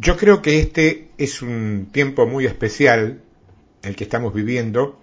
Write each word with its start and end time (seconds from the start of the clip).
Yo 0.00 0.16
creo 0.16 0.42
que 0.42 0.60
este 0.60 1.08
es 1.18 1.42
un 1.42 1.88
tiempo 1.90 2.24
muy 2.24 2.46
especial 2.46 3.20
el 3.82 3.96
que 3.96 4.04
estamos 4.04 4.32
viviendo, 4.32 4.96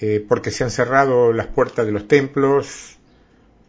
eh, 0.00 0.24
porque 0.28 0.50
se 0.50 0.64
han 0.64 0.72
cerrado 0.72 1.32
las 1.32 1.46
puertas 1.46 1.86
de 1.86 1.92
los 1.92 2.08
templos, 2.08 2.98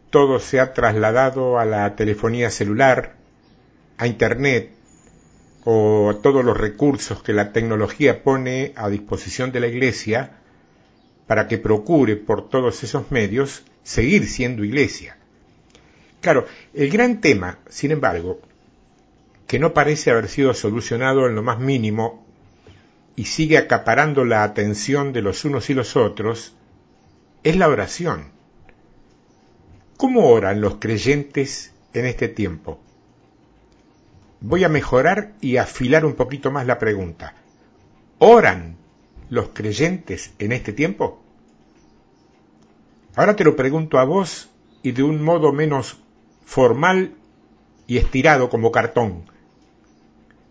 todo 0.10 0.40
se 0.40 0.60
ha 0.60 0.74
trasladado 0.74 1.60
a 1.60 1.66
la 1.66 1.96
telefonía 1.96 2.50
celular, 2.50 3.16
a 4.00 4.08
Internet 4.08 4.72
o 5.66 6.10
a 6.10 6.20
todos 6.20 6.44
los 6.44 6.58
recursos 6.58 7.22
que 7.22 7.34
la 7.34 7.54
tecnología 7.54 8.24
pone 8.24 8.74
a 8.76 8.90
disposición 8.90 9.52
de 9.52 9.60
la 9.60 9.68
Iglesia 9.68 10.32
para 11.28 11.48
que 11.48 11.60
procure 11.60 12.16
por 12.16 12.50
todos 12.50 12.84
esos 12.84 13.12
medios 13.12 13.66
seguir 13.84 14.28
siendo 14.28 14.64
Iglesia. 14.64 15.16
Claro, 16.22 16.48
el 16.74 16.90
gran 16.90 17.22
tema, 17.22 17.60
sin 17.70 17.92
embargo, 17.92 18.42
que 19.48 19.60
no 19.60 19.74
parece 19.74 20.12
haber 20.12 20.28
sido 20.28 20.54
solucionado 20.54 21.26
en 21.26 21.36
lo 21.36 21.42
más 21.42 21.60
mínimo 21.60 22.26
y 23.16 23.26
sigue 23.26 23.58
acaparando 23.58 24.26
la 24.26 24.44
atención 24.44 25.14
de 25.14 25.22
los 25.22 25.46
unos 25.46 25.70
y 25.70 25.74
los 25.74 25.96
otros, 25.96 26.54
es 27.44 27.56
la 27.56 27.70
oración. 27.70 28.32
¿Cómo 29.96 30.30
oran 30.30 30.62
los 30.62 30.76
creyentes 30.76 31.74
en 31.94 32.06
este 32.06 32.28
tiempo? 32.28 32.80
Voy 34.42 34.66
a 34.66 34.70
mejorar 34.70 35.34
y 35.42 35.58
afilar 35.58 36.06
un 36.06 36.14
poquito 36.14 36.52
más 36.52 36.68
la 36.68 36.78
pregunta. 36.78 37.34
¿Oran 38.20 38.76
los 39.30 39.50
creyentes 39.50 40.34
en 40.38 40.52
este 40.52 40.74
tiempo? 40.74 41.24
Ahora 43.16 43.36
te 43.36 43.44
lo 43.44 43.56
pregunto 43.56 43.98
a 43.98 44.04
vos 44.04 44.50
y 44.84 44.92
de 44.92 45.02
un 45.02 45.24
modo 45.24 45.54
menos 45.54 45.98
formal 46.46 47.16
y 47.88 47.98
estirado 47.98 48.50
como 48.50 48.72
cartón 48.72 49.24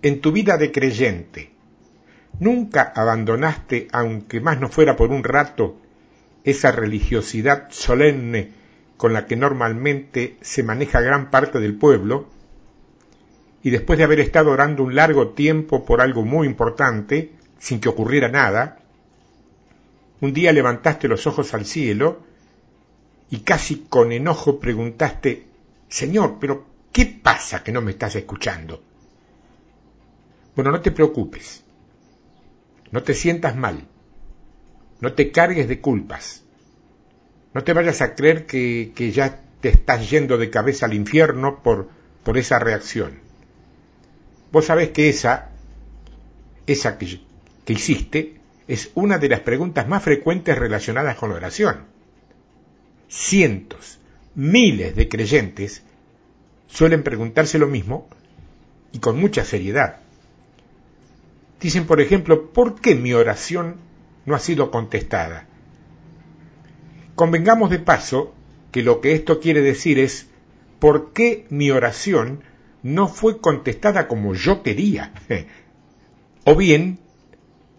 en 0.06 0.20
tu 0.20 0.30
vida 0.30 0.56
de 0.56 0.70
creyente, 0.70 1.50
¿nunca 2.38 2.92
abandonaste, 2.94 3.88
aunque 3.90 4.40
más 4.40 4.60
no 4.60 4.68
fuera 4.68 4.94
por 4.94 5.10
un 5.10 5.24
rato, 5.24 5.80
esa 6.44 6.70
religiosidad 6.70 7.66
solemne 7.72 8.52
con 8.96 9.12
la 9.12 9.26
que 9.26 9.34
normalmente 9.34 10.36
se 10.42 10.62
maneja 10.62 11.00
gran 11.00 11.32
parte 11.32 11.58
del 11.58 11.74
pueblo? 11.74 12.28
Y 13.64 13.70
después 13.70 13.98
de 13.98 14.04
haber 14.04 14.20
estado 14.20 14.52
orando 14.52 14.84
un 14.84 14.94
largo 14.94 15.30
tiempo 15.30 15.84
por 15.84 16.00
algo 16.00 16.24
muy 16.24 16.46
importante, 16.46 17.32
sin 17.58 17.80
que 17.80 17.88
ocurriera 17.88 18.28
nada, 18.28 18.78
un 20.20 20.32
día 20.32 20.52
levantaste 20.52 21.08
los 21.08 21.26
ojos 21.26 21.52
al 21.52 21.66
cielo 21.66 22.20
y 23.28 23.40
casi 23.40 23.86
con 23.88 24.12
enojo 24.12 24.60
preguntaste, 24.60 25.46
Señor, 25.88 26.36
pero 26.38 26.64
¿qué 26.92 27.06
pasa 27.06 27.64
que 27.64 27.72
no 27.72 27.80
me 27.80 27.90
estás 27.90 28.14
escuchando? 28.14 28.85
Bueno, 30.56 30.70
no 30.70 30.80
te 30.80 30.90
preocupes, 30.90 31.62
no 32.90 33.02
te 33.02 33.12
sientas 33.12 33.54
mal, 33.54 33.86
no 35.00 35.12
te 35.12 35.30
cargues 35.30 35.68
de 35.68 35.82
culpas, 35.82 36.44
no 37.52 37.62
te 37.62 37.74
vayas 37.74 38.00
a 38.00 38.14
creer 38.14 38.46
que, 38.46 39.12
ya 39.14 39.42
te 39.60 39.68
estás 39.68 40.08
yendo 40.08 40.38
de 40.38 40.48
cabeza 40.48 40.86
al 40.86 40.94
infierno 40.94 41.62
por, 41.62 41.90
por 42.24 42.38
esa 42.38 42.58
reacción. 42.58 43.18
Vos 44.50 44.64
sabés 44.64 44.92
que 44.92 45.10
esa, 45.10 45.50
esa 46.66 46.96
que, 46.96 47.20
que 47.66 47.72
hiciste, 47.74 48.40
es 48.66 48.90
una 48.94 49.18
de 49.18 49.28
las 49.28 49.40
preguntas 49.40 49.86
más 49.86 50.02
frecuentes 50.02 50.56
relacionadas 50.56 51.16
con 51.16 51.28
la 51.28 51.36
oración. 51.36 51.84
Cientos, 53.08 53.98
miles 54.34 54.96
de 54.96 55.06
creyentes 55.06 55.82
suelen 56.66 57.02
preguntarse 57.02 57.58
lo 57.58 57.66
mismo 57.66 58.08
y 58.92 59.00
con 59.00 59.20
mucha 59.20 59.44
seriedad. 59.44 60.05
Dicen, 61.66 61.84
por 61.88 62.00
ejemplo, 62.00 62.52
¿por 62.52 62.80
qué 62.80 62.94
mi 62.94 63.12
oración 63.12 63.78
no 64.24 64.36
ha 64.36 64.38
sido 64.38 64.70
contestada? 64.70 65.48
Convengamos 67.16 67.70
de 67.70 67.80
paso 67.80 68.32
que 68.70 68.84
lo 68.84 69.00
que 69.00 69.14
esto 69.14 69.40
quiere 69.40 69.62
decir 69.62 69.98
es, 69.98 70.28
¿por 70.78 71.12
qué 71.12 71.44
mi 71.50 71.72
oración 71.72 72.44
no 72.84 73.08
fue 73.08 73.40
contestada 73.40 74.06
como 74.06 74.32
yo 74.32 74.62
quería? 74.62 75.12
o 76.44 76.54
bien, 76.54 77.00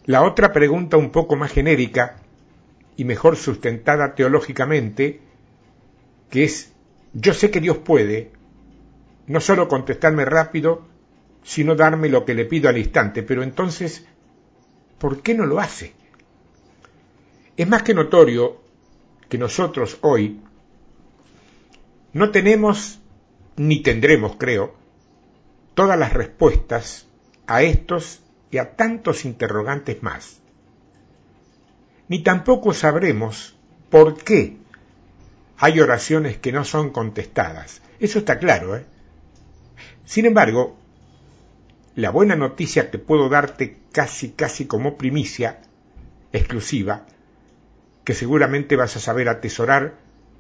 la 0.04 0.24
otra 0.24 0.52
pregunta 0.52 0.98
un 0.98 1.12
poco 1.12 1.38
más 1.38 1.54
genérica 1.54 2.18
y 2.98 3.06
mejor 3.06 3.38
sustentada 3.38 4.16
teológicamente, 4.16 5.22
que 6.30 6.44
es, 6.44 6.74
yo 7.14 7.34
sé 7.34 7.52
que 7.52 7.62
Dios 7.62 7.78
puede 7.78 8.34
no 9.28 9.40
solo 9.40 9.70
contestarme 9.70 10.26
rápido, 10.26 10.86
sino 11.48 11.76
darme 11.76 12.10
lo 12.10 12.26
que 12.26 12.34
le 12.34 12.44
pido 12.44 12.68
al 12.68 12.78
instante. 12.78 13.24
Pero 13.24 13.42
entonces, 13.42 14.06
¿por 14.98 15.22
qué 15.22 15.34
no 15.34 15.46
lo 15.46 15.62
hace? 15.62 15.94
Es 17.56 17.66
más 17.66 17.84
que 17.84 17.94
notorio 17.94 18.62
que 19.30 19.38
nosotros 19.38 19.98
hoy 20.02 20.42
no 22.12 22.32
tenemos 22.32 23.00
ni 23.56 23.82
tendremos, 23.82 24.36
creo, 24.36 24.76
todas 25.74 25.98
las 25.98 26.12
respuestas 26.12 27.08
a 27.48 27.64
estos 27.64 28.22
y 28.52 28.58
a 28.58 28.76
tantos 28.76 29.24
interrogantes 29.24 30.04
más. 30.04 30.42
Ni 32.10 32.24
tampoco 32.24 32.74
sabremos 32.74 33.56
por 33.90 34.22
qué 34.22 34.58
hay 35.58 35.80
oraciones 35.80 36.40
que 36.40 36.52
no 36.52 36.66
son 36.66 36.90
contestadas. 36.90 37.82
Eso 38.02 38.20
está 38.20 38.38
claro, 38.38 38.76
¿eh? 38.76 38.86
Sin 40.04 40.26
embargo, 40.26 40.78
la 41.98 42.12
buena 42.12 42.36
noticia 42.36 42.92
que 42.92 43.00
puedo 43.00 43.28
darte 43.28 43.80
casi 43.92 44.30
casi 44.30 44.68
como 44.68 44.98
primicia 45.00 45.62
exclusiva, 46.32 47.08
que 48.04 48.14
seguramente 48.14 48.76
vas 48.76 48.96
a 48.96 49.00
saber 49.00 49.28
atesorar 49.30 49.96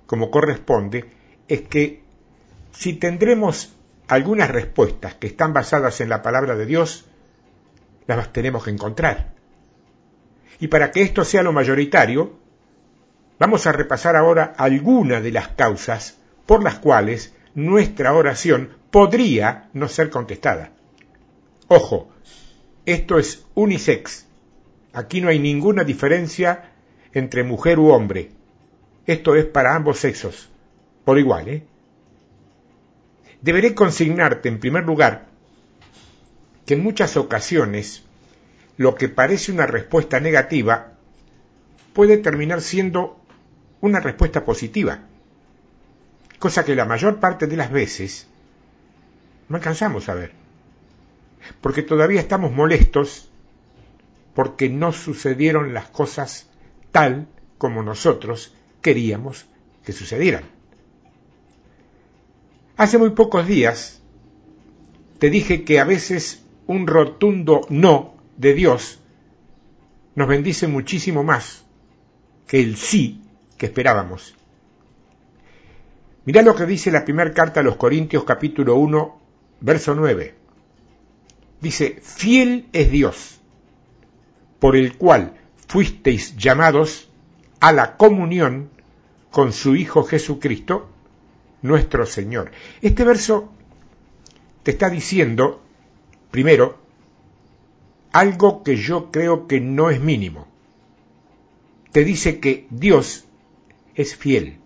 como 0.06 0.29
corresponde, 0.29 1.09
es 1.47 1.62
que 1.62 2.03
si 2.73 2.94
tendremos 2.94 3.73
algunas 4.07 4.51
respuestas 4.51 5.16
que 5.16 5.25
están 5.25 5.51
basadas 5.51 6.00
en 6.00 6.09
la 6.09 6.22
palabra 6.22 6.56
de 6.56 6.68
Dios, 6.68 7.06
las 8.06 8.31
tenemos 8.31 8.63
que 8.63 8.69
encontrar. 8.69 9.34
Y 10.59 10.68
para 10.68 10.91
que 10.91 11.01
esto 11.01 11.25
sea 11.25 11.41
lo 11.41 11.53
mayoritario, 11.53 12.38
vamos 13.39 13.66
a 13.66 13.72
repasar 13.72 14.16
ahora 14.16 14.53
algunas 14.59 15.24
de 15.24 15.31
las 15.31 15.47
causas 15.47 16.19
por 16.45 16.63
las 16.63 16.78
cuales 16.78 17.34
nuestra 17.56 18.13
oración 18.13 18.78
podría 18.91 19.72
no 19.74 19.88
ser 19.88 20.12
contestada. 20.12 20.77
Ojo, 21.68 22.10
esto 22.86 23.20
es 23.20 23.46
unisex. 23.54 24.26
Aquí 24.94 25.20
no 25.20 25.30
hay 25.30 25.40
ninguna 25.40 25.84
diferencia 25.84 26.72
entre 27.12 27.44
mujer 27.44 27.78
u 27.80 27.90
hombre. 27.90 28.32
Esto 29.06 29.36
es 29.36 29.46
para 29.46 29.76
ambos 29.76 30.00
sexos, 30.00 30.50
por 31.04 31.20
igual. 31.20 31.50
¿eh? 31.50 31.64
Deberé 33.42 33.76
consignarte, 33.76 34.48
en 34.48 34.60
primer 34.60 34.86
lugar, 34.86 35.28
que 36.66 36.76
en 36.76 36.84
muchas 36.84 37.18
ocasiones 37.18 38.04
lo 38.78 38.96
que 38.96 39.10
parece 39.10 39.52
una 39.52 39.68
respuesta 39.68 40.20
negativa 40.20 40.94
puede 41.94 42.18
terminar 42.18 42.62
siendo 42.62 43.20
una 43.82 44.00
respuesta 44.00 44.46
positiva, 44.46 45.02
cosa 46.40 46.64
que 46.64 46.76
la 46.76 46.86
mayor 46.86 47.20
parte 47.20 47.48
de 47.48 47.58
las 47.58 47.72
veces 47.72 48.28
no 49.50 49.58
alcanzamos 49.58 50.08
a 50.10 50.14
ver 50.14 50.47
porque 51.62 51.84
todavía 51.84 52.19
estamos 52.19 52.52
molestos 52.52 53.30
porque 54.34 54.69
no 54.69 54.91
sucedieron 54.91 55.74
las 55.74 55.88
cosas 55.90 56.50
tal 56.91 57.28
como 57.58 57.81
nosotros 57.84 58.53
queríamos 58.81 59.47
que 59.84 59.94
sucedieran. 59.94 60.44
Hace 62.75 62.97
muy 62.97 63.09
pocos 63.12 63.47
días 63.47 64.02
te 65.18 65.30
dije 65.30 65.63
que 65.63 65.80
a 65.80 65.84
veces 65.84 66.44
un 66.68 66.86
rotundo 66.86 67.62
no 67.69 68.13
de 68.38 68.54
Dios 68.54 69.00
nos 70.13 70.27
bendice 70.27 70.68
muchísimo 70.68 71.24
más 71.24 71.66
que 72.45 72.60
el 72.60 72.77
sí 72.77 73.22
que 73.57 73.68
esperábamos. 73.68 74.36
Mirá 76.25 76.42
lo 76.42 76.56
que 76.56 76.66
dice 76.66 76.92
la 76.92 77.06
primera 77.06 77.33
carta 77.33 77.62
a 77.62 77.63
los 77.63 77.77
Corintios 77.77 78.24
capítulo 78.24 78.75
1, 78.75 79.22
verso 79.62 79.95
9. 79.95 80.36
Dice, 81.62 82.00
fiel 82.01 82.68
es 82.71 82.92
Dios, 82.92 83.39
por 84.59 84.75
el 84.75 84.98
cual 84.98 85.38
fuisteis 85.68 86.36
llamados 86.38 87.09
a 87.59 87.71
la 87.71 87.98
comunión 87.98 88.69
con 89.31 89.54
su 89.54 89.75
Hijo 89.75 90.04
Jesucristo, 90.04 90.89
nuestro 91.62 92.06
Señor. 92.06 92.51
Este 92.81 93.04
verso 93.04 93.51
te 94.63 94.71
está 94.71 94.89
diciendo, 94.89 95.62
primero, 96.31 96.77
algo 98.12 98.63
que 98.63 98.77
yo 98.77 99.12
creo 99.12 99.48
que 99.48 99.60
no 99.60 99.89
es 99.89 100.00
mínimo. 100.00 100.48
Te 101.92 102.03
dice 102.03 102.39
que 102.39 102.68
Dios 102.69 103.25
es 103.95 104.15
fiel, 104.15 104.60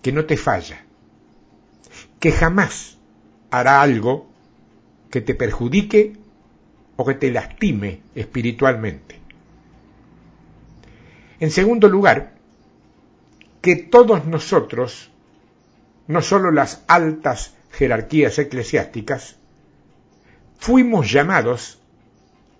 que 0.00 0.12
no 0.12 0.24
te 0.24 0.36
falla, 0.36 0.84
que 2.20 2.32
jamás 2.32 2.98
hará 3.50 3.82
algo 3.82 4.26
que 5.14 5.20
te 5.20 5.36
perjudique 5.36 6.14
o 6.96 7.06
que 7.06 7.14
te 7.14 7.30
lastime 7.30 8.00
espiritualmente. 8.16 9.20
En 11.38 11.52
segundo 11.52 11.86
lugar, 11.86 12.34
que 13.62 13.76
todos 13.76 14.26
nosotros, 14.26 15.12
no 16.08 16.20
solo 16.20 16.50
las 16.50 16.82
altas 16.88 17.54
jerarquías 17.70 18.40
eclesiásticas, 18.40 19.36
fuimos 20.58 21.12
llamados 21.12 21.78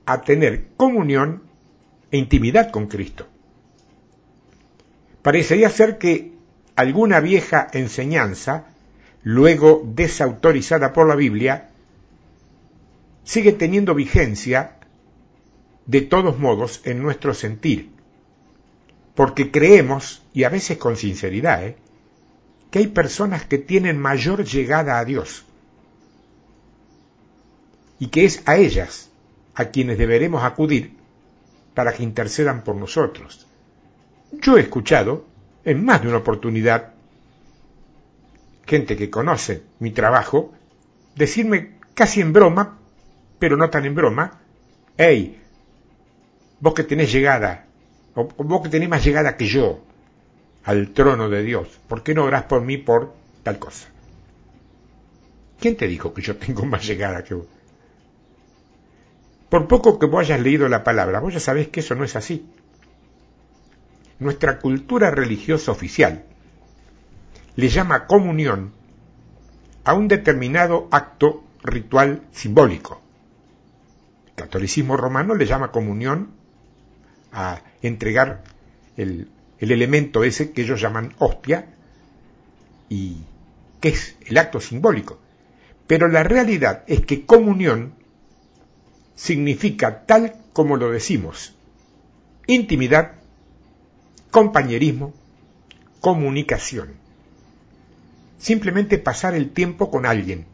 a 0.06 0.22
tener 0.22 0.68
comunión 0.76 1.42
e 2.12 2.18
intimidad 2.18 2.70
con 2.70 2.86
Cristo. 2.86 3.26
Parecería 5.22 5.70
ser 5.70 5.98
que 5.98 6.34
alguna 6.76 7.18
vieja 7.18 7.66
enseñanza, 7.72 8.66
luego 9.24 9.82
desautorizada 9.84 10.92
por 10.92 11.08
la 11.08 11.16
Biblia, 11.16 11.70
sigue 13.24 13.52
teniendo 13.52 13.94
vigencia 13.94 14.78
de 15.86 16.00
todos 16.02 16.38
modos 16.38 16.80
en 16.84 17.02
nuestro 17.02 17.34
sentir, 17.34 17.90
porque 19.14 19.50
creemos, 19.50 20.22
y 20.32 20.44
a 20.44 20.48
veces 20.48 20.78
con 20.78 20.96
sinceridad, 20.96 21.66
¿eh? 21.66 21.76
que 22.70 22.80
hay 22.80 22.86
personas 22.88 23.44
que 23.44 23.58
tienen 23.58 23.98
mayor 23.98 24.44
llegada 24.44 24.98
a 24.98 25.04
Dios 25.04 25.44
y 27.98 28.08
que 28.08 28.24
es 28.24 28.42
a 28.46 28.56
ellas 28.56 29.10
a 29.54 29.66
quienes 29.66 29.98
deberemos 29.98 30.42
acudir 30.42 30.96
para 31.74 31.92
que 31.92 32.02
intercedan 32.02 32.64
por 32.64 32.74
nosotros. 32.74 33.46
Yo 34.32 34.58
he 34.58 34.62
escuchado 34.62 35.24
en 35.64 35.84
más 35.84 36.02
de 36.02 36.08
una 36.08 36.18
oportunidad 36.18 36.94
gente 38.66 38.96
que 38.96 39.10
conoce 39.10 39.62
mi 39.78 39.90
trabajo 39.90 40.52
decirme 41.14 41.74
casi 41.94 42.20
en 42.20 42.32
broma, 42.32 42.78
pero 43.44 43.58
no 43.58 43.68
tan 43.68 43.84
en 43.84 43.94
broma, 43.94 44.40
hey, 44.96 45.38
vos 46.60 46.72
que 46.72 46.82
tenés 46.82 47.12
llegada, 47.12 47.66
o 48.14 48.24
vos 48.24 48.62
que 48.62 48.70
tenés 48.70 48.88
más 48.88 49.04
llegada 49.04 49.36
que 49.36 49.44
yo 49.44 49.84
al 50.64 50.94
trono 50.94 51.28
de 51.28 51.42
Dios, 51.42 51.68
¿por 51.86 52.02
qué 52.02 52.14
no 52.14 52.24
orás 52.24 52.44
por 52.44 52.62
mí 52.62 52.78
por 52.78 53.12
tal 53.42 53.58
cosa? 53.58 53.88
¿Quién 55.60 55.76
te 55.76 55.86
dijo 55.86 56.14
que 56.14 56.22
yo 56.22 56.38
tengo 56.38 56.64
más 56.64 56.86
llegada 56.86 57.22
que 57.22 57.34
vos? 57.34 57.46
Por 59.50 59.68
poco 59.68 59.98
que 59.98 60.06
vos 60.06 60.20
hayas 60.22 60.40
leído 60.40 60.66
la 60.70 60.82
palabra, 60.82 61.20
vos 61.20 61.34
ya 61.34 61.40
sabés 61.40 61.68
que 61.68 61.80
eso 61.80 61.94
no 61.94 62.04
es 62.04 62.16
así. 62.16 62.48
Nuestra 64.20 64.58
cultura 64.58 65.10
religiosa 65.10 65.70
oficial 65.70 66.24
le 67.56 67.68
llama 67.68 68.06
comunión 68.06 68.72
a 69.84 69.92
un 69.92 70.08
determinado 70.08 70.88
acto 70.90 71.44
ritual 71.62 72.22
simbólico. 72.32 73.03
Catolicismo 74.34 74.96
romano 74.96 75.34
le 75.34 75.46
llama 75.46 75.70
comunión 75.70 76.30
a 77.32 77.62
entregar 77.82 78.42
el, 78.96 79.28
el 79.58 79.72
elemento 79.72 80.24
ese 80.24 80.52
que 80.52 80.62
ellos 80.62 80.80
llaman 80.80 81.14
hostia 81.18 81.66
y 82.88 83.18
que 83.80 83.88
es 83.90 84.16
el 84.26 84.38
acto 84.38 84.60
simbólico. 84.60 85.18
Pero 85.86 86.08
la 86.08 86.22
realidad 86.22 86.84
es 86.86 87.04
que 87.04 87.26
comunión 87.26 87.94
significa 89.14 90.06
tal 90.06 90.34
como 90.52 90.76
lo 90.76 90.90
decimos, 90.90 91.54
intimidad, 92.46 93.12
compañerismo, 94.30 95.12
comunicación. 96.00 96.94
Simplemente 98.38 98.98
pasar 98.98 99.34
el 99.34 99.50
tiempo 99.50 99.90
con 99.90 100.06
alguien. 100.06 100.46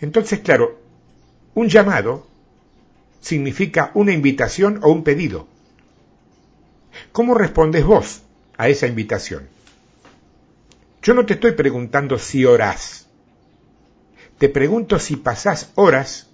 Entonces, 0.00 0.40
claro, 0.40 0.78
un 1.56 1.70
llamado 1.70 2.26
significa 3.22 3.90
una 3.94 4.12
invitación 4.12 4.78
o 4.82 4.90
un 4.92 5.02
pedido. 5.02 5.48
¿Cómo 7.12 7.32
respondes 7.32 7.82
vos 7.82 8.22
a 8.58 8.68
esa 8.68 8.86
invitación? 8.86 9.48
Yo 11.02 11.14
no 11.14 11.24
te 11.24 11.32
estoy 11.32 11.52
preguntando 11.52 12.18
si 12.18 12.44
orás. 12.44 13.06
Te 14.36 14.50
pregunto 14.50 14.98
si 14.98 15.16
pasás 15.16 15.72
horas 15.76 16.28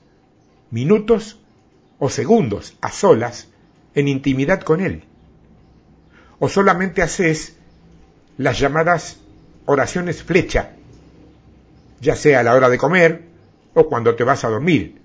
minutos 0.73 1.39
o 2.01 2.11
segundos 2.11 2.77
a 2.81 2.91
solas 2.91 3.47
en 3.95 4.09
intimidad 4.09 4.63
con 4.63 4.81
Él. 4.81 5.05
O 6.41 6.49
solamente 6.49 7.01
haces 7.01 7.55
las 8.39 8.59
llamadas 8.59 9.19
oraciones 9.67 10.25
flecha, 10.25 10.73
ya 12.01 12.17
sea 12.17 12.41
a 12.41 12.43
la 12.43 12.55
hora 12.57 12.69
de 12.69 12.79
comer 12.79 13.23
o 13.73 13.87
cuando 13.87 14.17
te 14.17 14.25
vas 14.25 14.43
a 14.43 14.49
dormir. 14.49 15.02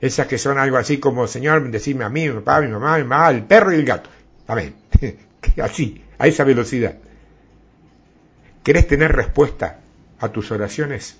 Esas 0.00 0.26
que 0.26 0.38
son 0.38 0.58
algo 0.58 0.76
así 0.76 0.98
como, 0.98 1.26
Señor, 1.26 1.70
decime 1.70 2.04
a 2.04 2.08
mí, 2.08 2.28
mi 2.28 2.34
papá, 2.36 2.60
mi 2.60 2.68
mamá, 2.68 2.98
mi 2.98 3.04
mamá, 3.04 3.30
el 3.30 3.44
perro 3.44 3.72
y 3.72 3.76
el 3.76 3.84
gato. 3.84 4.10
Amén. 4.46 4.74
así, 5.62 6.04
a 6.18 6.26
esa 6.26 6.44
velocidad. 6.44 6.96
¿Querés 8.62 8.86
tener 8.86 9.12
respuesta 9.12 9.80
a 10.18 10.28
tus 10.28 10.50
oraciones? 10.50 11.16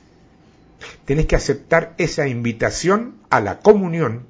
tenés 1.05 1.27
que 1.27 1.37
aceptar 1.37 1.95
esa 1.99 2.27
invitación 2.27 3.17
a 3.31 3.41
la 3.41 3.61
comunión 3.61 4.27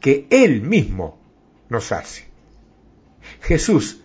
que 0.00 0.26
Él 0.30 0.62
mismo 0.62 1.18
nos 1.68 1.92
hace. 1.92 2.26
Jesús 3.42 4.00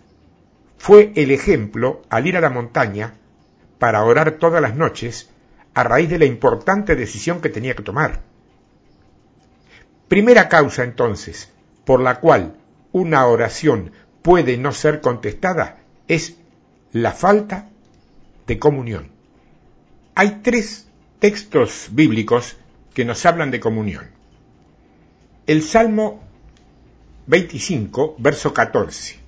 fue 0.76 1.12
el 1.16 1.30
ejemplo 1.30 2.02
al 2.10 2.26
ir 2.26 2.36
a 2.36 2.40
la 2.40 2.50
montaña 2.50 3.14
para 3.78 4.04
orar 4.04 4.32
todas 4.32 4.60
las 4.60 4.76
noches 4.76 5.30
a 5.72 5.82
raíz 5.82 6.08
de 6.08 6.18
la 6.18 6.26
importante 6.26 6.94
decisión 6.94 7.40
que 7.40 7.48
tenía 7.48 7.74
que 7.74 7.82
tomar. 7.82 8.20
Primera 10.08 10.48
causa 10.48 10.84
entonces 10.84 11.50
por 11.84 12.00
la 12.00 12.20
cual 12.20 12.56
una 12.92 13.26
oración 13.26 13.92
puede 14.22 14.56
no 14.56 14.72
ser 14.72 15.00
contestada 15.00 15.78
es 16.08 16.36
la 16.92 17.12
falta 17.12 17.68
de 18.46 18.58
comunión. 18.58 19.10
Hay 20.14 20.40
tres 20.42 20.86
textos 21.18 21.88
bíblicos 21.90 22.56
que 22.92 23.04
nos 23.04 23.26
hablan 23.26 23.50
de 23.50 23.60
comunión. 23.60 24.06
El 25.46 25.62
Salmo 25.62 26.22
25, 27.26 28.16
verso 28.18 28.54
14, 28.54 29.18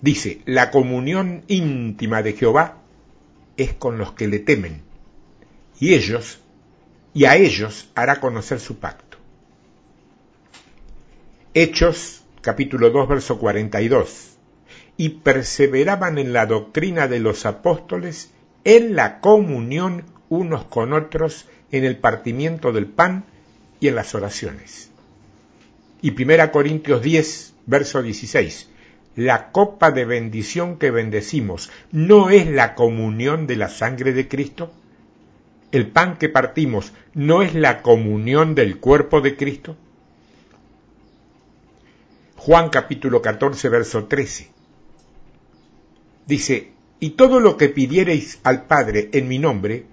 dice, 0.00 0.42
la 0.44 0.70
comunión 0.70 1.44
íntima 1.48 2.22
de 2.22 2.34
Jehová 2.34 2.78
es 3.56 3.72
con 3.74 3.98
los 3.98 4.12
que 4.12 4.28
le 4.28 4.40
temen, 4.40 4.82
y 5.80 5.94
ellos, 5.94 6.40
y 7.14 7.24
a 7.24 7.36
ellos 7.36 7.90
hará 7.94 8.20
conocer 8.20 8.60
su 8.60 8.78
pacto. 8.78 9.11
Hechos, 11.54 12.24
capítulo 12.40 12.88
2, 12.88 13.08
verso 13.08 13.38
42, 13.38 14.38
y 14.96 15.10
perseveraban 15.10 16.16
en 16.16 16.32
la 16.32 16.46
doctrina 16.46 17.08
de 17.08 17.20
los 17.20 17.44
apóstoles, 17.44 18.30
en 18.64 18.96
la 18.96 19.20
comunión 19.20 20.04
unos 20.30 20.64
con 20.64 20.94
otros 20.94 21.46
en 21.70 21.84
el 21.84 21.98
partimiento 21.98 22.72
del 22.72 22.86
pan 22.86 23.26
y 23.80 23.88
en 23.88 23.96
las 23.96 24.14
oraciones. 24.14 24.90
Y 26.00 26.12
1 26.12 26.50
Corintios 26.52 27.02
10, 27.02 27.54
verso 27.66 28.02
16. 28.02 28.70
La 29.16 29.52
copa 29.52 29.90
de 29.90 30.06
bendición 30.06 30.78
que 30.78 30.90
bendecimos 30.90 31.70
no 31.90 32.30
es 32.30 32.46
la 32.46 32.74
comunión 32.74 33.46
de 33.46 33.56
la 33.56 33.68
sangre 33.68 34.14
de 34.14 34.26
Cristo. 34.26 34.72
El 35.70 35.88
pan 35.88 36.16
que 36.16 36.30
partimos 36.30 36.94
no 37.12 37.42
es 37.42 37.54
la 37.54 37.82
comunión 37.82 38.54
del 38.54 38.78
cuerpo 38.78 39.20
de 39.20 39.36
Cristo. 39.36 39.76
Juan 42.44 42.70
capítulo 42.70 43.22
14, 43.22 43.68
verso 43.68 44.06
13. 44.06 44.50
Dice, 46.26 46.72
y 46.98 47.10
todo 47.10 47.38
lo 47.38 47.56
que 47.56 47.68
pidiereis 47.68 48.40
al 48.42 48.64
Padre 48.64 49.10
en 49.12 49.28
mi 49.28 49.38
nombre, 49.38 49.86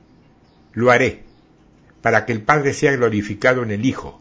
lo 0.74 0.89
haré, 0.89 1.22
para 2.01 2.25
que 2.25 2.32
el 2.34 2.41
Padre 2.41 2.74
sea 2.74 2.94
glorificado 2.94 3.62
en 3.62 3.70
el 3.70 3.86
Hijo. 3.86 4.20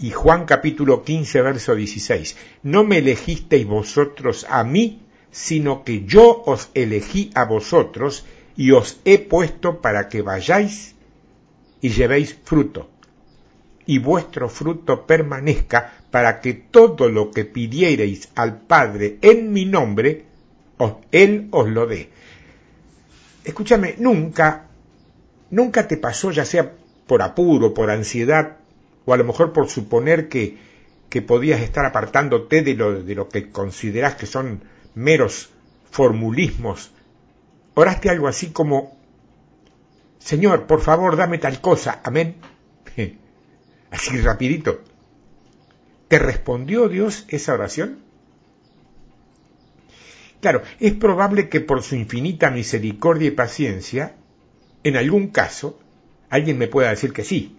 Y 0.00 0.10
Juan 0.10 0.44
capítulo 0.44 1.04
15, 1.04 1.40
verso 1.40 1.76
16, 1.76 2.36
no 2.64 2.82
me 2.82 2.98
elegisteis 2.98 3.64
vosotros 3.64 4.44
a 4.48 4.64
mí, 4.64 5.02
sino 5.30 5.84
que 5.84 6.04
yo 6.04 6.42
os 6.46 6.70
elegí 6.74 7.30
a 7.36 7.44
vosotros 7.44 8.24
y 8.56 8.72
os 8.72 8.98
he 9.04 9.18
puesto 9.18 9.80
para 9.80 10.08
que 10.08 10.20
vayáis 10.20 10.96
y 11.80 11.90
llevéis 11.90 12.36
fruto, 12.42 12.90
y 13.86 13.98
vuestro 13.98 14.48
fruto 14.48 15.06
permanezca, 15.06 15.92
para 16.10 16.40
que 16.40 16.54
todo 16.54 17.08
lo 17.08 17.30
que 17.30 17.44
pidiereis 17.44 18.28
al 18.34 18.60
Padre 18.60 19.18
en 19.22 19.52
mi 19.52 19.64
nombre, 19.64 20.24
Él 21.12 21.48
os 21.52 21.68
lo 21.68 21.86
dé. 21.86 22.10
Escúchame, 23.44 23.94
nunca 23.98 24.66
¿Nunca 25.50 25.86
te 25.86 25.96
pasó, 25.96 26.30
ya 26.30 26.44
sea 26.44 26.72
por 27.06 27.22
apuro, 27.22 27.72
por 27.72 27.90
ansiedad, 27.90 28.56
o 29.04 29.14
a 29.14 29.16
lo 29.16 29.24
mejor 29.24 29.52
por 29.52 29.68
suponer 29.68 30.28
que, 30.28 30.58
que 31.08 31.22
podías 31.22 31.60
estar 31.60 31.84
apartándote 31.84 32.62
de 32.62 32.74
lo, 32.74 33.02
de 33.02 33.14
lo 33.14 33.28
que 33.28 33.50
consideras 33.50 34.16
que 34.16 34.26
son 34.26 34.62
meros 34.94 35.50
formulismos? 35.90 36.90
Oraste 37.74 38.10
algo 38.10 38.26
así 38.26 38.50
como, 38.50 38.96
Señor, 40.18 40.66
por 40.66 40.80
favor, 40.80 41.16
dame 41.16 41.38
tal 41.38 41.60
cosa. 41.60 42.00
Amén. 42.02 42.36
Así 43.96 44.20
rapidito. 44.20 44.82
¿Te 46.08 46.18
respondió 46.18 46.90
Dios 46.90 47.24
esa 47.28 47.54
oración? 47.54 48.00
Claro, 50.42 50.60
es 50.80 50.92
probable 50.92 51.48
que 51.48 51.60
por 51.62 51.82
su 51.82 51.94
infinita 51.96 52.50
misericordia 52.50 53.28
y 53.28 53.30
paciencia, 53.30 54.14
en 54.84 54.98
algún 54.98 55.28
caso, 55.28 55.80
alguien 56.28 56.58
me 56.58 56.68
pueda 56.68 56.90
decir 56.90 57.14
que 57.14 57.24
sí, 57.24 57.56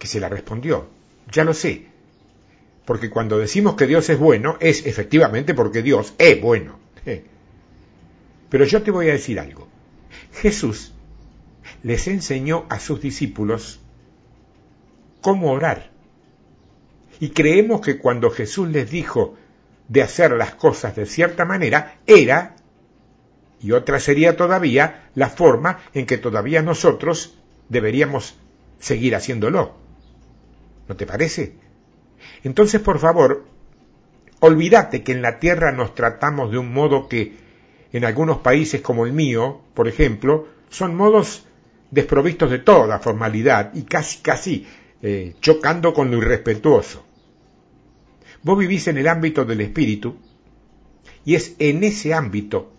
que 0.00 0.08
se 0.08 0.18
la 0.18 0.28
respondió. 0.28 0.88
Ya 1.30 1.44
lo 1.44 1.54
sé. 1.54 1.86
Porque 2.84 3.08
cuando 3.08 3.38
decimos 3.38 3.76
que 3.76 3.86
Dios 3.86 4.10
es 4.10 4.18
bueno, 4.18 4.56
es 4.58 4.84
efectivamente 4.86 5.54
porque 5.54 5.82
Dios 5.82 6.14
es 6.18 6.40
bueno. 6.42 6.80
Pero 8.50 8.64
yo 8.64 8.82
te 8.82 8.90
voy 8.90 9.08
a 9.08 9.12
decir 9.12 9.38
algo. 9.38 9.68
Jesús 10.32 10.92
les 11.84 12.08
enseñó 12.08 12.66
a 12.70 12.80
sus 12.80 13.00
discípulos 13.00 13.83
cómo 15.24 15.52
orar. 15.52 15.88
Y 17.18 17.30
creemos 17.30 17.80
que 17.80 17.96
cuando 17.96 18.30
Jesús 18.30 18.68
les 18.68 18.90
dijo 18.90 19.36
de 19.88 20.02
hacer 20.02 20.32
las 20.32 20.54
cosas 20.54 20.94
de 20.96 21.06
cierta 21.06 21.46
manera, 21.46 21.96
era, 22.06 22.56
y 23.58 23.72
otra 23.72 24.00
sería 24.00 24.36
todavía, 24.36 25.08
la 25.14 25.30
forma 25.30 25.78
en 25.94 26.04
que 26.04 26.18
todavía 26.18 26.60
nosotros 26.60 27.38
deberíamos 27.70 28.36
seguir 28.80 29.16
haciéndolo. 29.16 29.72
¿No 30.88 30.94
te 30.94 31.06
parece? 31.06 31.54
Entonces, 32.42 32.82
por 32.82 32.98
favor, 32.98 33.46
olvídate 34.40 35.02
que 35.02 35.12
en 35.12 35.22
la 35.22 35.38
tierra 35.38 35.72
nos 35.72 35.94
tratamos 35.94 36.50
de 36.50 36.58
un 36.58 36.70
modo 36.70 37.08
que 37.08 37.34
en 37.94 38.04
algunos 38.04 38.40
países 38.40 38.82
como 38.82 39.06
el 39.06 39.14
mío, 39.14 39.62
por 39.72 39.88
ejemplo, 39.88 40.48
son 40.68 40.94
modos 40.94 41.46
desprovistos 41.90 42.50
de 42.50 42.58
toda 42.58 42.98
formalidad 42.98 43.70
y 43.72 43.84
casi, 43.84 44.18
casi 44.20 44.66
eh, 45.02 45.34
chocando 45.40 45.92
con 45.92 46.10
lo 46.10 46.18
irrespetuoso. 46.18 47.04
Vos 48.42 48.58
vivís 48.58 48.88
en 48.88 48.98
el 48.98 49.08
ámbito 49.08 49.44
del 49.44 49.60
espíritu 49.60 50.16
y 51.24 51.34
es 51.34 51.54
en 51.58 51.84
ese 51.84 52.14
ámbito 52.14 52.72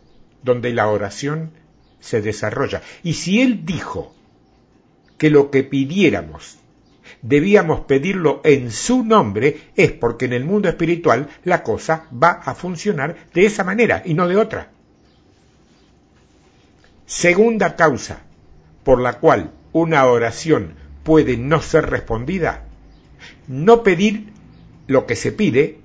donde 0.43 0.74
la 0.74 0.88
oración 0.88 1.51
se 2.00 2.22
desarrolla. 2.22 2.81
Y 3.03 3.13
si 3.13 3.41
Él 3.41 3.65
dijo 3.65 4.13
que 5.17 5.29
lo 5.29 5.50
que 5.50 5.63
pidiéramos 5.63 6.60
debíamos 7.22 7.81
pedirlo 7.81 8.41
en 8.43 8.72
su 8.72 9.03
nombre, 9.03 9.72
es 9.75 9.91
porque 9.91 10.25
en 10.25 10.34
el 10.34 10.45
mundo 10.45 10.69
espiritual 10.69 11.29
la 11.43 11.63
cosa 11.63 12.07
va 12.12 12.31
a 12.31 12.53
funcionar 12.53 13.15
de 13.34 13.45
esa 13.45 13.63
manera 13.63 14.03
y 14.05 14.13
no 14.13 14.27
de 14.27 14.38
otra. 14.38 14.72
Segunda 17.05 17.75
causa 17.75 18.22
por 18.84 19.01
la 19.01 19.19
cual 19.19 19.51
una 19.72 20.05
oración 20.05 20.75
puede 21.05 21.38
no 21.38 21.62
ser 21.62 21.85
respondida, 21.91 22.65
no 23.47 23.83
pedir 23.83 24.33
lo 24.88 25.05
que 25.05 25.15
se 25.15 25.31
pide 25.31 25.79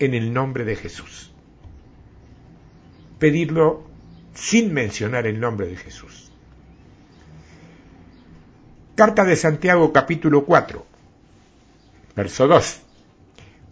en 0.00 0.14
el 0.14 0.34
nombre 0.34 0.64
de 0.64 0.74
Jesús. 0.74 1.30
Pedirlo 3.20 3.84
sin 4.34 4.74
mencionar 4.74 5.28
el 5.28 5.38
nombre 5.38 5.68
de 5.68 5.76
Jesús. 5.76 6.32
Carta 8.96 9.24
de 9.24 9.36
Santiago 9.36 9.92
capítulo 9.92 10.44
4, 10.44 10.84
verso 12.16 12.48
2. 12.48 12.80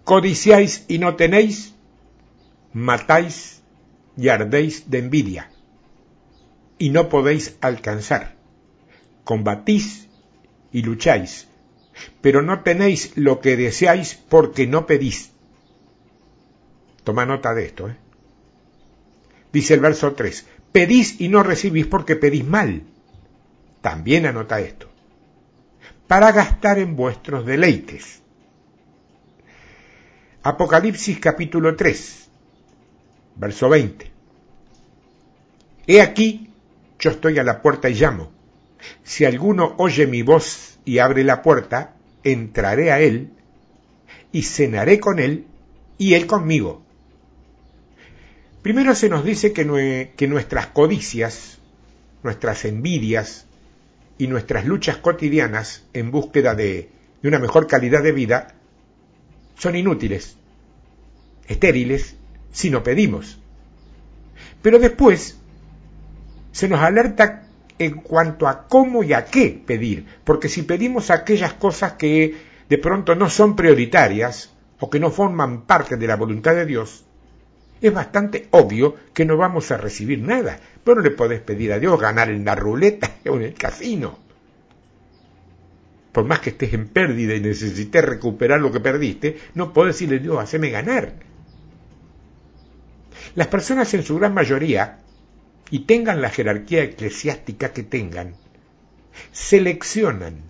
Codiciáis 0.04 0.84
y 0.86 0.98
no 0.98 1.16
tenéis, 1.16 1.74
matáis 2.72 3.60
y 4.16 4.28
ardéis 4.28 4.88
de 4.88 4.98
envidia 4.98 5.50
y 6.78 6.90
no 6.90 7.08
podéis 7.08 7.56
alcanzar. 7.60 8.36
Combatís 9.24 10.08
y 10.72 10.82
lucháis, 10.82 11.46
pero 12.20 12.42
no 12.42 12.62
tenéis 12.62 13.16
lo 13.16 13.40
que 13.40 13.56
deseáis 13.56 14.14
porque 14.14 14.66
no 14.66 14.86
pedís. 14.86 15.30
Toma 17.04 17.26
nota 17.26 17.54
de 17.54 17.66
esto. 17.66 17.88
¿eh? 17.88 17.96
Dice 19.52 19.74
el 19.74 19.80
verso 19.80 20.14
3, 20.14 20.46
pedís 20.72 21.20
y 21.20 21.28
no 21.28 21.42
recibís 21.42 21.86
porque 21.86 22.16
pedís 22.16 22.44
mal. 22.44 22.82
También 23.80 24.26
anota 24.26 24.60
esto. 24.60 24.88
Para 26.06 26.32
gastar 26.32 26.78
en 26.78 26.96
vuestros 26.96 27.44
deleites. 27.44 28.20
Apocalipsis 30.44 31.20
capítulo 31.20 31.76
3, 31.76 32.28
verso 33.36 33.68
20. 33.68 34.10
He 35.86 36.00
aquí 36.00 36.52
yo 37.02 37.10
estoy 37.10 37.38
a 37.38 37.42
la 37.42 37.60
puerta 37.60 37.90
y 37.90 37.94
llamo. 37.94 38.31
Si 39.04 39.24
alguno 39.24 39.74
oye 39.78 40.06
mi 40.06 40.22
voz 40.22 40.78
y 40.84 40.98
abre 40.98 41.24
la 41.24 41.42
puerta, 41.42 41.94
entraré 42.24 42.92
a 42.92 43.00
él 43.00 43.30
y 44.32 44.42
cenaré 44.42 45.00
con 45.00 45.18
él 45.18 45.46
y 45.98 46.14
él 46.14 46.26
conmigo. 46.26 46.82
Primero 48.62 48.94
se 48.94 49.08
nos 49.08 49.24
dice 49.24 49.52
que, 49.52 50.28
nuestras 50.28 50.68
codicias, 50.68 51.58
nuestras 52.22 52.64
envidias 52.64 53.46
y 54.18 54.28
nuestras 54.28 54.66
luchas 54.66 54.98
cotidianas 54.98 55.84
en 55.92 56.12
búsqueda 56.12 56.54
de, 56.54 56.88
de 57.22 57.28
una 57.28 57.40
mejor 57.40 57.66
calidad 57.66 58.02
de 58.02 58.12
vida 58.12 58.54
son 59.58 59.74
inútiles, 59.76 60.36
estériles, 61.48 62.16
si 62.52 62.70
no 62.70 62.82
pedimos. 62.82 63.38
Pero 64.62 64.78
después 64.78 65.38
se 66.52 66.68
nos 66.68 66.80
alerta 66.80 67.41
en 67.84 67.94
cuanto 67.94 68.48
a 68.48 68.66
cómo 68.68 69.02
y 69.02 69.12
a 69.12 69.24
qué 69.24 69.62
pedir, 69.64 70.06
porque 70.24 70.48
si 70.48 70.62
pedimos 70.62 71.10
aquellas 71.10 71.54
cosas 71.54 71.94
que 71.94 72.34
de 72.68 72.78
pronto 72.78 73.14
no 73.14 73.28
son 73.28 73.56
prioritarias 73.56 74.52
o 74.80 74.88
que 74.90 75.00
no 75.00 75.10
forman 75.10 75.62
parte 75.62 75.96
de 75.96 76.06
la 76.06 76.16
voluntad 76.16 76.54
de 76.54 76.66
Dios, 76.66 77.04
es 77.82 77.92
bastante 77.92 78.46
obvio 78.52 78.94
que 79.12 79.24
no 79.24 79.36
vamos 79.36 79.70
a 79.72 79.76
recibir 79.76 80.20
nada. 80.20 80.58
Pero 80.84 80.96
no 80.96 81.02
le 81.02 81.10
podés 81.10 81.40
pedir 81.40 81.72
a 81.72 81.78
Dios 81.78 82.00
ganar 82.00 82.30
en 82.30 82.44
la 82.44 82.54
ruleta 82.54 83.10
o 83.28 83.36
en 83.36 83.42
el 83.42 83.54
casino. 83.54 84.18
Por 86.12 86.24
más 86.24 86.40
que 86.40 86.50
estés 86.50 86.72
en 86.74 86.88
pérdida 86.88 87.34
y 87.34 87.40
necesites 87.40 88.04
recuperar 88.04 88.60
lo 88.60 88.70
que 88.70 88.80
perdiste, 88.80 89.38
no 89.54 89.72
podés 89.72 89.96
decirle 89.96 90.18
Dios, 90.18 90.38
haceme 90.38 90.70
ganar. 90.70 91.14
Las 93.34 93.46
personas 93.48 93.92
en 93.94 94.02
su 94.02 94.18
gran 94.18 94.34
mayoría 94.34 94.98
y 95.72 95.80
tengan 95.80 96.20
la 96.20 96.28
jerarquía 96.28 96.82
eclesiástica 96.84 97.72
que 97.72 97.82
tengan, 97.82 98.34
seleccionan 99.32 100.42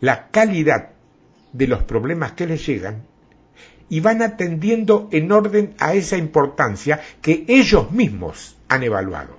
la 0.00 0.28
calidad 0.28 0.92
de 1.52 1.66
los 1.66 1.82
problemas 1.82 2.32
que 2.32 2.46
les 2.46 2.66
llegan 2.66 3.02
y 3.90 4.00
van 4.00 4.22
atendiendo 4.22 5.10
en 5.12 5.30
orden 5.30 5.74
a 5.78 5.92
esa 5.92 6.16
importancia 6.16 7.02
que 7.20 7.44
ellos 7.48 7.92
mismos 7.92 8.56
han 8.66 8.82
evaluado. 8.82 9.36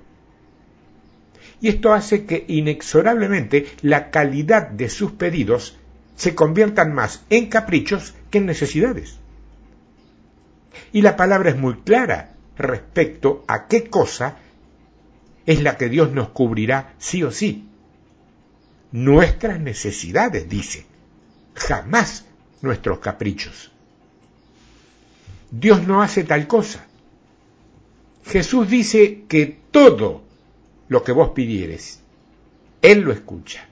Y 1.61 1.69
esto 1.69 1.91
hace 1.91 2.25
que 2.25 2.45
inexorablemente 2.47 3.65
la 3.81 4.11
calidad 4.11 4.69
de 4.69 4.89
sus 4.89 5.13
pedidos 5.13 5.79
se 6.15 6.35
conviertan 6.35 6.93
más 6.93 7.23
en 7.31 7.47
caprichos 7.47 8.13
que 8.29 8.37
en 8.37 8.45
necesidades. 8.45 9.17
Y 10.93 11.01
la 11.01 11.17
palabra 11.17 11.49
es 11.49 11.57
muy 11.57 11.73
clara 11.77 12.35
respecto 12.55 13.43
a 13.47 13.65
qué 13.67 13.89
cosa 13.89 14.37
es 15.45 15.61
la 15.61 15.77
que 15.77 15.89
Dios 15.89 16.11
nos 16.11 16.29
cubrirá 16.29 16.93
sí 16.97 17.23
o 17.23 17.31
sí. 17.31 17.67
Nuestras 18.91 19.59
necesidades, 19.59 20.49
dice, 20.49 20.85
jamás 21.53 22.25
nuestros 22.61 22.99
caprichos. 22.99 23.71
Dios 25.51 25.87
no 25.87 26.01
hace 26.01 26.23
tal 26.23 26.47
cosa. 26.47 26.85
Jesús 28.25 28.69
dice 28.69 29.23
que 29.27 29.57
todo 29.71 30.23
lo 30.87 31.03
que 31.03 31.11
vos 31.11 31.29
pidieres, 31.31 32.01
Él 32.81 33.01
lo 33.01 33.11
escucha. 33.11 33.67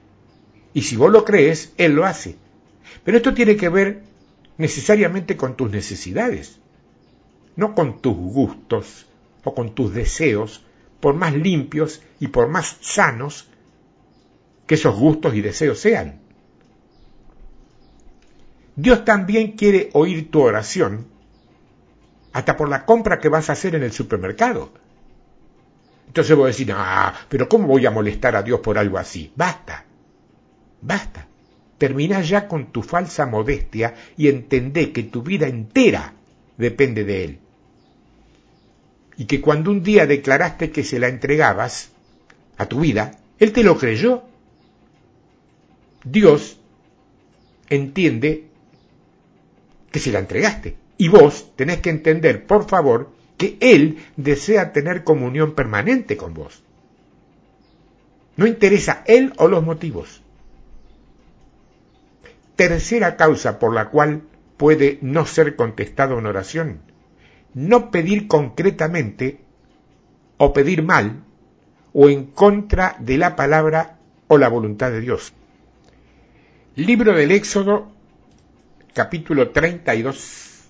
Y 0.73 0.83
si 0.83 0.95
vos 0.95 1.11
lo 1.11 1.25
crees, 1.25 1.73
Él 1.77 1.93
lo 1.93 2.05
hace. 2.05 2.35
Pero 3.03 3.17
esto 3.17 3.33
tiene 3.33 3.55
que 3.55 3.69
ver 3.69 4.03
necesariamente 4.57 5.35
con 5.35 5.55
tus 5.55 5.71
necesidades, 5.71 6.59
no 7.55 7.73
con 7.73 8.01
tus 8.01 8.15
gustos 8.15 9.07
o 9.43 9.53
con 9.55 9.73
tus 9.73 9.93
deseos 9.93 10.63
por 11.03 11.15
más 11.15 11.33
limpios 11.33 12.01
y 12.21 12.29
por 12.29 12.47
más 12.47 12.77
sanos 12.79 13.49
que 14.65 14.75
esos 14.75 14.95
gustos 14.95 15.35
y 15.35 15.41
deseos 15.41 15.77
sean. 15.77 16.21
Dios 18.77 19.03
también 19.03 19.51
quiere 19.57 19.89
oír 19.91 20.31
tu 20.31 20.39
oración 20.41 21.07
hasta 22.31 22.55
por 22.55 22.69
la 22.69 22.85
compra 22.85 23.19
que 23.19 23.27
vas 23.27 23.49
a 23.49 23.51
hacer 23.51 23.75
en 23.75 23.83
el 23.83 23.91
supermercado. 23.91 24.71
Entonces 26.07 26.37
voy 26.37 26.45
a 26.45 26.47
decir, 26.47 26.71
ah, 26.73 27.13
pero 27.27 27.49
¿cómo 27.49 27.67
voy 27.67 27.85
a 27.85 27.91
molestar 27.91 28.37
a 28.37 28.41
Dios 28.41 28.61
por 28.61 28.77
algo 28.77 28.97
así? 28.97 29.29
Basta, 29.35 29.83
basta. 30.81 31.27
Termina 31.77 32.21
ya 32.21 32.47
con 32.47 32.71
tu 32.71 32.81
falsa 32.81 33.25
modestia 33.25 33.93
y 34.15 34.29
entendé 34.29 34.93
que 34.93 35.03
tu 35.03 35.21
vida 35.21 35.47
entera 35.47 36.13
depende 36.55 37.03
de 37.03 37.25
Él 37.25 37.42
y 39.17 39.25
que 39.25 39.41
cuando 39.41 39.71
un 39.71 39.83
día 39.83 40.07
declaraste 40.07 40.71
que 40.71 40.83
se 40.83 40.99
la 40.99 41.07
entregabas 41.07 41.91
a 42.57 42.65
tu 42.65 42.79
vida, 42.79 43.19
Él 43.39 43.51
te 43.51 43.63
lo 43.63 43.77
creyó. 43.77 44.23
Dios 46.03 46.59
entiende 47.69 48.47
que 49.91 49.99
se 49.99 50.11
la 50.11 50.19
entregaste. 50.19 50.75
Y 50.97 51.09
vos 51.09 51.51
tenés 51.55 51.79
que 51.79 51.89
entender, 51.89 52.45
por 52.45 52.67
favor, 52.67 53.11
que 53.37 53.57
Él 53.59 54.05
desea 54.15 54.73
tener 54.73 55.03
comunión 55.03 55.53
permanente 55.53 56.17
con 56.17 56.33
vos. 56.33 56.63
No 58.35 58.47
interesa 58.47 59.03
Él 59.05 59.33
o 59.37 59.47
los 59.47 59.63
motivos. 59.63 60.21
Tercera 62.55 63.15
causa 63.15 63.59
por 63.59 63.73
la 63.73 63.89
cual 63.89 64.23
puede 64.57 64.99
no 65.01 65.25
ser 65.25 65.55
contestado 65.55 66.19
en 66.19 66.25
oración. 66.25 66.92
No 67.53 67.91
pedir 67.91 68.27
concretamente 68.27 69.39
o 70.37 70.53
pedir 70.53 70.83
mal 70.83 71.23
o 71.93 72.09
en 72.09 72.25
contra 72.25 72.95
de 72.99 73.17
la 73.17 73.35
palabra 73.35 73.99
o 74.27 74.37
la 74.37 74.49
voluntad 74.49 74.91
de 74.91 75.01
Dios. 75.01 75.33
Libro 76.75 77.13
del 77.13 77.31
Éxodo, 77.31 77.91
capítulo 78.93 79.51
32, 79.51 80.63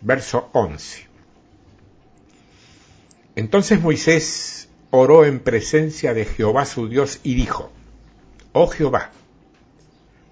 verso 0.00 0.48
11. 0.52 1.06
Entonces 3.36 3.80
Moisés 3.80 4.68
oró 4.90 5.24
en 5.24 5.40
presencia 5.40 6.14
de 6.14 6.24
Jehová 6.24 6.64
su 6.64 6.88
Dios 6.88 7.20
y 7.22 7.34
dijo, 7.34 7.70
Oh 8.52 8.68
Jehová, 8.68 9.12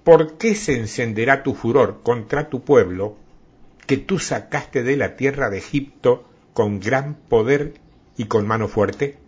¿por 0.02 0.38
qué 0.38 0.54
se 0.54 0.76
encenderá 0.76 1.42
tu 1.42 1.54
furor 1.54 2.00
contra 2.02 2.48
tu 2.48 2.62
pueblo 2.62 3.16
que 3.86 3.96
tú 3.96 4.18
sacaste 4.18 4.82
de 4.82 4.96
la 4.96 5.16
tierra 5.16 5.48
de 5.50 5.58
Egipto 5.58 6.28
con 6.52 6.80
gran 6.80 7.14
poder 7.14 7.74
y 8.16 8.24
con 8.24 8.46
mano 8.46 8.68
fuerte? 8.68 9.18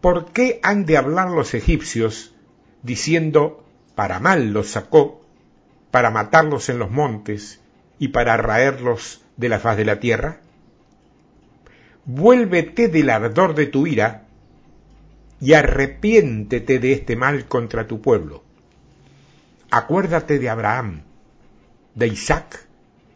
¿Por 0.00 0.32
qué 0.32 0.60
han 0.62 0.86
de 0.86 0.96
hablar 0.96 1.30
los 1.30 1.54
egipcios 1.54 2.34
diciendo, 2.82 3.64
para 3.94 4.18
mal 4.20 4.52
los 4.52 4.68
sacó, 4.68 5.20
para 5.90 6.10
matarlos 6.10 6.68
en 6.68 6.78
los 6.78 6.90
montes 6.90 7.60
y 7.98 8.08
para 8.08 8.36
raerlos 8.36 9.22
de 9.36 9.48
la 9.48 9.58
faz 9.58 9.76
de 9.76 9.84
la 9.84 10.00
tierra? 10.00 10.40
Vuélvete 12.06 12.88
del 12.88 13.10
ardor 13.10 13.54
de 13.54 13.66
tu 13.66 13.86
ira 13.86 14.26
y 15.40 15.52
arrepiéntete 15.52 16.78
de 16.78 16.92
este 16.92 17.16
mal 17.16 17.46
contra 17.46 17.86
tu 17.86 18.00
pueblo. 18.00 18.42
Acuérdate 19.70 20.38
de 20.38 20.48
Abraham, 20.48 21.02
de 21.94 22.08
Isaac 22.08 22.66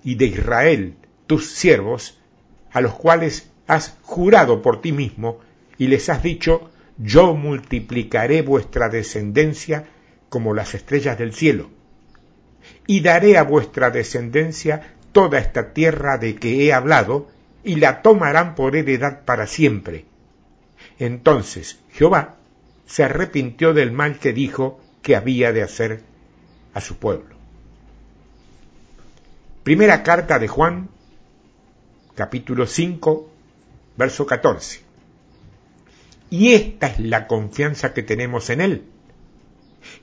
y 0.04 0.16
de 0.16 0.26
Israel, 0.26 0.94
tus 1.26 1.50
siervos, 1.50 2.20
a 2.70 2.80
los 2.80 2.94
cuales 2.94 3.50
has 3.66 3.96
jurado 4.02 4.62
por 4.62 4.80
ti 4.80 4.92
mismo 4.92 5.40
y 5.78 5.88
les 5.88 6.08
has 6.08 6.22
dicho, 6.22 6.70
yo 6.98 7.34
multiplicaré 7.34 8.42
vuestra 8.42 8.88
descendencia 8.88 9.86
como 10.28 10.54
las 10.54 10.74
estrellas 10.74 11.18
del 11.18 11.32
cielo. 11.32 11.70
Y 12.86 13.00
daré 13.00 13.38
a 13.38 13.42
vuestra 13.42 13.90
descendencia 13.90 14.94
toda 15.12 15.38
esta 15.38 15.72
tierra 15.72 16.18
de 16.18 16.36
que 16.36 16.64
he 16.64 16.72
hablado, 16.72 17.28
y 17.62 17.76
la 17.76 18.02
tomarán 18.02 18.54
por 18.54 18.76
heredad 18.76 19.24
para 19.24 19.46
siempre. 19.46 20.04
Entonces 20.98 21.80
Jehová 21.92 22.36
se 22.84 23.04
arrepintió 23.04 23.72
del 23.72 23.90
mal 23.90 24.18
que 24.18 24.34
dijo 24.34 24.80
que 25.02 25.16
había 25.16 25.52
de 25.52 25.62
hacer 25.62 26.02
a 26.74 26.80
su 26.80 26.98
pueblo. 26.98 27.33
Primera 29.64 30.02
carta 30.02 30.38
de 30.38 30.46
Juan, 30.46 30.90
capítulo 32.14 32.66
5, 32.66 33.30
verso 33.96 34.26
14. 34.26 34.82
Y 36.30 36.52
esta 36.52 36.86
es 36.88 37.00
la 37.00 37.26
confianza 37.26 37.94
que 37.94 38.02
tenemos 38.02 38.50
en 38.50 38.60
Él 38.60 38.84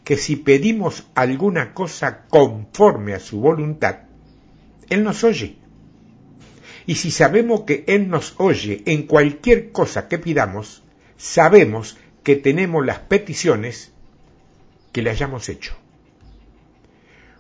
que 0.04 0.18
si 0.18 0.36
pedimos 0.36 1.08
alguna 1.16 1.74
cosa 1.74 2.26
conforme 2.28 3.14
a 3.14 3.20
su 3.20 3.40
voluntad, 3.40 4.00
Él 4.90 5.04
nos 5.04 5.24
oye. 5.24 5.58
Y 6.86 6.96
si 6.96 7.12
sabemos 7.12 7.62
que 7.62 7.84
Él 7.88 8.10
nos 8.10 8.36
oye 8.38 8.82
en 8.86 9.04
cualquier 9.04 9.72
cosa 9.72 10.08
que 10.08 10.18
pidamos, 10.18 10.84
sabemos 11.18 11.98
que 12.24 12.36
tenemos 12.36 12.86
las 12.86 13.00
peticiones 13.00 13.92
que 14.92 15.02
le 15.02 15.12
hayamos 15.12 15.50
hecho. 15.50 15.76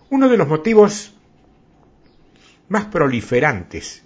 Uno 0.09 0.29
de 0.29 0.37
los 0.37 0.47
motivos 0.47 1.15
más 2.71 2.85
proliferantes 2.85 4.01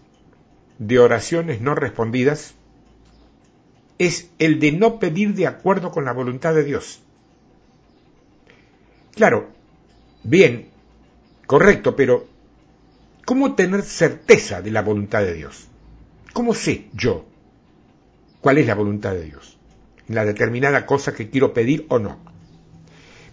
de 0.80 0.98
oraciones 0.98 1.62
no 1.62 1.76
respondidas 1.76 2.56
es 4.00 4.32
el 4.40 4.60
de 4.60 4.72
no 4.72 4.98
pedir 4.98 5.36
de 5.36 5.46
acuerdo 5.46 5.92
con 5.92 6.04
la 6.04 6.14
voluntad 6.14 6.56
de 6.56 6.64
Dios. 6.64 7.00
Claro, 9.14 9.52
bien, 10.24 10.70
correcto, 11.46 11.96
pero 11.96 12.26
¿cómo 13.24 13.54
tener 13.54 13.84
certeza 13.84 14.64
de 14.64 14.72
la 14.72 14.82
voluntad 14.82 15.22
de 15.22 15.36
Dios? 15.36 15.68
¿Cómo 16.34 16.56
sé 16.56 16.88
yo 16.92 17.24
cuál 18.42 18.58
es 18.58 18.66
la 18.66 18.74
voluntad 18.74 19.12
de 19.12 19.26
Dios? 19.26 19.60
En 20.10 20.16
la 20.16 20.26
determinada 20.26 20.88
cosa 20.88 21.14
que 21.14 21.30
quiero 21.30 21.54
pedir 21.54 21.86
o 21.90 22.00
no. 22.00 22.18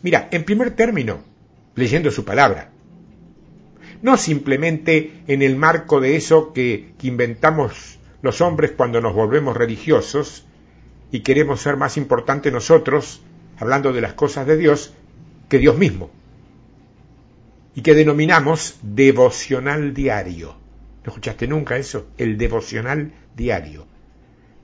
Mira, 0.03 0.29
en 0.31 0.45
primer 0.45 0.77
término, 0.77 1.23
leyendo 1.75 2.11
su 2.11 2.23
palabra. 2.23 2.72
No 4.03 4.17
simplemente 4.17 5.23
en 5.29 5.43
el 5.43 5.57
marco 5.57 6.01
de 6.01 6.17
eso 6.17 6.53
que, 6.53 6.93
inventamos 7.03 8.01
los 8.21 8.41
hombres 8.41 8.73
cuando 8.73 9.01
nos 9.01 9.15
volvemos 9.15 9.57
religiosos 9.57 10.45
y 11.13 11.21
queremos 11.21 11.61
ser 11.61 11.77
más 11.77 11.97
importantes 11.97 12.53
nosotros, 12.53 13.23
hablando 13.59 13.93
de 13.93 14.01
las 14.01 14.15
cosas 14.15 14.47
de 14.47 14.57
Dios, 14.57 14.93
que 15.49 15.59
Dios 15.59 15.79
mismo 15.79 16.11
y 17.75 17.83
que 17.83 17.95
denominamos 17.95 18.79
devocional 18.83 19.95
diario. 19.95 20.57
¿No 21.05 21.11
escuchaste 21.11 21.47
nunca 21.47 21.77
eso? 21.77 22.09
El 22.19 22.37
devocional 22.39 23.13
diario. 23.37 23.87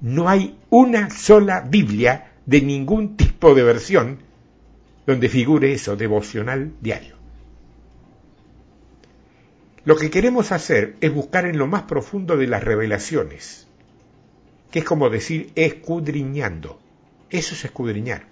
No 0.00 0.28
hay 0.28 0.58
una 0.70 1.10
sola 1.10 1.60
Biblia 1.60 2.32
de 2.44 2.60
ningún 2.62 3.16
tipo 3.16 3.54
de 3.54 3.62
versión 3.62 4.18
donde 5.06 5.28
figure 5.28 5.72
eso, 5.72 5.96
devocional 5.96 6.72
diario. 6.80 7.17
Lo 9.88 9.96
que 9.96 10.10
queremos 10.10 10.52
hacer 10.52 10.96
es 11.00 11.14
buscar 11.14 11.46
en 11.46 11.56
lo 11.56 11.66
más 11.66 11.84
profundo 11.84 12.36
de 12.36 12.46
las 12.46 12.62
revelaciones, 12.62 13.66
que 14.70 14.80
es 14.80 14.84
como 14.84 15.08
decir 15.08 15.50
escudriñando. 15.54 16.78
Eso 17.30 17.54
es 17.54 17.64
escudriñar, 17.64 18.26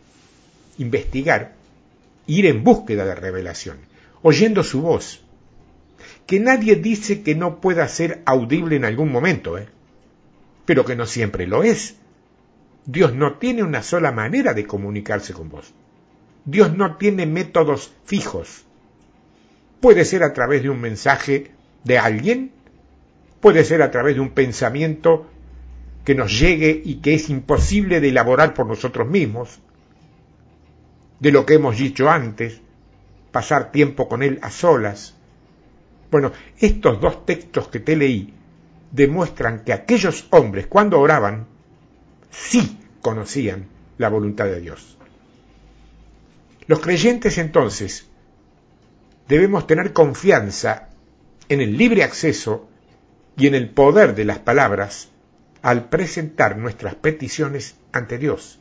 investigar 0.77 1.55
ir 2.27 2.45
en 2.45 2.63
búsqueda 2.63 3.07
de 3.07 3.15
revelación, 3.15 3.79
oyendo 4.21 4.63
su 4.65 4.83
voz, 4.83 5.23
que 6.27 6.41
nadie 6.41 6.77
dice 6.77 7.23
que 7.23 7.35
no 7.35 7.59
pueda 7.59 7.89
ser 7.89 8.21
audible 8.27 8.77
en 8.77 8.85
algún 8.85 9.11
momento, 9.11 9.57
¿eh? 9.57 9.67
pero 10.67 10.85
que 10.85 10.95
no 10.95 11.07
siempre 11.07 11.47
lo 11.47 11.63
es. 11.63 11.95
Dios 12.85 13.15
no 13.15 13.39
tiene 13.39 13.63
una 13.63 13.83
sola 13.83 14.13
manera 14.13 14.53
de 14.53 14.67
comunicarse 14.67 15.33
con 15.33 15.49
vos. 15.49 15.73
Dios 16.45 16.77
no 16.77 16.97
tiene 16.99 17.25
métodos 17.25 17.95
fijos. 18.05 18.66
Puede 19.81 20.05
ser 20.05 20.23
a 20.23 20.33
través 20.33 20.63
de 20.63 20.71
un 20.71 20.81
mensaje 20.81 21.51
de 21.85 21.99
alguien, 21.99 22.53
puede 23.41 23.65
ser 23.65 23.83
a 23.83 23.91
través 23.91 24.15
de 24.15 24.21
un 24.21 24.31
pensamiento 24.31 25.31
que 26.05 26.15
nos 26.15 26.39
llegue 26.39 26.83
y 26.85 26.97
que 26.97 27.15
es 27.15 27.31
imposible 27.31 28.01
de 28.01 28.09
elaborar 28.09 28.55
por 28.55 28.67
nosotros 28.67 29.09
mismos, 29.09 29.61
de 31.21 31.33
lo 31.33 31.45
que 31.45 31.55
hemos 31.55 31.79
dicho 31.79 32.09
antes, 32.09 32.61
pasar 33.33 33.73
tiempo 33.73 34.09
con 34.09 34.23
Él 34.23 34.39
a 34.43 34.51
solas. 34.51 35.15
Bueno, 36.11 36.33
estos 36.59 37.01
dos 37.01 37.27
textos 37.27 37.69
que 37.69 37.81
te 37.81 37.97
leí 37.97 38.33
demuestran 38.93 39.65
que 39.65 39.73
aquellos 39.73 40.27
hombres 40.31 40.67
cuando 40.69 41.01
oraban 41.01 41.47
sí 42.31 42.79
conocían 43.03 43.67
la 43.99 44.09
voluntad 44.09 44.47
de 44.47 44.61
Dios. 44.61 44.97
Los 46.67 46.81
creyentes 46.81 47.39
entonces 47.39 48.07
debemos 49.29 49.67
tener 49.67 49.93
confianza 49.93 50.89
en 51.49 51.61
el 51.61 51.77
libre 51.77 52.03
acceso 52.03 52.69
y 53.37 53.47
en 53.47 53.55
el 53.55 53.71
poder 53.71 54.15
de 54.15 54.25
las 54.25 54.39
palabras 54.39 55.09
al 55.63 55.89
presentar 55.89 56.57
nuestras 56.57 56.95
peticiones 56.95 57.77
ante 57.93 58.19
Dios. 58.19 58.59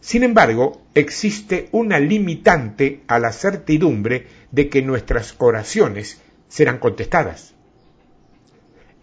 Sin 0.00 0.24
embargo, 0.24 0.82
existe 0.94 1.68
una 1.70 2.00
limitante 2.00 3.02
a 3.06 3.20
la 3.20 3.32
certidumbre 3.32 4.26
de 4.50 4.68
que 4.68 4.82
nuestras 4.82 5.36
oraciones 5.38 6.20
serán 6.48 6.78
contestadas. 6.78 7.54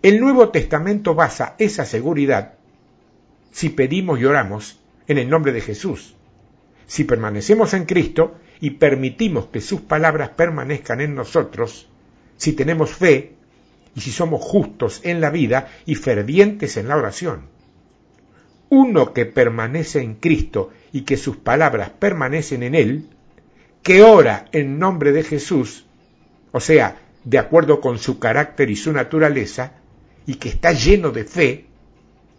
El 0.02 0.20
Nuevo 0.20 0.50
Testamento 0.50 1.16
basa 1.16 1.56
esa 1.58 1.86
seguridad 1.86 2.56
si 3.52 3.70
pedimos 3.70 4.20
y 4.20 4.26
oramos 4.26 4.80
en 5.08 5.18
el 5.18 5.30
nombre 5.30 5.52
de 5.54 5.62
Jesús, 5.62 6.16
si 6.88 7.04
permanecemos 7.04 7.74
en 7.74 7.86
Cristo 7.86 8.36
y 8.62 8.72
permitimos 8.72 9.48
que 9.48 9.62
sus 9.62 9.82
palabras 9.82 10.30
permanezcan 10.30 11.02
en 11.02 11.16
nosotros, 11.16 11.88
si 12.38 12.54
tenemos 12.54 12.92
fe 12.92 13.34
y 13.96 14.02
si 14.02 14.12
somos 14.12 14.42
justos 14.42 15.02
en 15.04 15.22
la 15.22 15.30
vida 15.30 15.70
y 15.86 15.96
fervientes 15.96 16.78
en 16.78 16.88
la 16.88 16.98
oración. 16.98 17.48
uno 18.72 19.14
que 19.14 19.26
permanece 19.26 20.00
en 20.00 20.14
Cristo 20.14 20.70
y 20.92 21.02
que 21.02 21.18
sus 21.18 21.38
palabras 21.38 21.90
permanecen 21.90 22.62
en 22.62 22.76
él, 22.76 23.10
que 23.82 24.04
ora 24.04 24.46
en 24.52 24.78
nombre 24.78 25.12
de 25.12 25.24
Jesús, 25.24 25.86
o 26.52 26.60
sea, 26.60 27.02
de 27.24 27.40
acuerdo 27.40 27.82
con 27.82 27.98
su 27.98 28.20
carácter 28.20 28.70
y 28.70 28.76
su 28.76 28.94
naturaleza, 28.94 29.74
y 30.28 30.36
que 30.36 30.50
está 30.50 30.72
lleno 30.72 31.10
de 31.10 31.24
fe, 31.24 31.66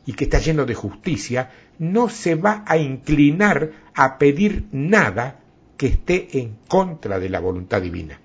y 0.06 0.12
que 0.12 0.24
está 0.24 0.38
lleno 0.38 0.66
de 0.66 0.74
justicia, 0.74 1.50
no 1.80 2.09
se 2.09 2.37
va 2.37 2.62
a 2.66 2.76
inclinar 2.76 3.72
a 3.94 4.18
pedir 4.18 4.66
nada 4.70 5.39
que 5.81 5.87
esté 5.87 6.38
en 6.38 6.59
contra 6.69 7.19
de 7.19 7.31
la 7.31 7.40
voluntad 7.40 7.81
divina. 7.81 8.21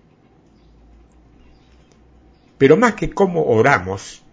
Pero 2.57 2.75
más 2.75 2.95
que 2.95 3.11
cómo 3.11 3.45
oramos, 3.45 4.23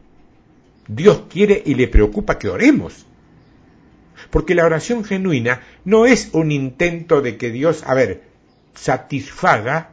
Dios 0.88 1.26
quiere 1.30 1.62
y 1.64 1.76
le 1.76 1.86
preocupa 1.86 2.36
que 2.36 2.48
oremos. 2.48 3.06
Porque 4.30 4.56
la 4.56 4.64
oración 4.64 5.04
genuina 5.04 5.62
no 5.84 6.04
es 6.04 6.30
un 6.32 6.50
intento 6.50 7.22
de 7.22 7.36
que 7.36 7.52
Dios, 7.52 7.84
a 7.86 7.94
ver, 7.94 8.24
satisfaga 8.74 9.92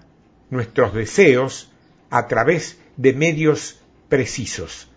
nuestros 0.49 0.95
deseos 0.95 1.69
a 2.09 2.27
través 2.27 2.79
de 2.97 3.13
medios 3.13 3.79
precisos, 4.09 4.87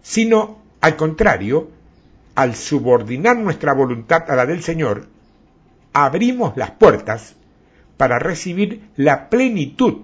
sino 0.00 0.62
al 0.80 0.96
contrario, 0.96 1.68
al 2.34 2.56
subordinar 2.56 3.36
nuestra 3.36 3.74
voluntad 3.74 4.30
a 4.30 4.36
la 4.36 4.46
del 4.46 4.62
Señor, 4.62 5.06
abrimos 5.92 6.56
las 6.56 6.70
puertas 6.70 7.36
para 7.96 8.18
recibir 8.18 8.88
la 8.96 9.28
plenitud 9.30 10.02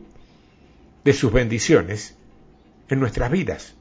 de 1.04 1.12
sus 1.12 1.32
bendiciones 1.32 2.16
en 2.88 3.00
nuestras 3.00 3.30
vidas. 3.30 3.74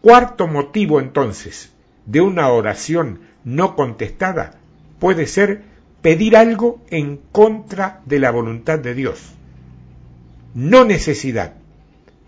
Cuarto 0.00 0.46
motivo 0.46 1.00
entonces 1.00 1.72
de 2.04 2.20
una 2.20 2.48
oración 2.48 3.20
no 3.44 3.74
contestada 3.76 4.58
puede 4.98 5.26
ser 5.26 5.62
pedir 6.02 6.36
algo 6.36 6.80
en 6.90 7.16
contra 7.32 8.00
de 8.04 8.20
la 8.20 8.30
voluntad 8.30 8.78
de 8.78 8.94
Dios. 8.94 9.20
No 10.54 10.84
necesidad, 10.84 11.54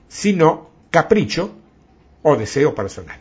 sino 0.09 0.71
capricho 0.91 1.55
o 2.23 2.37
deseo 2.37 2.75
personal. 2.75 3.19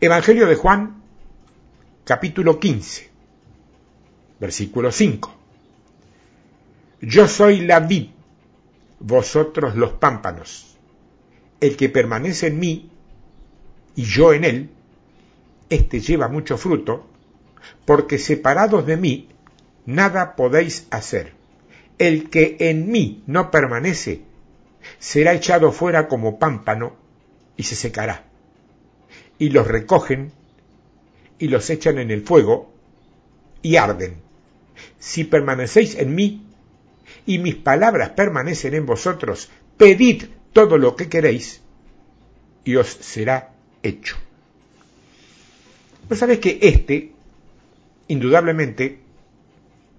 Evangelio 0.00 0.46
de 0.46 0.54
Juan, 0.54 1.02
capítulo 2.04 2.58
15, 2.58 3.13
versículo 4.44 4.92
5. 4.92 5.34
Yo 7.00 7.26
soy 7.28 7.62
la 7.62 7.80
vid, 7.80 8.08
vosotros 9.00 9.74
los 9.74 9.92
pámpanos. 9.92 10.76
El 11.62 11.78
que 11.78 11.88
permanece 11.88 12.48
en 12.48 12.58
mí 12.58 12.90
y 13.96 14.02
yo 14.02 14.34
en 14.34 14.44
él, 14.44 14.70
éste 15.70 16.00
lleva 16.00 16.28
mucho 16.28 16.58
fruto, 16.58 17.06
porque 17.86 18.18
separados 18.18 18.84
de 18.84 18.98
mí, 18.98 19.30
nada 19.86 20.36
podéis 20.36 20.88
hacer. 20.90 21.32
El 21.96 22.28
que 22.28 22.58
en 22.58 22.90
mí 22.90 23.22
no 23.26 23.50
permanece, 23.50 24.24
será 24.98 25.32
echado 25.32 25.72
fuera 25.72 26.06
como 26.06 26.38
pámpano 26.38 26.96
y 27.56 27.62
se 27.62 27.76
secará. 27.76 28.24
Y 29.38 29.48
los 29.48 29.66
recogen 29.66 30.32
y 31.38 31.48
los 31.48 31.70
echan 31.70 31.98
en 31.98 32.10
el 32.10 32.22
fuego 32.24 32.74
y 33.62 33.76
arden. 33.76 34.23
Si 34.98 35.24
permanecéis 35.24 35.96
en 35.96 36.14
mí 36.14 36.46
y 37.26 37.38
mis 37.38 37.56
palabras 37.56 38.10
permanecen 38.10 38.74
en 38.74 38.86
vosotros, 38.86 39.50
pedid 39.76 40.24
todo 40.52 40.78
lo 40.78 40.96
que 40.96 41.08
queréis 41.08 41.62
y 42.64 42.76
os 42.76 42.88
será 42.88 43.52
hecho. 43.82 44.16
Pero 46.08 46.18
sabes 46.18 46.38
que 46.38 46.58
este, 46.62 47.12
indudablemente, 48.08 49.00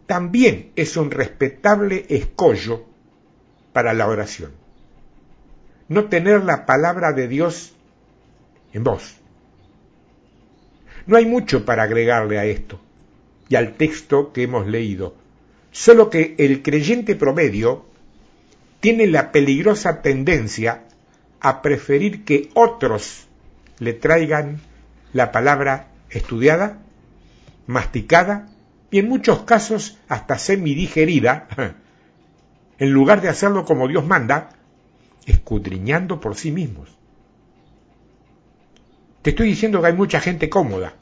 también 0.07 0.71
es 0.75 0.97
un 0.97 1.11
respetable 1.11 2.05
escollo 2.09 2.85
para 3.73 3.93
la 3.93 4.07
oración. 4.07 4.51
No 5.87 6.05
tener 6.05 6.43
la 6.43 6.65
palabra 6.65 7.11
de 7.11 7.27
Dios 7.27 7.73
en 8.73 8.83
vos. 8.83 9.15
No 11.07 11.17
hay 11.17 11.25
mucho 11.25 11.65
para 11.65 11.83
agregarle 11.83 12.39
a 12.39 12.45
esto 12.45 12.79
y 13.49 13.55
al 13.55 13.73
texto 13.73 14.33
que 14.33 14.43
hemos 14.43 14.67
leído, 14.67 15.15
solo 15.71 16.09
que 16.09 16.35
el 16.37 16.61
creyente 16.61 17.15
promedio 17.15 17.85
tiene 18.79 19.07
la 19.07 19.31
peligrosa 19.31 20.01
tendencia 20.01 20.83
a 21.39 21.61
preferir 21.61 22.23
que 22.23 22.49
otros 22.53 23.27
le 23.79 23.93
traigan 23.93 24.61
la 25.13 25.31
palabra 25.31 25.87
estudiada, 26.09 26.79
masticada 27.67 28.47
y 28.91 28.99
en 28.99 29.09
muchos 29.09 29.43
casos 29.43 29.97
hasta 30.07 30.37
semidigerida, 30.37 31.47
en 32.77 32.91
lugar 32.91 33.21
de 33.21 33.29
hacerlo 33.29 33.65
como 33.65 33.87
Dios 33.87 34.05
manda, 34.05 34.49
escudriñando 35.25 36.19
por 36.19 36.35
sí 36.35 36.51
mismos. 36.51 36.89
Te 39.21 39.31
estoy 39.31 39.47
diciendo 39.47 39.81
que 39.81 39.87
hay 39.87 39.93
mucha 39.93 40.19
gente 40.19 40.49
cómoda, 40.49 40.93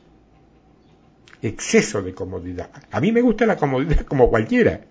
exceso 1.43 2.01
de 2.01 2.13
comodidad. 2.13 2.69
A 2.89 2.99
mí 2.99 3.11
me 3.11 3.21
gusta 3.21 3.45
la 3.45 3.57
comodidad 3.57 4.01
como 4.07 4.29
cualquiera. 4.29 4.81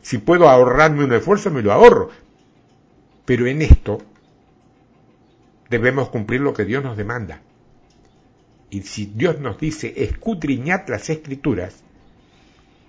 Si 0.00 0.18
puedo 0.18 0.48
ahorrarme 0.48 1.04
un 1.04 1.12
esfuerzo, 1.12 1.50
me 1.50 1.62
lo 1.62 1.72
ahorro. 1.72 2.10
Pero 3.24 3.46
en 3.46 3.62
esto 3.62 3.98
debemos 5.70 6.08
cumplir 6.08 6.40
lo 6.40 6.52
que 6.52 6.64
Dios 6.64 6.82
nos 6.82 6.96
demanda. 6.96 7.40
Y 8.70 8.82
si 8.82 9.06
Dios 9.06 9.38
nos 9.38 9.58
dice 9.58 9.92
escudriñad 9.96 10.88
las 10.88 11.08
escrituras, 11.10 11.82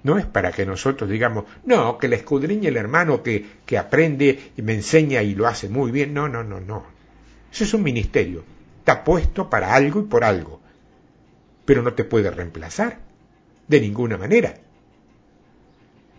no 0.03 0.17
es 0.17 0.25
para 0.25 0.51
que 0.51 0.65
nosotros 0.65 1.09
digamos, 1.09 1.45
no, 1.65 1.97
que 1.97 2.07
le 2.07 2.15
escudriñe 2.17 2.69
el 2.69 2.77
hermano 2.77 3.21
que, 3.21 3.45
que 3.65 3.77
aprende 3.77 4.51
y 4.57 4.61
me 4.61 4.73
enseña 4.73 5.21
y 5.21 5.35
lo 5.35 5.47
hace 5.47 5.69
muy 5.69 5.91
bien. 5.91 6.13
No, 6.13 6.27
no, 6.29 6.43
no, 6.43 6.59
no. 6.59 6.85
Eso 7.51 7.63
es 7.65 7.73
un 7.73 7.83
ministerio. 7.83 8.43
Está 8.79 9.03
puesto 9.03 9.49
para 9.49 9.73
algo 9.73 9.99
y 9.99 10.03
por 10.03 10.23
algo. 10.23 10.62
Pero 11.65 11.81
no 11.81 11.93
te 11.93 12.03
puede 12.03 12.29
reemplazar. 12.31 12.99
De 13.67 13.79
ninguna 13.79 14.17
manera. 14.17 14.55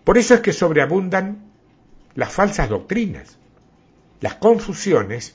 Por 0.04 0.18
eso 0.18 0.34
es 0.34 0.40
que 0.40 0.52
sobreabundan 0.52 1.44
las 2.14 2.32
falsas 2.32 2.68
doctrinas, 2.68 3.38
las 4.20 4.34
confusiones 4.34 5.34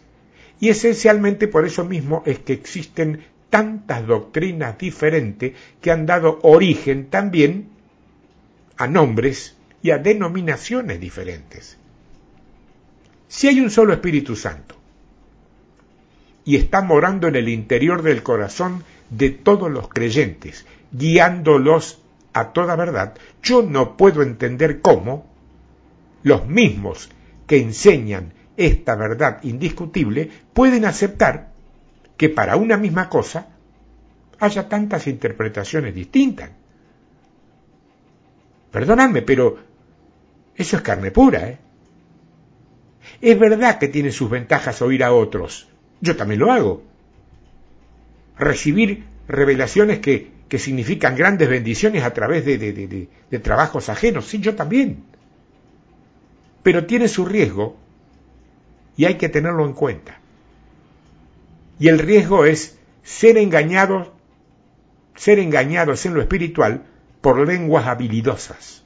y 0.60 0.70
esencialmente 0.70 1.48
por 1.48 1.66
eso 1.66 1.86
mismo 1.86 2.24
es 2.26 2.40
que 2.40 2.54
existen 2.54 3.24
tantas 3.50 4.06
doctrinas 4.06 4.78
diferentes 4.78 5.54
que 5.82 5.92
han 5.92 6.06
dado 6.06 6.40
origen 6.44 7.10
también 7.10 7.70
a 8.78 8.88
nombres 8.88 9.56
y 9.82 9.92
a 9.92 9.98
denominaciones 9.98 11.00
diferentes. 11.00 11.78
Si 13.28 13.48
hay 13.48 13.60
un 13.60 13.72
solo 13.72 13.94
Espíritu 13.94 14.36
Santo 14.36 14.76
y 16.46 16.56
está 16.56 16.82
morando 16.82 17.28
en 17.28 17.36
el 17.36 17.50
interior 17.50 18.02
del 18.02 18.24
corazón 18.24 18.84
de 19.10 19.30
todos 19.30 19.72
los 19.72 19.88
creyentes, 19.88 20.66
guiándolos 20.92 22.02
a 22.34 22.54
toda 22.54 22.76
verdad, 22.76 23.16
yo 23.42 23.64
no 23.64 23.98
puedo 23.98 24.22
entender 24.22 24.82
cómo 24.82 25.26
los 26.24 26.48
mismos 26.48 27.10
que 27.48 27.60
enseñan 27.60 28.34
esta 28.60 28.96
verdad 28.96 29.40
indiscutible, 29.44 30.30
pueden 30.54 30.84
aceptar 30.84 31.54
que 32.18 32.28
para 32.28 32.58
una 32.58 32.76
misma 32.76 33.08
cosa 33.08 33.48
haya 34.38 34.68
tantas 34.68 35.08
interpretaciones 35.08 35.96
distintas. 35.96 36.50
Perdóname, 38.70 39.22
pero 39.22 39.58
eso 40.56 40.76
es 40.76 40.82
carne 40.82 41.12
pura. 41.12 41.48
¿eh? 41.48 41.58
Es 43.22 43.40
verdad 43.40 43.80
que 43.80 43.88
tiene 43.88 44.12
sus 44.12 44.30
ventajas 44.30 44.82
oír 44.82 45.06
a 45.06 45.14
otros. 45.14 45.70
Yo 46.02 46.18
también 46.18 46.42
lo 46.42 46.52
hago. 46.52 46.84
Recibir 48.40 49.04
revelaciones 49.28 50.00
que, 50.00 50.32
que 50.48 50.60
significan 50.60 51.16
grandes 51.16 51.50
bendiciones 51.50 52.04
a 52.04 52.14
través 52.14 52.46
de, 52.46 52.58
de, 52.58 53.08
de 53.30 53.40
trabajos 53.40 53.90
ajenos. 53.90 54.28
Sí, 54.28 54.40
yo 54.40 54.56
también. 54.56 55.04
Pero 56.64 56.86
tiene 56.86 57.08
su 57.08 57.26
riesgo 57.26 57.78
y 58.98 59.06
hay 59.06 59.16
que 59.16 59.30
tenerlo 59.30 59.66
en 59.66 59.74
cuenta. 59.74 60.20
Y 61.80 61.88
el 61.88 62.00
riesgo 62.00 62.46
es 62.46 62.78
ser 63.04 63.38
engañados, 63.38 64.10
ser 65.16 65.40
engañados 65.40 66.06
en 66.06 66.14
lo 66.14 66.22
espiritual 66.22 66.84
por 67.22 67.48
lenguas 67.48 67.88
habilidosas 67.88 68.84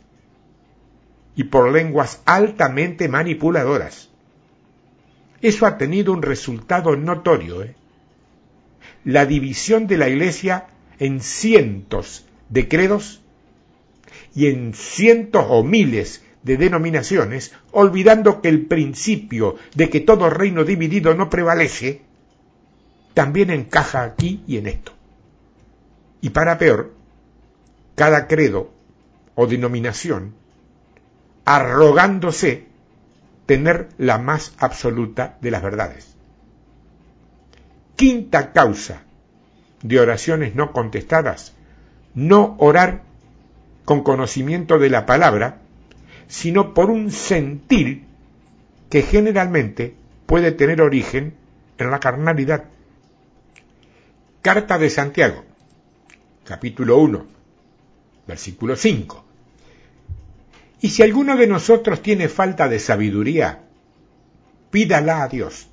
y 1.35 1.45
por 1.45 1.71
lenguas 1.71 2.21
altamente 2.25 3.09
manipuladoras. 3.09 4.09
Eso 5.41 5.65
ha 5.65 5.77
tenido 5.77 6.13
un 6.13 6.21
resultado 6.21 6.95
notorio. 6.95 7.63
¿eh? 7.63 7.75
La 9.05 9.25
división 9.25 9.87
de 9.87 9.97
la 9.97 10.09
iglesia 10.09 10.67
en 10.99 11.21
cientos 11.21 12.25
de 12.49 12.67
credos 12.67 13.21
y 14.35 14.47
en 14.47 14.73
cientos 14.73 15.45
o 15.47 15.63
miles 15.63 16.23
de 16.43 16.57
denominaciones, 16.57 17.53
olvidando 17.71 18.41
que 18.41 18.49
el 18.49 18.65
principio 18.65 19.55
de 19.75 19.89
que 19.89 20.01
todo 20.01 20.29
reino 20.29 20.63
dividido 20.63 21.13
no 21.15 21.29
prevalece, 21.29 22.01
también 23.13 23.49
encaja 23.49 24.03
aquí 24.03 24.43
y 24.47 24.57
en 24.57 24.67
esto. 24.67 24.91
Y 26.21 26.29
para 26.29 26.57
peor, 26.57 26.93
cada 27.95 28.27
credo 28.27 28.71
o 29.35 29.47
denominación, 29.47 30.35
arrogándose 31.45 32.67
tener 33.45 33.89
la 33.97 34.17
más 34.17 34.53
absoluta 34.57 35.37
de 35.41 35.51
las 35.51 35.61
verdades. 35.61 36.12
Quinta 37.95 38.51
causa 38.51 39.03
de 39.81 39.99
oraciones 39.99 40.55
no 40.55 40.71
contestadas, 40.71 41.53
no 42.15 42.55
orar 42.59 43.03
con 43.85 44.03
conocimiento 44.03 44.79
de 44.79 44.89
la 44.89 45.05
palabra, 45.05 45.59
sino 46.27 46.73
por 46.73 46.89
un 46.89 47.11
sentir 47.11 48.05
que 48.89 49.01
generalmente 49.01 49.95
puede 50.25 50.51
tener 50.51 50.81
origen 50.81 51.35
en 51.77 51.91
la 51.91 51.99
carnalidad. 51.99 52.65
Carta 54.41 54.77
de 54.77 54.89
Santiago, 54.89 55.43
capítulo 56.43 56.97
1, 56.97 57.25
versículo 58.27 58.75
5. 58.75 59.25
Y 60.81 60.89
si 60.89 61.01
alguno 61.01 61.37
de 61.37 61.47
nosotros 61.47 62.01
tiene 62.01 62.27
falta 62.27 62.67
de 62.67 62.79
sabiduría, 62.79 63.61
pídala 64.69 65.23
a 65.23 65.27
Dios, 65.27 65.67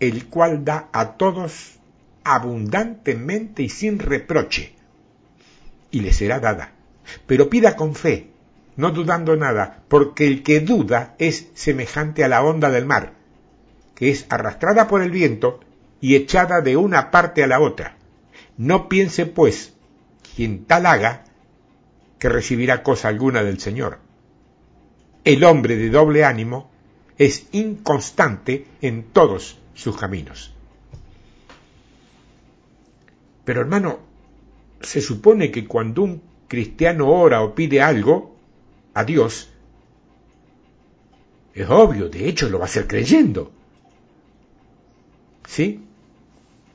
el 0.00 0.26
cual 0.26 0.64
da 0.64 0.88
a 0.92 1.12
todos 1.12 1.78
abundantemente 2.24 3.62
y 3.62 3.68
sin 3.68 3.98
reproche, 3.98 4.72
y 5.90 6.00
le 6.00 6.12
será 6.12 6.40
dada. 6.40 6.72
Pero 7.26 7.50
pida 7.50 7.76
con 7.76 7.94
fe, 7.94 8.28
no 8.76 8.90
dudando 8.90 9.36
nada, 9.36 9.82
porque 9.88 10.26
el 10.26 10.42
que 10.42 10.60
duda 10.60 11.14
es 11.18 11.48
semejante 11.54 12.24
a 12.24 12.28
la 12.28 12.42
onda 12.42 12.70
del 12.70 12.86
mar, 12.86 13.12
que 13.94 14.10
es 14.10 14.26
arrastrada 14.30 14.88
por 14.88 15.02
el 15.02 15.10
viento 15.10 15.60
y 16.00 16.14
echada 16.14 16.62
de 16.62 16.76
una 16.76 17.10
parte 17.10 17.44
a 17.44 17.46
la 17.46 17.60
otra. 17.60 17.96
No 18.56 18.88
piense, 18.88 19.26
pues, 19.26 19.74
quien 20.34 20.64
tal 20.64 20.86
haga, 20.86 21.24
que 22.18 22.28
recibirá 22.28 22.82
cosa 22.82 23.08
alguna 23.08 23.42
del 23.42 23.58
Señor. 23.60 23.98
El 25.24 25.44
hombre 25.44 25.76
de 25.76 25.90
doble 25.90 26.24
ánimo 26.24 26.70
es 27.18 27.48
inconstante 27.52 28.66
en 28.80 29.04
todos 29.04 29.59
sus 29.74 29.96
caminos. 29.96 30.54
Pero 33.44 33.60
hermano, 33.60 34.00
se 34.80 35.00
supone 35.00 35.50
que 35.50 35.66
cuando 35.66 36.02
un 36.02 36.22
cristiano 36.48 37.08
ora 37.08 37.42
o 37.42 37.54
pide 37.54 37.82
algo 37.82 38.36
a 38.94 39.04
Dios, 39.04 39.50
es 41.54 41.68
obvio, 41.68 42.08
de 42.08 42.28
hecho 42.28 42.48
lo 42.48 42.58
va 42.58 42.64
a 42.64 42.68
hacer 42.68 42.86
creyendo. 42.86 43.52
¿Sí? 45.46 45.80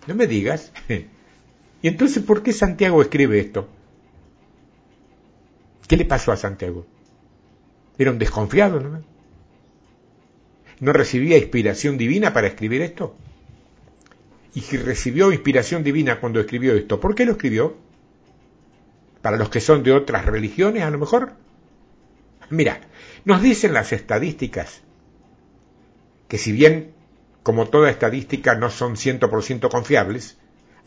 No 0.08 0.16
me 0.16 0.28
digas. 0.28 0.72
¿Y 1.82 1.88
entonces 1.88 2.24
por 2.24 2.44
qué 2.44 2.52
Santiago 2.52 3.02
escribe 3.02 3.40
esto? 3.40 3.70
¿Qué 5.88 5.98
le 5.98 6.06
pasó 6.06 6.32
a 6.32 6.38
Santiago? 6.38 6.86
Era 7.98 8.12
un 8.12 8.20
desconfiado, 8.20 8.80
¿no? 8.80 9.15
¿No 10.80 10.94
recibía 10.94 11.38
inspiración 11.38 11.98
divina 11.98 12.34
para 12.34 12.48
escribir 12.48 12.82
esto? 12.82 13.16
Y 14.54 14.62
si 14.62 14.78
recibió 14.78 15.32
inspiración 15.32 15.84
divina 15.84 16.20
cuando 16.20 16.40
escribió 16.40 16.74
esto, 16.74 17.00
¿por 17.00 17.16
qué 17.16 17.26
lo 17.26 17.34
escribió? 17.34 17.78
Para 19.22 19.38
los 19.38 19.50
que 19.50 19.62
son 19.62 19.84
de 19.84 19.92
otras 19.92 20.26
religiones, 20.26 20.84
a 20.84 20.90
lo 20.90 20.98
mejor. 20.98 21.34
Mira, 22.50 22.82
nos 23.26 23.42
dicen 23.42 23.74
las 23.74 23.92
estadísticas 23.92 24.82
que 26.28 26.38
si 26.38 26.52
bien, 26.52 26.92
como 27.44 27.68
toda 27.70 27.90
estadística, 27.90 28.56
no 28.56 28.70
son 28.70 28.96
100% 28.96 29.70
confiables, 29.70 30.38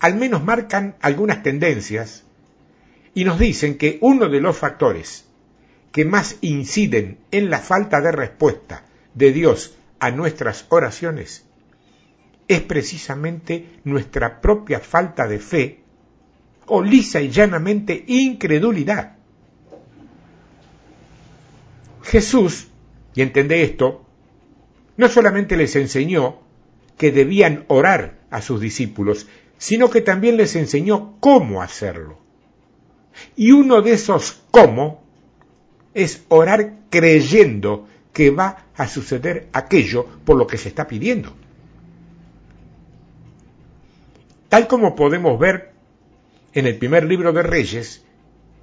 al 0.01 0.17
menos 0.17 0.45
marcan 0.45 0.97
algunas 1.01 1.43
tendencias 1.43 2.25
y 3.15 3.25
nos 3.25 3.39
dicen 3.39 3.77
que 3.79 3.99
uno 4.01 4.29
de 4.29 4.41
los 4.41 4.57
factores 4.57 5.25
que 5.93 6.05
más 6.05 6.37
inciden 6.41 7.19
en 7.31 7.51
la 7.51 7.59
falta 7.59 8.01
de 8.01 8.13
respuesta 8.13 8.85
de 9.15 9.33
Dios 9.33 9.78
a 10.01 10.11
nuestras 10.11 10.67
oraciones 10.69 11.45
es 12.49 12.61
precisamente 12.63 13.81
nuestra 13.85 14.41
propia 14.41 14.81
falta 14.81 15.29
de 15.29 15.39
fe 15.39 15.81
o 16.67 16.83
lisa 16.83 17.21
y 17.21 17.31
llanamente 17.31 18.05
incredulidad. 18.07 19.17
Jesús, 22.03 22.69
y 23.15 23.21
entendé 23.21 23.63
esto, 23.63 24.07
no 24.97 25.09
solamente 25.09 25.57
les 25.57 25.77
enseñó 25.77 26.41
que 26.97 27.13
debían 27.13 27.65
orar 27.69 28.19
a 28.31 28.41
sus 28.41 28.61
discípulos, 28.61 29.27
sino 29.59 29.91
que 29.91 30.01
también 30.01 30.37
les 30.37 30.57
enseñó 30.57 31.17
cómo 31.21 31.63
hacerlo. 31.63 32.19
Y 33.37 33.53
uno 33.53 33.83
de 33.83 33.93
esos 33.93 34.43
cómo 34.51 35.03
es 35.95 36.25
orar 36.29 36.75
creyendo 36.91 37.87
que 38.13 38.31
va 38.31 38.65
a 38.79 38.89
suceder 38.89 39.49
aquello 39.53 40.07
por 40.25 40.39
lo 40.39 40.47
que 40.47 40.57
se 40.57 40.69
está 40.69 40.87
pidiendo. 40.87 41.35
Tal 44.49 44.67
como 44.67 44.97
podemos 44.97 45.39
ver 45.39 45.73
en 46.55 46.67
el 46.67 46.79
primer 46.79 47.05
libro 47.05 47.33
de 47.33 47.43
Reyes, 47.43 48.05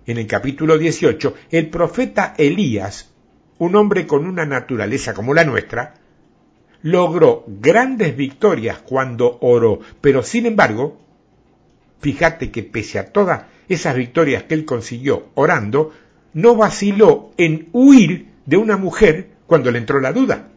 en 0.08 0.18
el 0.18 0.26
capítulo 0.26 0.78
18, 0.78 1.36
el 1.52 1.70
profeta 1.70 2.34
Elías, 2.38 3.14
un 3.60 3.76
hombre 3.76 4.08
con 4.08 4.26
una 4.26 4.46
naturaleza 4.46 5.14
como 5.14 5.34
la 5.34 5.44
nuestra, 5.44 5.96
logró 6.82 7.44
grandes 7.48 8.16
victorias 8.16 8.80
cuando 8.80 9.38
oró, 9.42 9.82
pero 10.00 10.24
sin 10.24 10.46
embargo, 10.46 10.98
fíjate 12.00 12.52
que 12.52 12.64
pese 12.64 13.00
a 13.00 13.12
todas 13.12 13.44
esas 13.68 13.96
victorias 13.96 14.44
que 14.44 14.54
él 14.54 14.66
consiguió 14.66 15.30
orando, 15.36 15.92
no 16.34 16.56
vaciló 16.56 17.32
en 17.38 17.68
huir 17.74 18.28
de 18.46 18.58
una 18.58 18.78
mujer 18.78 19.35
cuando 19.48 19.72
le 19.72 19.80
entró 19.80 20.00
la 20.00 20.14
duda. 20.14 20.50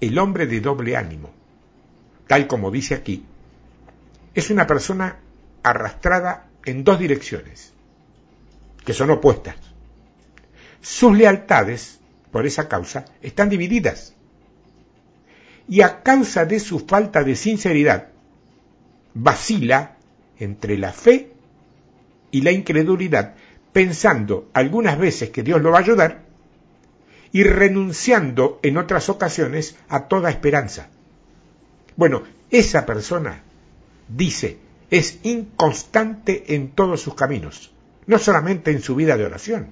El 0.00 0.18
hombre 0.18 0.46
de 0.46 0.60
doble 0.60 0.96
ánimo, 0.96 1.30
tal 2.26 2.46
como 2.46 2.70
dice 2.70 2.94
aquí, 2.94 3.24
es 4.34 4.50
una 4.50 4.66
persona 4.66 5.16
arrastrada 5.62 6.46
en 6.64 6.84
dos 6.84 6.98
direcciones, 6.98 7.72
que 8.84 8.92
son 8.92 9.10
opuestas. 9.10 9.56
Sus 10.80 11.16
lealtades, 11.16 11.98
por 12.30 12.46
esa 12.46 12.68
causa, 12.68 13.04
están 13.22 13.48
divididas. 13.48 14.14
Y 15.68 15.80
a 15.82 16.02
causa 16.02 16.44
de 16.44 16.60
su 16.60 16.78
falta 16.80 17.24
de 17.24 17.34
sinceridad, 17.34 18.08
vacila 19.14 19.96
entre 20.38 20.78
la 20.78 20.92
fe 20.92 21.32
y 22.30 22.42
la 22.42 22.52
incredulidad, 22.52 23.34
pensando 23.78 24.50
algunas 24.54 24.98
veces 24.98 25.30
que 25.30 25.44
Dios 25.44 25.62
lo 25.62 25.70
va 25.70 25.78
a 25.78 25.82
ayudar 25.82 26.24
y 27.30 27.44
renunciando 27.44 28.58
en 28.64 28.76
otras 28.76 29.08
ocasiones 29.08 29.76
a 29.88 30.08
toda 30.08 30.30
esperanza. 30.30 30.88
Bueno, 31.94 32.24
esa 32.50 32.84
persona, 32.84 33.44
dice, 34.08 34.58
es 34.90 35.20
inconstante 35.22 36.56
en 36.56 36.72
todos 36.72 37.00
sus 37.00 37.14
caminos, 37.14 37.72
no 38.08 38.18
solamente 38.18 38.72
en 38.72 38.82
su 38.82 38.96
vida 38.96 39.16
de 39.16 39.26
oración. 39.26 39.70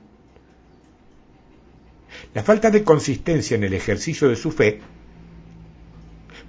La 2.32 2.44
falta 2.44 2.70
de 2.70 2.84
consistencia 2.84 3.56
en 3.56 3.64
el 3.64 3.74
ejercicio 3.74 4.28
de 4.28 4.36
su 4.36 4.52
fe 4.52 4.82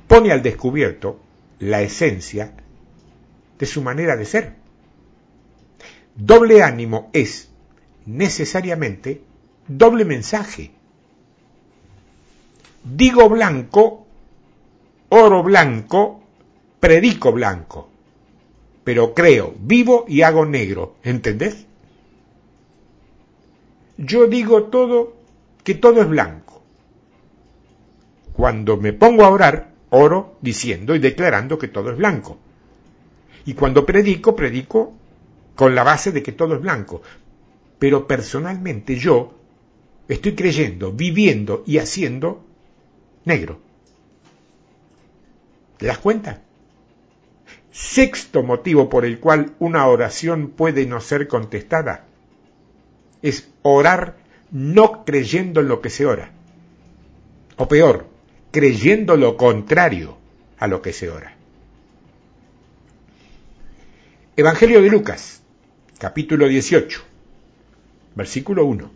pone 0.07 0.31
al 0.31 0.43
descubierto 0.43 1.19
la 1.57 1.81
esencia 1.81 2.53
de 3.57 3.65
su 3.65 3.81
manera 3.81 4.15
de 4.15 4.25
ser. 4.25 4.66
Doble 6.17 6.63
ánimo 6.63 7.11
es 7.13 7.47
necesariamente 8.07 9.21
doble 9.67 10.03
mensaje. 10.03 10.71
Digo 12.83 13.29
blanco, 13.29 14.07
oro 15.09 15.43
blanco, 15.43 16.23
predico 16.79 17.31
blanco, 17.31 17.89
pero 18.83 19.13
creo, 19.13 19.53
vivo 19.59 20.05
y 20.07 20.23
hago 20.23 20.43
negro, 20.45 20.95
¿entendés? 21.03 21.67
Yo 23.97 24.25
digo 24.25 24.63
todo, 24.65 25.13
que 25.63 25.75
todo 25.75 26.01
es 26.01 26.09
blanco. 26.09 26.63
Cuando 28.33 28.77
me 28.77 28.93
pongo 28.93 29.23
a 29.23 29.29
orar, 29.29 29.71
oro 29.91 30.35
diciendo 30.41 30.95
y 30.95 30.99
declarando 30.99 31.59
que 31.59 31.67
todo 31.67 31.91
es 31.91 31.97
blanco. 31.97 32.39
Y 33.45 33.53
cuando 33.53 33.85
predico, 33.85 34.35
predico 34.35 34.93
con 35.57 35.75
la 35.75 35.83
base 35.83 36.13
de 36.13 36.23
que 36.23 36.31
todo 36.31 36.55
es 36.55 36.61
blanco. 36.61 37.01
Pero 37.77 38.07
personalmente 38.07 38.95
yo 38.95 39.33
estoy 40.07 40.35
creyendo, 40.35 40.93
viviendo 40.93 41.63
y 41.67 41.79
haciendo 41.79 42.45
negro. 43.25 43.59
¿Te 45.77 45.87
das 45.87 45.97
cuenta? 45.97 46.41
Sexto 47.71 48.41
motivo 48.41 48.89
por 48.89 49.03
el 49.03 49.19
cual 49.19 49.55
una 49.59 49.85
oración 49.87 50.49
puede 50.49 50.85
no 50.85 51.01
ser 51.01 51.27
contestada 51.27 52.05
es 53.21 53.49
orar 53.63 54.17
no 54.51 55.03
creyendo 55.05 55.59
en 55.59 55.67
lo 55.67 55.81
que 55.81 55.89
se 55.89 56.05
ora. 56.05 56.31
O 57.57 57.67
peor, 57.67 58.07
creyendo 58.51 59.17
lo 59.17 59.35
contrario. 59.35 60.17
a 60.59 60.65
lo 60.65 60.81
que 60.81 60.91
se 60.91 61.07
ora. 61.11 61.35
Evangelio 64.35 64.81
de 64.81 64.89
Lucas, 64.89 65.43
capítulo 65.97 66.47
18, 66.47 67.01
versículo 68.15 68.65
1. 68.65 68.91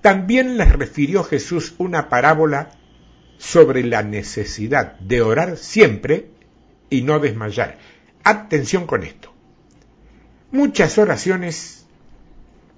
También 0.00 0.56
les 0.56 0.72
refirió 0.72 1.24
Jesús 1.24 1.74
una 1.78 2.08
parábola 2.08 2.70
sobre 3.38 3.84
la 3.84 4.02
necesidad 4.02 4.98
de 5.00 5.22
orar 5.22 5.56
siempre 5.56 6.30
y 6.90 7.02
no 7.02 7.20
desmayar. 7.20 7.78
Atención 8.22 8.86
con 8.86 9.04
esto. 9.04 9.32
Muchas 10.50 10.98
oraciones 10.98 11.86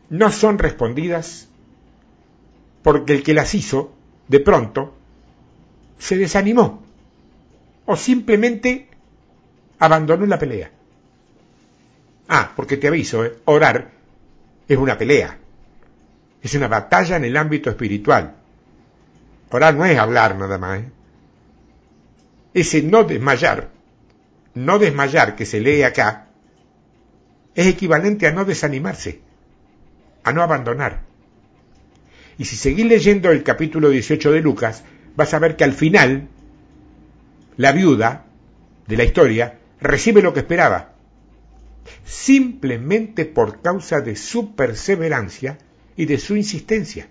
no 0.08 0.30
son 0.30 0.58
respondidas 0.58 1.48
porque 2.82 3.14
el 3.14 3.22
que 3.22 3.34
las 3.34 3.54
hizo, 3.54 3.94
de 4.28 4.40
pronto, 4.40 4.94
se 5.98 6.16
desanimó 6.16 6.82
o 7.86 7.96
simplemente 7.96 8.88
abandonó 9.78 10.26
la 10.26 10.38
pelea. 10.38 10.75
Ah, 12.28 12.52
porque 12.56 12.76
te 12.76 12.88
aviso, 12.88 13.24
¿eh? 13.24 13.38
orar 13.44 13.90
es 14.68 14.76
una 14.76 14.98
pelea, 14.98 15.38
es 16.42 16.54
una 16.54 16.68
batalla 16.68 17.16
en 17.16 17.24
el 17.24 17.36
ámbito 17.36 17.70
espiritual. 17.70 18.34
Orar 19.50 19.74
no 19.74 19.84
es 19.84 19.96
hablar 19.96 20.36
nada 20.36 20.58
más. 20.58 20.80
¿eh? 20.80 20.90
Ese 22.52 22.82
no 22.82 23.04
desmayar, 23.04 23.70
no 24.54 24.78
desmayar 24.78 25.36
que 25.36 25.46
se 25.46 25.60
lee 25.60 25.82
acá, 25.82 26.26
es 27.54 27.66
equivalente 27.66 28.26
a 28.26 28.32
no 28.32 28.44
desanimarse, 28.44 29.20
a 30.24 30.32
no 30.32 30.42
abandonar. 30.42 31.02
Y 32.38 32.44
si 32.44 32.56
seguís 32.56 32.86
leyendo 32.86 33.30
el 33.30 33.42
capítulo 33.42 33.88
18 33.88 34.32
de 34.32 34.40
Lucas, 34.40 34.82
vas 35.14 35.32
a 35.32 35.38
ver 35.38 35.56
que 35.56 35.64
al 35.64 35.72
final 35.72 36.28
la 37.56 37.72
viuda 37.72 38.26
de 38.86 38.96
la 38.96 39.04
historia 39.04 39.58
recibe 39.80 40.22
lo 40.22 40.34
que 40.34 40.40
esperaba, 40.40 40.95
simplemente 42.04 43.24
por 43.24 43.62
causa 43.62 44.00
de 44.00 44.16
su 44.16 44.54
perseverancia 44.54 45.58
y 45.96 46.06
de 46.06 46.18
su 46.18 46.36
insistencia. 46.36 47.08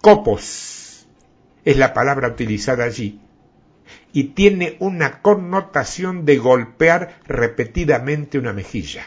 Copos 0.00 1.06
es 1.64 1.76
la 1.76 1.92
palabra 1.92 2.28
utilizada 2.28 2.84
allí 2.84 3.20
y 4.12 4.24
tiene 4.24 4.76
una 4.78 5.20
connotación 5.20 6.24
de 6.24 6.38
golpear 6.38 7.20
repetidamente 7.26 8.38
una 8.38 8.52
mejilla. 8.52 9.04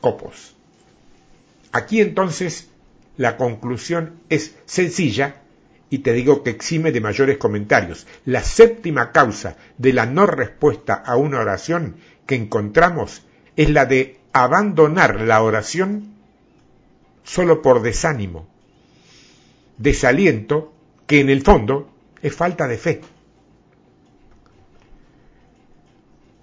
Copos. 0.00 0.54
Aquí 1.72 2.00
entonces 2.00 2.68
la 3.16 3.36
conclusión 3.36 4.20
es 4.28 4.54
sencilla 4.66 5.42
y 5.88 5.98
te 5.98 6.12
digo 6.12 6.42
que 6.42 6.50
exime 6.50 6.92
de 6.92 7.00
mayores 7.00 7.38
comentarios. 7.38 8.06
La 8.24 8.42
séptima 8.42 9.12
causa 9.12 9.56
de 9.78 9.92
la 9.92 10.06
no 10.06 10.26
respuesta 10.26 10.94
a 10.94 11.16
una 11.16 11.40
oración 11.40 11.96
que 12.26 12.34
encontramos 12.34 13.22
es 13.56 13.70
la 13.70 13.86
de 13.86 14.18
abandonar 14.32 15.20
la 15.20 15.42
oración 15.42 16.14
solo 17.22 17.62
por 17.62 17.82
desánimo, 17.82 18.46
desaliento, 19.78 20.72
que 21.06 21.20
en 21.20 21.30
el 21.30 21.42
fondo 21.42 21.90
es 22.22 22.34
falta 22.34 22.66
de 22.66 22.78
fe. 22.78 23.00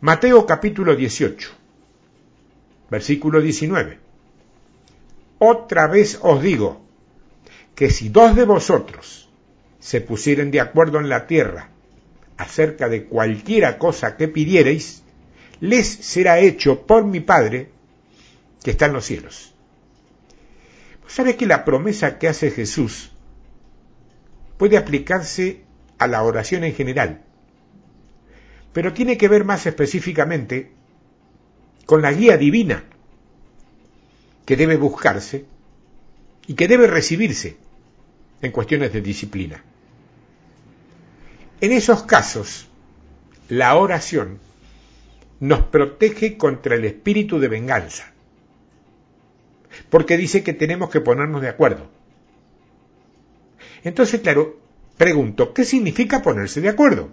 Mateo 0.02 0.46
capítulo 0.46 0.96
18, 0.96 1.52
versículo 2.90 3.42
19. 3.42 4.00
Otra 5.38 5.88
vez 5.88 6.20
os 6.22 6.42
digo 6.42 6.82
que 7.76 7.90
si 7.90 8.10
dos 8.10 8.36
de 8.36 8.46
vosotros 8.46 9.30
se 9.80 10.02
pusieren 10.02 10.52
de 10.52 10.60
acuerdo 10.60 11.00
en 11.00 11.10
la 11.10 11.28
tierra 11.28 11.70
acerca 12.38 12.90
de 12.90 13.06
cualquiera 13.06 13.78
cosa 13.78 14.18
que 14.18 14.28
pidiereis, 14.28 15.01
les 15.62 15.88
será 15.88 16.40
hecho 16.40 16.86
por 16.86 17.06
mi 17.06 17.20
Padre 17.20 17.70
que 18.64 18.72
está 18.72 18.88
en 18.88 18.94
los 18.94 19.06
cielos. 19.06 19.54
¿Sabe 21.08 21.36
que 21.36 21.46
la 21.46 21.64
promesa 21.64 22.18
que 22.18 22.28
hace 22.28 22.52
Jesús 22.52 23.12
puede 24.58 24.78
aplicarse 24.78 25.62
a 25.98 26.08
la 26.08 26.24
oración 26.24 26.64
en 26.64 26.74
general? 26.74 27.22
Pero 28.74 28.94
tiene 28.94 29.18
que 29.18 29.28
ver 29.28 29.46
más 29.46 29.66
específicamente 29.66 30.72
con 31.86 32.02
la 32.02 32.12
guía 32.12 32.38
divina 32.38 32.84
que 34.46 34.56
debe 34.56 34.78
buscarse 34.78 35.46
y 36.48 36.56
que 36.56 36.68
debe 36.68 36.88
recibirse 36.88 37.58
en 38.42 38.52
cuestiones 38.52 38.94
de 38.94 39.02
disciplina. 39.02 39.64
En 41.60 41.72
esos 41.72 42.04
casos, 42.04 42.68
la 43.50 43.76
oración 43.76 44.40
nos 45.42 45.66
protege 45.66 46.38
contra 46.38 46.76
el 46.76 46.86
espíritu 46.86 47.40
de 47.40 47.50
venganza, 47.50 48.14
porque 49.90 50.16
dice 50.16 50.44
que 50.44 50.54
tenemos 50.54 50.92
que 50.92 51.02
ponernos 51.02 51.42
de 51.42 51.50
acuerdo. 51.50 51.90
Entonces, 53.84 54.22
claro, 54.22 54.60
pregunto, 54.98 55.54
¿qué 55.54 55.66
significa 55.66 56.22
ponerse 56.22 56.62
de 56.62 56.70
acuerdo? 56.70 57.10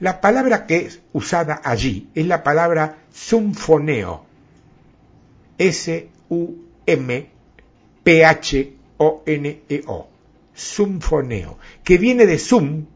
La 0.00 0.22
palabra 0.22 0.66
que 0.66 0.76
es 0.76 1.02
usada 1.12 1.60
allí 1.62 2.08
es 2.14 2.26
la 2.26 2.42
palabra 2.42 2.96
sumfoneo, 3.12 4.24
S-U-M-P-H-O-N-E-O, 5.58 6.08
sumfoneo, 10.54 11.58
que 11.84 11.98
viene 11.98 12.24
de 12.24 12.38
sum, 12.38 12.86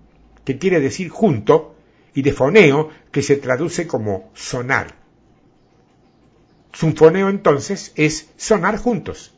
que 0.44 0.56
quiere 0.56 0.80
decir 0.80 1.10
junto, 1.10 1.74
y 2.14 2.22
de 2.22 2.32
foneo, 2.32 2.90
que 3.11 3.23
se 3.23 3.37
traduce 3.37 3.87
como 3.87 4.31
sonar. 4.35 4.94
Sinfoneo 6.73 7.29
entonces 7.29 7.92
es 7.96 8.31
sonar 8.37 8.79
juntos, 8.79 9.35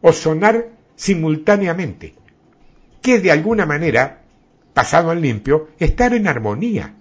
o 0.00 0.12
sonar 0.12 0.70
simultáneamente, 0.96 2.14
que 3.02 3.20
de 3.20 3.30
alguna 3.30 3.66
manera, 3.66 4.22
pasado 4.72 5.12
en 5.12 5.20
limpio, 5.20 5.68
estar 5.78 6.14
en 6.14 6.26
armonía. 6.26 6.94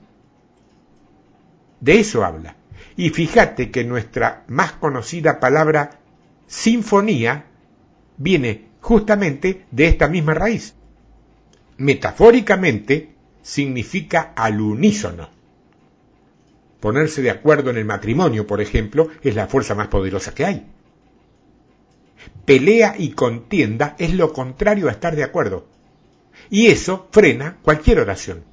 De 1.79 1.99
eso 1.99 2.25
habla. 2.25 2.55
Y 2.95 3.09
fíjate 3.11 3.71
que 3.71 3.83
nuestra 3.83 4.43
más 4.47 4.73
conocida 4.73 5.39
palabra 5.39 5.99
sinfonía 6.47 7.45
viene 8.17 8.67
justamente 8.81 9.65
de 9.71 9.87
esta 9.87 10.07
misma 10.07 10.33
raíz. 10.33 10.73
Metafóricamente, 11.77 13.13
significa 13.43 14.33
al 14.35 14.59
unísono. 14.59 15.36
Ponerse 16.79 17.21
de 17.21 17.31
acuerdo 17.31 17.69
en 17.69 17.77
el 17.77 17.85
matrimonio, 17.85 18.45
por 18.45 18.61
ejemplo, 18.61 19.09
es 19.23 19.35
la 19.35 19.47
fuerza 19.47 19.75
más 19.75 19.87
poderosa 19.87 20.33
que 20.33 20.45
hay. 20.45 20.67
Pelea 22.45 22.95
y 22.97 23.11
contienda 23.11 23.95
es 23.97 24.13
lo 24.13 24.31
contrario 24.31 24.87
a 24.87 24.91
estar 24.91 25.15
de 25.15 25.23
acuerdo. 25.23 25.67
Y 26.49 26.67
eso 26.67 27.07
frena 27.11 27.57
cualquier 27.61 27.99
oración. 27.99 28.43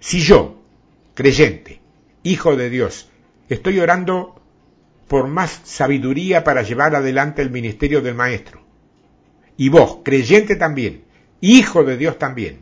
Si 0.00 0.20
yo, 0.20 0.60
creyente, 1.14 1.80
hijo 2.22 2.56
de 2.56 2.68
Dios, 2.70 3.08
estoy 3.48 3.80
orando 3.80 4.40
por 5.08 5.26
más 5.26 5.60
sabiduría 5.64 6.44
para 6.44 6.62
llevar 6.62 6.94
adelante 6.94 7.42
el 7.42 7.50
ministerio 7.50 8.00
del 8.00 8.14
Maestro, 8.14 8.60
y 9.56 9.68
vos, 9.68 9.98
creyente 10.04 10.56
también, 10.56 11.04
hijo 11.40 11.84
de 11.84 11.96
Dios 11.96 12.18
también, 12.18 12.60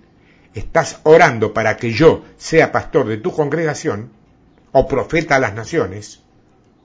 estás 0.54 1.00
orando 1.04 1.52
para 1.52 1.76
que 1.76 1.92
yo 1.92 2.24
sea 2.36 2.72
pastor 2.72 3.06
de 3.06 3.18
tu 3.18 3.32
congregación, 3.32 4.10
o 4.72 4.86
profeta 4.86 5.36
a 5.36 5.40
las 5.40 5.54
naciones, 5.54 6.22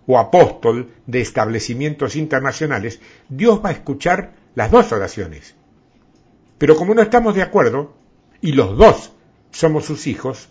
o 0.05 0.17
apóstol 0.17 0.91
de 1.07 1.21
establecimientos 1.21 2.15
internacionales, 2.15 2.99
Dios 3.29 3.61
va 3.63 3.69
a 3.69 3.73
escuchar 3.73 4.33
las 4.55 4.71
dos 4.71 4.91
oraciones. 4.91 5.55
Pero 6.57 6.75
como 6.75 6.93
no 6.93 7.01
estamos 7.01 7.35
de 7.35 7.41
acuerdo, 7.41 7.93
y 8.41 8.51
los 8.51 8.77
dos 8.77 9.13
somos 9.51 9.85
sus 9.85 10.07
hijos, 10.07 10.49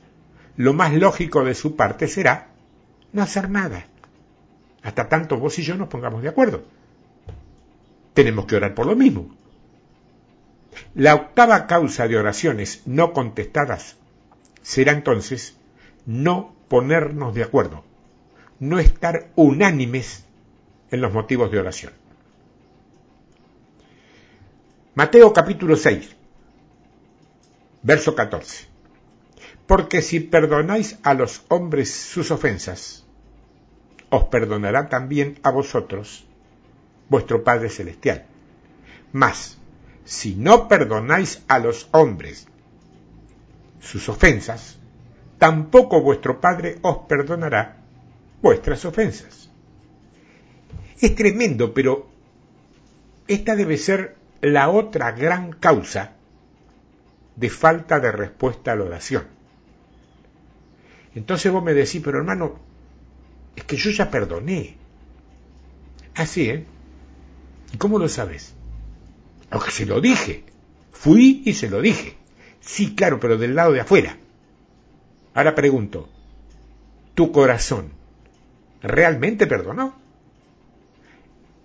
lo 0.57 0.72
más 0.72 0.92
lógico 0.92 1.44
de 1.44 1.54
su 1.54 1.76
parte 1.76 2.09
será 2.09 2.48
no 3.12 3.22
hacer 3.22 3.50
nada, 3.50 3.86
hasta 4.82 5.09
tanto 5.09 5.38
vos 5.38 5.59
y 5.59 5.62
yo 5.62 5.76
nos 5.76 5.88
pongamos 5.88 6.22
de 6.22 6.28
acuerdo. 6.28 6.64
Tenemos 8.14 8.46
que 8.46 8.57
orar 8.57 8.74
por 8.74 8.86
lo 8.86 8.96
mismo. 8.96 9.34
La 10.94 11.14
octava 11.14 11.66
causa 11.66 12.09
de 12.09 12.16
oraciones 12.16 12.82
no 12.86 13.12
contestadas 13.12 13.96
será 14.62 14.92
entonces 14.92 15.57
no 16.07 16.54
ponernos 16.72 17.34
de 17.34 17.42
acuerdo, 17.42 17.84
no 18.58 18.78
estar 18.78 19.28
unánimes 19.36 20.24
en 20.90 21.02
los 21.02 21.12
motivos 21.12 21.52
de 21.52 21.58
oración. 21.58 21.92
Mateo 24.94 25.34
capítulo 25.34 25.76
6, 25.76 26.16
verso 27.82 28.14
14. 28.14 28.64
Porque 29.66 30.00
si 30.00 30.20
perdonáis 30.20 30.98
a 31.02 31.12
los 31.12 31.44
hombres 31.48 31.92
sus 31.92 32.30
ofensas, 32.30 33.04
os 34.08 34.24
perdonará 34.28 34.88
también 34.88 35.40
a 35.42 35.50
vosotros 35.50 36.24
vuestro 37.10 37.44
Padre 37.44 37.68
Celestial. 37.68 38.24
Mas, 39.12 39.58
si 40.06 40.36
no 40.36 40.68
perdonáis 40.68 41.42
a 41.48 41.58
los 41.58 41.90
hombres 41.92 42.48
sus 43.78 44.08
ofensas, 44.08 44.78
tampoco 45.43 46.01
vuestro 46.01 46.40
Padre 46.40 46.78
os 46.82 46.99
perdonará 47.09 47.78
vuestras 48.40 48.84
ofensas. 48.84 49.51
Es 51.01 51.16
tremendo, 51.16 51.74
pero 51.74 52.09
esta 53.26 53.57
debe 53.57 53.76
ser 53.76 54.14
la 54.40 54.68
otra 54.68 55.11
gran 55.11 55.51
causa 55.51 56.12
de 57.34 57.51
falta 57.51 57.99
de 57.99 58.12
respuesta 58.12 58.70
a 58.70 58.76
la 58.76 58.84
oración. 58.84 59.24
Entonces 61.16 61.51
vos 61.51 61.64
me 61.64 61.74
decís, 61.74 62.01
pero 62.05 62.18
hermano, 62.18 62.61
es 63.57 63.64
que 63.64 63.76
yo 63.76 63.90
ya 63.90 64.12
perdoné. 64.12 64.76
Así, 66.14 66.51
¿eh? 66.51 66.64
¿Y 67.72 67.78
cómo 67.78 67.99
lo 67.99 68.09
sabes? 68.09 68.55
Porque 69.51 69.72
se 69.72 69.86
lo 69.86 70.01
dije. 70.01 70.45
Fui 70.93 71.43
y 71.45 71.55
se 71.55 71.68
lo 71.68 71.80
dije. 71.80 72.14
Sí, 72.61 72.95
claro, 72.95 73.18
pero 73.18 73.38
del 73.38 73.57
lado 73.57 73.72
de 73.72 73.80
afuera. 73.80 74.18
Ahora 75.35 75.55
pregunto, 75.55 76.09
¿tu 77.14 77.33
corazón 77.33 77.91
realmente 78.83 79.47
perdonó? 79.47 79.95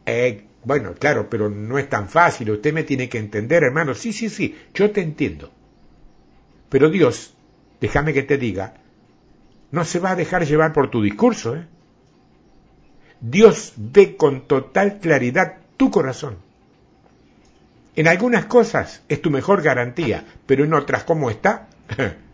Eh, 0.06 0.46
bueno, 0.64 0.94
claro, 0.94 1.30
pero 1.30 1.50
no 1.50 1.78
es 1.78 1.90
tan 1.90 2.08
fácil. 2.08 2.52
Usted 2.52 2.74
me 2.74 2.84
tiene 2.84 3.10
que 3.10 3.18
entender, 3.18 3.64
hermano. 3.64 3.94
Sí, 3.94 4.14
sí, 4.14 4.30
sí, 4.30 4.56
yo 4.74 4.92
te 4.92 5.02
entiendo. 5.02 5.52
Pero 6.70 6.90
Dios, 6.90 7.34
déjame 7.80 8.14
que 8.14 8.24
te 8.24 8.38
diga, 8.38 8.76
no 9.72 9.84
se 9.86 10.00
va 10.00 10.12
a 10.12 10.16
dejar 10.16 10.46
llevar 10.46 10.74
por 10.74 10.90
tu 10.90 11.02
discurso. 11.02 11.56
¿eh? 11.56 11.66
Dios 13.20 13.74
ve 13.78 14.16
con 14.16 14.48
total 14.48 15.00
claridad 15.00 15.58
tu 15.78 15.92
corazón. 15.92 16.38
En 17.96 18.08
algunas 18.08 18.46
cosas 18.46 19.04
es 19.10 19.22
tu 19.22 19.32
mejor 19.32 19.62
garantía, 19.62 20.26
pero 20.46 20.64
en 20.64 20.74
otras, 20.74 21.04
¿cómo 21.04 21.30
está? 21.30 21.68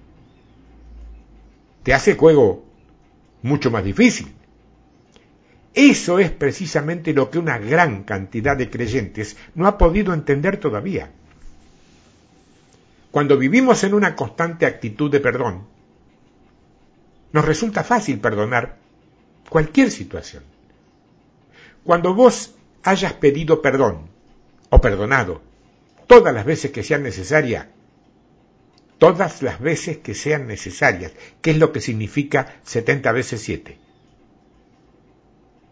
Te 1.84 1.94
hace 1.94 2.12
el 2.12 2.18
juego 2.18 2.64
mucho 3.42 3.70
más 3.70 3.84
difícil. 3.84 4.34
Eso 5.74 6.20
es 6.20 6.32
precisamente 6.32 7.14
lo 7.14 7.30
que 7.30 7.40
una 7.40 7.58
gran 7.58 8.04
cantidad 8.04 8.56
de 8.56 8.70
creyentes 8.70 9.38
no 9.56 9.68
ha 9.68 9.78
podido 9.78 10.14
entender 10.14 10.58
todavía. 10.58 11.12
Cuando 13.12 13.38
vivimos 13.38 13.84
en 13.84 13.94
una 13.94 14.16
constante 14.16 14.66
actitud 14.66 15.12
de 15.12 15.20
perdón, 15.20 15.68
nos 17.32 17.46
resulta 17.46 17.84
fácil 17.84 18.20
perdonar 18.20 18.78
cualquier 19.50 19.92
situación. 19.92 20.44
Cuando 21.84 22.14
vos 22.14 22.56
hayas 22.84 23.14
pedido 23.14 23.62
perdón 23.62 24.08
o 24.70 24.80
perdonado 24.80 25.42
todas 26.08 26.34
las 26.34 26.46
veces 26.46 26.72
que 26.72 26.84
sean 26.84 27.04
necesarias, 27.04 27.68
todas 29.04 29.41
las 29.41 29.60
veces 29.60 29.97
que 29.97 30.16
sean 30.16 30.47
necesarias, 30.47 31.12
que 31.41 31.51
es 31.51 31.58
lo 31.58 31.74
que 31.74 31.82
significa 31.82 32.62
70 32.64 33.12
veces 33.12 33.41
7, 33.41 33.78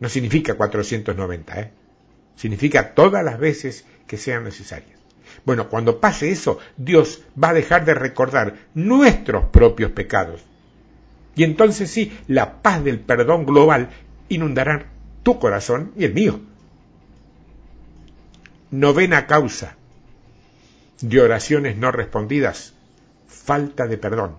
no 0.01 0.09
significa 0.09 0.55
490, 0.55 1.61
¿eh? 1.61 1.71
significa 2.35 2.93
todas 2.93 3.23
las 3.23 3.39
veces 3.39 3.85
que 4.05 4.17
sean 4.17 4.43
necesarias. 4.43 4.99
Bueno, 5.45 5.69
cuando 5.69 6.01
pase 6.01 6.29
eso, 6.29 6.59
Dios 6.75 7.23
va 7.41 7.51
a 7.51 7.53
dejar 7.53 7.85
de 7.85 7.93
recordar 7.93 8.55
nuestros 8.73 9.45
propios 9.45 9.93
pecados. 9.93 10.43
Y 11.33 11.45
entonces 11.45 11.89
sí, 11.89 12.11
la 12.27 12.61
paz 12.61 12.83
del 12.83 12.99
perdón 12.99 13.45
global 13.45 13.91
inundará 14.27 14.87
tu 15.23 15.39
corazón 15.39 15.93
y 15.95 16.03
el 16.03 16.13
mío. 16.13 16.41
Novena 18.71 19.25
causa 19.25 19.77
de 20.99 21.21
oraciones 21.21 21.77
no 21.77 21.93
respondidas, 21.93 22.73
falta 23.43 23.87
de 23.87 23.97
perdón. 23.97 24.37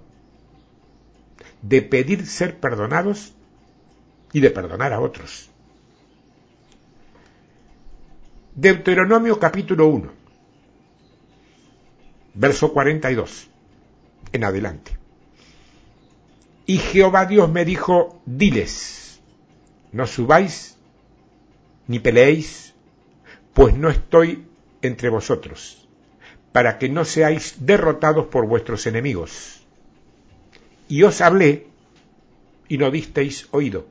De 1.62 1.82
pedir 1.82 2.26
ser 2.26 2.58
perdonados 2.58 3.32
y 4.32 4.40
de 4.40 4.50
perdonar 4.50 4.92
a 4.92 5.00
otros. 5.00 5.50
Deuteronomio 8.54 9.38
capítulo 9.38 9.86
1, 9.86 10.10
verso 12.34 12.72
42, 12.72 13.48
en 14.32 14.44
adelante. 14.44 14.98
Y 16.66 16.78
Jehová 16.78 17.24
Dios 17.26 17.50
me 17.50 17.64
dijo, 17.64 18.20
diles, 18.26 19.20
no 19.92 20.06
subáis 20.06 20.76
ni 21.86 21.98
peleéis, 21.98 22.74
pues 23.54 23.74
no 23.74 23.88
estoy 23.88 24.46
entre 24.82 25.08
vosotros, 25.08 25.81
para 26.52 26.78
que 26.78 26.88
no 26.88 27.04
seáis 27.04 27.56
derrotados 27.60 28.26
por 28.26 28.46
vuestros 28.46 28.86
enemigos. 28.86 29.62
Y 30.88 31.02
os 31.02 31.20
hablé 31.20 31.66
y 32.68 32.78
no 32.78 32.90
disteis 32.90 33.48
oído. 33.50 33.86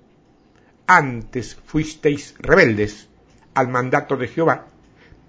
Antes 0.88 1.56
fuisteis 1.66 2.36
rebeldes 2.40 3.08
al 3.54 3.68
mandato 3.68 4.18
de 4.18 4.28
Jehová, 4.28 4.68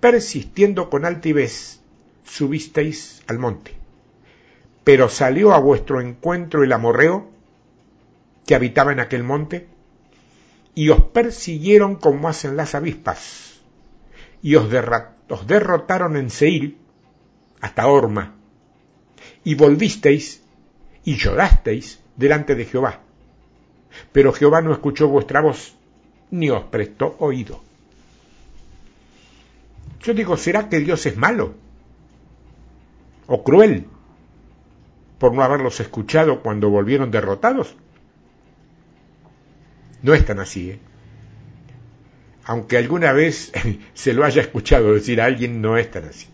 persistiendo 0.00 0.90
con 0.90 1.04
altivez, 1.04 1.80
subisteis 2.24 3.22
al 3.26 3.38
monte. 3.38 3.72
Pero 4.84 5.08
salió 5.08 5.52
a 5.52 5.58
vuestro 5.58 6.00
encuentro 6.00 6.64
el 6.64 6.72
amorreo, 6.72 7.30
que 8.46 8.54
habitaba 8.54 8.92
en 8.92 9.00
aquel 9.00 9.22
monte, 9.22 9.68
y 10.74 10.88
os 10.88 11.02
persiguieron 11.04 11.96
como 11.96 12.28
hacen 12.28 12.56
las 12.56 12.74
avispas, 12.74 13.60
y 14.42 14.56
os, 14.56 14.68
derrotaron 15.46 16.16
en 16.16 16.30
Seil 16.30 16.78
hasta 17.62 17.86
Orma, 17.86 18.34
y 19.44 19.54
volvisteis 19.54 20.42
y 21.04 21.16
llorasteis 21.16 22.00
delante 22.16 22.54
de 22.54 22.66
Jehová. 22.66 23.00
Pero 24.12 24.34
Jehová 24.34 24.60
no 24.60 24.72
escuchó 24.72 25.08
vuestra 25.08 25.40
voz, 25.40 25.74
ni 26.30 26.50
os 26.50 26.64
prestó 26.64 27.16
oído. 27.20 27.62
Yo 30.02 30.12
digo, 30.12 30.36
¿será 30.36 30.68
que 30.68 30.80
Dios 30.80 31.06
es 31.06 31.16
malo? 31.16 31.54
¿O 33.26 33.42
cruel? 33.42 33.86
por 35.22 35.32
no 35.32 35.44
haberlos 35.44 35.78
escuchado 35.78 36.42
cuando 36.42 36.68
volvieron 36.68 37.12
derrotados. 37.12 37.76
No 40.02 40.14
es 40.14 40.26
tan 40.26 40.40
así, 40.40 40.70
¿eh? 40.70 40.80
Aunque 42.42 42.76
alguna 42.76 43.12
vez 43.12 43.52
se 43.94 44.14
lo 44.14 44.24
haya 44.24 44.42
escuchado 44.42 44.92
decir 44.92 45.20
a 45.20 45.26
alguien, 45.26 45.62
no 45.62 45.78
es 45.78 45.88
tan 45.92 46.06
así. 46.06 46.26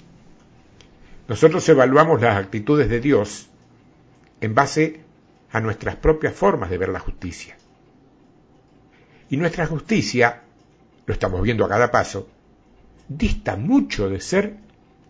Nosotros 1.28 1.68
evaluamos 1.68 2.22
las 2.22 2.38
actitudes 2.38 2.88
de 2.88 3.00
Dios 3.00 3.50
en 4.40 4.54
base 4.54 5.00
a 5.52 5.60
nuestras 5.60 5.96
propias 5.96 6.34
formas 6.34 6.70
de 6.70 6.78
ver 6.78 6.88
la 6.88 7.00
justicia. 7.00 7.56
Y 9.28 9.36
nuestra 9.36 9.66
justicia, 9.66 10.42
lo 11.04 11.12
estamos 11.12 11.42
viendo 11.42 11.66
a 11.66 11.68
cada 11.68 11.90
paso, 11.90 12.28
dista 13.08 13.56
mucho 13.56 14.08
de 14.08 14.22
ser 14.22 14.56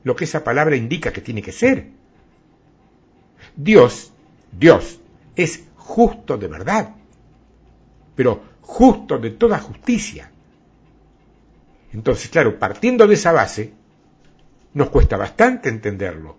lo 0.03 0.17
que 0.17 0.25
esa 0.25 0.43
palabra 0.43 0.75
indica 0.75 1.13
que 1.13 1.21
tiene 1.21 1.41
que 1.41 1.53
ser. 1.53 1.89
Dios, 3.55 4.13
Dios, 4.51 4.99
es 5.37 5.65
justo 5.77 6.37
de 6.37 6.49
verdad, 6.49 6.97
pero 8.17 8.43
justo 8.61 9.19
de 9.19 9.31
toda 9.31 9.61
justicia. 9.61 10.33
Entonces, 11.93 12.29
claro, 12.29 12.59
partiendo 12.59 13.07
de 13.07 13.15
esa 13.15 13.31
base, 13.31 13.73
nos 14.79 14.91
cuesta 14.91 15.17
bastante 15.17 15.69
entenderlo. 15.69 16.39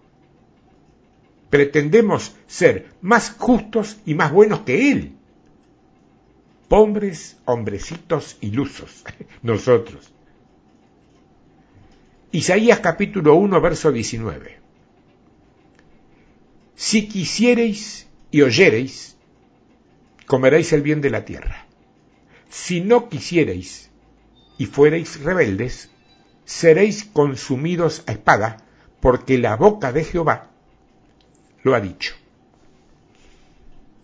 Pretendemos 1.50 2.36
ser 2.48 2.94
más 3.02 3.32
justos 3.32 3.98
y 4.06 4.14
más 4.14 4.32
buenos 4.32 4.62
que 4.62 4.92
Él. 4.92 5.18
Pobres 6.70 7.38
hombrecitos 7.44 8.38
ilusos, 8.40 9.04
nosotros. 9.42 10.10
Isaías 12.32 12.80
capítulo 12.80 13.36
1, 13.36 13.60
verso 13.60 13.92
19. 13.92 14.58
Si 16.76 17.10
quisiereis 17.10 18.08
y 18.32 18.42
oyereis, 18.42 19.18
comeréis 20.28 20.72
el 20.72 20.82
bien 20.82 21.02
de 21.02 21.10
la 21.10 21.26
tierra. 21.26 21.66
Si 22.48 22.80
no 22.80 23.10
quisiereis 23.10 23.90
y 24.58 24.66
fuereis 24.66 25.20
rebeldes, 25.20 25.90
seréis 26.50 27.06
consumidos 27.06 28.02
a 28.08 28.14
espada, 28.14 28.58
porque 29.02 29.38
la 29.38 29.56
boca 29.56 29.92
de 29.92 30.04
Jehová 30.04 30.48
lo 31.62 31.76
ha 31.76 31.80
dicho. 31.80 32.16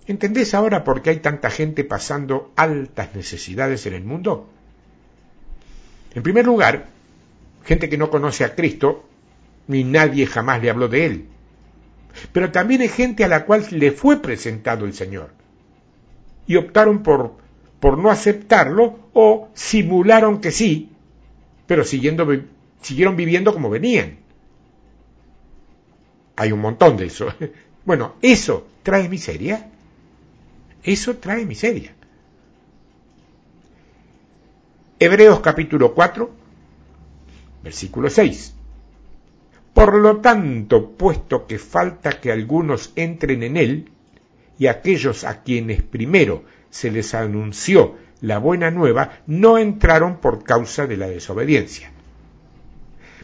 ¿Entendés 0.05 0.53
ahora 0.53 0.83
por 0.83 1.01
qué 1.01 1.09
hay 1.09 1.19
tanta 1.21 1.49
gente 1.49 1.83
pasando 1.83 2.53
altas 2.55 3.15
necesidades 3.15 3.87
en 3.87 3.95
el 3.95 4.03
mundo? 4.03 4.47
En 6.13 6.21
primer 6.21 6.45
lugar, 6.45 6.85
gente 7.63 7.89
que 7.89 7.97
no 7.97 8.11
conoce 8.11 8.43
a 8.43 8.53
Cristo, 8.53 9.09
ni 9.67 9.83
nadie 9.83 10.27
jamás 10.27 10.61
le 10.61 10.69
habló 10.69 10.87
de 10.87 11.05
él. 11.07 11.25
Pero 12.31 12.51
también 12.51 12.81
hay 12.81 12.89
gente 12.89 13.23
a 13.23 13.27
la 13.27 13.45
cual 13.45 13.65
le 13.71 13.91
fue 13.91 14.21
presentado 14.21 14.85
el 14.85 14.93
Señor. 14.93 15.31
Y 16.45 16.57
optaron 16.57 17.01
por, 17.01 17.37
por 17.79 17.97
no 17.97 18.11
aceptarlo 18.11 18.99
o 19.13 19.49
simularon 19.55 20.41
que 20.41 20.51
sí, 20.51 20.94
pero 21.67 21.83
siguiendo, 21.83 22.27
siguieron 22.81 23.15
viviendo 23.15 23.53
como 23.53 23.69
venían. 23.69 24.17
Hay 26.35 26.51
un 26.51 26.59
montón 26.59 26.97
de 26.97 27.05
eso. 27.05 27.27
Bueno, 27.85 28.15
eso 28.23 28.65
trae 28.81 29.07
miseria. 29.07 29.69
Eso 30.83 31.17
trae 31.17 31.45
miseria. 31.45 31.93
Hebreos 34.97 35.39
capítulo 35.41 35.93
4, 35.93 36.31
versículo 37.63 38.09
6. 38.09 38.55
Por 39.75 39.99
lo 39.99 40.17
tanto, 40.17 40.91
puesto 40.91 41.45
que 41.45 41.59
falta 41.59 42.19
que 42.19 42.31
algunos 42.31 42.91
entren 42.95 43.43
en 43.43 43.57
él, 43.57 43.91
y 44.57 44.67
aquellos 44.67 45.25
a 45.25 45.43
quienes 45.43 45.83
primero 45.83 46.43
se 46.71 46.89
les 46.89 47.13
anunció 47.13 47.97
la 48.25 48.39
buena 48.39 48.71
nueva, 48.71 49.19
no 49.27 49.59
entraron 49.59 50.17
por 50.17 50.43
causa 50.43 50.87
de 50.87 50.97
la 50.97 51.07
desobediencia. 51.07 51.91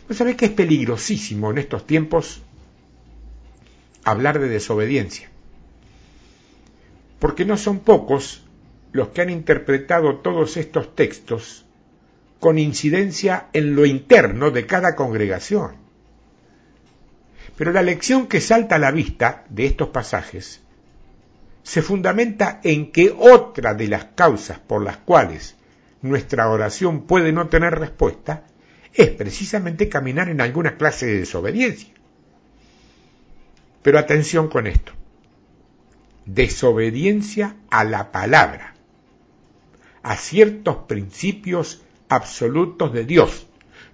¿No 0.08 0.16
sabés 0.16 0.36
que 0.36 0.46
es 0.46 0.52
peligrosísimo 0.52 1.50
en 1.50 1.58
estos 1.58 1.88
tiempos 1.88 2.42
hablar 4.04 4.40
de 4.40 4.48
desobediencia? 4.48 5.30
Porque 7.20 7.46
no 7.46 7.58
son 7.58 7.80
pocos 7.80 8.44
los 8.92 9.10
que 9.10 9.22
han 9.22 9.32
interpretado 9.32 10.18
todos 10.18 10.58
estos 10.58 10.96
textos 10.96 11.66
con 12.40 12.60
incidencia 12.60 13.48
en 13.54 13.76
lo 13.76 13.86
interno 13.86 14.52
de 14.52 14.68
cada 14.68 14.96
congregación. 14.96 15.78
Pero 17.58 17.72
la 17.72 17.82
lección 17.82 18.28
que 18.28 18.42
salta 18.42 18.76
a 18.76 18.80
la 18.80 18.92
vista 18.92 19.46
de 19.50 19.66
estos 19.66 19.90
pasajes 19.90 20.62
se 21.64 21.82
fundamenta 21.82 22.60
en 22.64 22.92
que 22.92 23.16
otra 23.18 23.74
de 23.74 23.88
las 23.88 24.06
causas 24.06 24.60
por 24.60 24.84
las 24.84 24.98
cuales 24.98 25.56
nuestra 26.02 26.50
oración 26.50 27.06
puede 27.06 27.32
no 27.32 27.48
tener 27.48 27.78
respuesta 27.78 28.46
es 28.94 29.10
precisamente 29.10 29.88
caminar 29.88 30.30
en 30.30 30.42
alguna 30.42 30.78
clase 30.78 31.06
de 31.06 31.20
desobediencia. 31.20 31.94
Pero 33.82 34.00
atención 34.00 34.48
con 34.48 34.68
esto. 34.68 34.94
Desobediencia 36.26 37.56
a 37.70 37.84
la 37.84 38.12
palabra, 38.12 38.76
a 40.04 40.16
ciertos 40.18 40.78
principios 40.88 41.82
absolutos 42.10 42.94
de 42.94 43.06
Dios, 43.06 43.48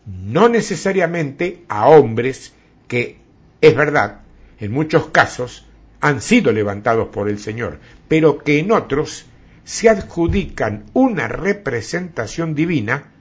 no 0.06 0.50
necesariamente 0.50 1.64
a 1.68 1.88
hombres 1.90 2.54
que 2.88 3.20
es 3.62 3.76
verdad, 3.76 4.22
en 4.60 4.72
muchos 4.72 5.08
casos 5.10 5.67
han 6.00 6.22
sido 6.22 6.52
levantados 6.52 7.10
por 7.10 7.30
el 7.30 7.40
Señor, 7.40 7.80
pero 8.08 8.40
que 8.40 8.60
en 8.60 8.72
otros 8.72 9.26
se 9.64 9.90
adjudican 9.90 10.86
una 10.94 11.28
representación 11.28 12.56
divina 12.56 13.12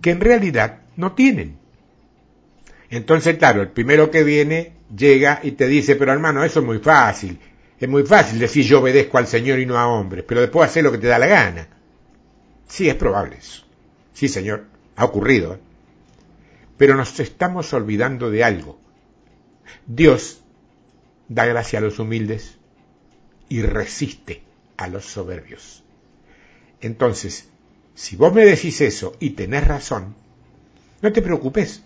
que 0.00 0.10
en 0.10 0.20
realidad 0.20 0.80
no 0.96 1.12
tienen. 1.12 1.56
Entonces, 2.90 3.36
claro, 3.38 3.62
el 3.62 3.68
primero 3.68 4.10
que 4.10 4.22
viene 4.22 4.72
llega 4.94 5.40
y 5.42 5.52
te 5.52 5.66
dice, 5.66 5.96
pero 5.96 6.12
hermano, 6.12 6.44
eso 6.44 6.60
es 6.60 6.66
muy 6.66 6.78
fácil. 6.78 7.38
Es 7.78 7.88
muy 7.88 8.04
fácil 8.04 8.38
decir 8.38 8.64
yo 8.64 8.80
obedezco 8.80 9.18
al 9.18 9.26
Señor 9.26 9.58
y 9.58 9.66
no 9.66 9.78
a 9.78 9.88
hombres, 9.88 10.24
pero 10.26 10.40
después 10.40 10.70
hacer 10.70 10.84
lo 10.84 10.92
que 10.92 10.98
te 10.98 11.08
da 11.08 11.18
la 11.18 11.26
gana. 11.26 11.68
Sí, 12.68 12.88
es 12.88 12.94
probable 12.94 13.36
eso. 13.38 13.64
Sí, 14.12 14.28
Señor, 14.28 14.64
ha 14.96 15.04
ocurrido. 15.04 15.54
¿eh? 15.54 15.58
Pero 16.76 16.94
nos 16.94 17.18
estamos 17.20 17.72
olvidando 17.72 18.30
de 18.30 18.44
algo. 18.44 18.78
Dios 19.86 20.42
da 21.28 21.46
gracia 21.46 21.78
a 21.78 21.82
los 21.82 21.98
humildes 21.98 22.58
y 23.48 23.62
resiste 23.62 24.42
a 24.76 24.88
los 24.88 25.04
soberbios. 25.04 25.82
Entonces, 26.80 27.48
si 27.94 28.16
vos 28.16 28.32
me 28.32 28.44
decís 28.44 28.80
eso 28.80 29.14
y 29.20 29.30
tenés 29.30 29.66
razón, 29.66 30.14
no 31.02 31.12
te 31.12 31.22
preocupes, 31.22 31.82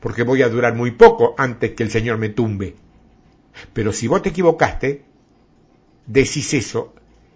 porque 0.00 0.24
voy 0.24 0.42
a 0.42 0.48
durar 0.48 0.74
muy 0.74 0.90
poco 0.92 1.34
antes 1.38 1.72
que 1.72 1.82
el 1.82 1.90
Señor 1.90 2.18
me 2.18 2.28
tumbe. 2.28 2.76
Pero 3.72 3.92
si 3.92 4.08
vos 4.08 4.22
te 4.22 4.30
equivocaste, 4.30 5.04
decís 6.06 6.54
eso 6.54 6.94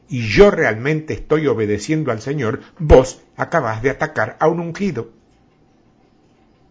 y 0.08 0.28
yo 0.28 0.50
realmente 0.50 1.14
estoy 1.14 1.46
obedeciendo 1.46 2.12
al 2.12 2.20
Señor, 2.20 2.60
vos 2.78 3.22
acabás 3.36 3.82
de 3.82 3.90
atacar 3.90 4.36
a 4.40 4.48
un 4.48 4.60
ungido 4.60 5.15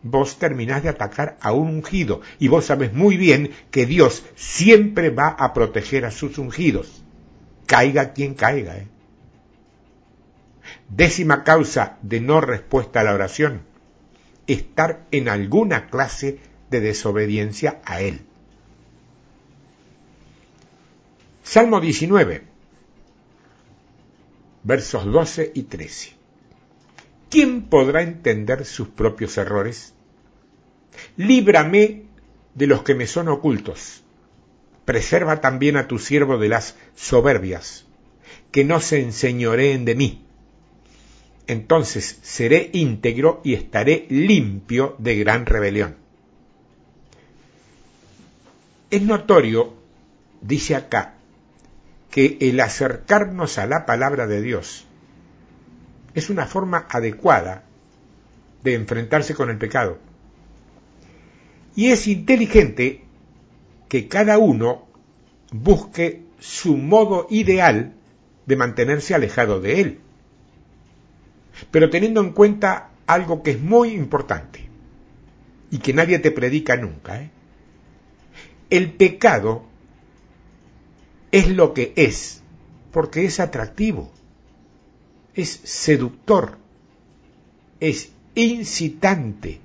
vos 0.06 0.38
terminás 0.38 0.84
de 0.84 0.90
atacar 0.90 1.36
a 1.42 1.52
un 1.52 1.68
ungido 1.68 2.22
y 2.38 2.48
vos 2.48 2.66
sabes 2.66 2.94
muy 2.94 3.18
bien 3.18 3.52
que 3.72 3.88
Dios 3.88 4.24
siempre 4.36 5.10
va 5.10 5.30
a 5.30 5.52
proteger 5.52 6.06
a 6.06 6.12
sus 6.12 6.38
ungidos, 6.38 7.04
caiga 7.66 8.14
quien 8.14 8.36
caiga. 8.36 8.78
¿eh? 8.78 8.88
Décima 10.90 11.44
causa 11.44 11.98
de 12.04 12.22
no 12.22 12.40
respuesta 12.40 13.00
a 13.00 13.04
la 13.04 13.16
oración, 13.16 13.64
estar 14.46 15.08
en 15.10 15.28
alguna 15.28 15.88
clase 15.88 16.38
de 16.70 16.82
desobediencia 16.82 17.82
a 17.84 18.02
Él. 18.02 18.22
Salmo 21.42 21.82
19, 21.82 22.44
versos 24.64 25.06
12 25.06 25.52
y 25.56 25.64
13. 25.64 26.14
¿Quién 27.32 27.64
podrá 27.64 28.04
entender 28.04 28.66
sus 28.66 28.90
propios 28.90 29.36
errores? 29.40 29.95
Líbrame 31.18 32.04
de 32.54 32.68
los 32.68 32.84
que 32.84 32.96
me 32.96 33.08
son 33.08 33.28
ocultos. 33.28 34.04
Preserva 34.86 35.42
también 35.42 35.78
a 35.78 35.88
tu 35.88 36.00
siervo 36.00 36.38
de 36.38 36.50
las 36.50 36.76
soberbias, 36.96 37.86
que 38.52 38.64
no 38.64 38.80
se 38.80 39.02
enseñoreen 39.02 39.86
de 39.86 39.96
mí. 39.96 40.26
Entonces 41.48 42.20
seré 42.22 42.70
íntegro 42.74 43.42
y 43.44 43.54
estaré 43.54 44.06
limpio 44.10 44.96
de 45.00 45.16
gran 45.16 45.46
rebelión. 45.46 45.96
Es 48.90 49.02
notorio, 49.02 49.74
dice 50.42 50.76
acá, 50.76 51.16
que 52.10 52.38
el 52.40 52.60
acercarnos 52.60 53.58
a 53.58 53.68
la 53.68 53.86
palabra 53.86 54.26
de 54.28 54.42
Dios 54.42 54.86
es 56.14 56.30
una 56.30 56.48
forma 56.48 56.88
adecuada 56.90 57.64
de 58.64 58.74
enfrentarse 58.74 59.36
con 59.36 59.50
el 59.50 59.58
pecado. 59.58 60.00
Y 61.76 61.88
es 61.92 62.08
inteligente 62.08 63.02
que 63.90 64.08
cada 64.08 64.38
uno 64.38 64.88
busque 65.52 66.24
su 66.40 66.78
modo 66.78 67.28
ideal 67.30 67.94
de 68.46 68.56
mantenerse 68.56 69.14
alejado 69.14 69.60
de 69.60 69.82
él. 69.82 70.00
Pero 71.72 71.90
teniendo 71.90 72.22
en 72.22 72.32
cuenta 72.32 72.92
algo 73.08 73.44
que 73.44 73.52
es 73.52 73.62
muy 73.62 73.90
importante 73.92 74.68
y 75.72 75.80
que 75.80 75.94
nadie 75.94 76.20
te 76.20 76.32
predica 76.32 76.78
nunca. 76.78 77.22
¿eh? 77.22 77.30
El 78.70 78.92
pecado 78.92 79.64
es 81.32 81.50
lo 81.50 81.74
que 81.74 81.94
es 81.96 82.42
porque 82.92 83.26
es 83.26 83.42
atractivo, 83.42 84.10
es 85.34 85.50
seductor, 85.50 86.58
es 87.82 88.12
incitante, 88.36 89.60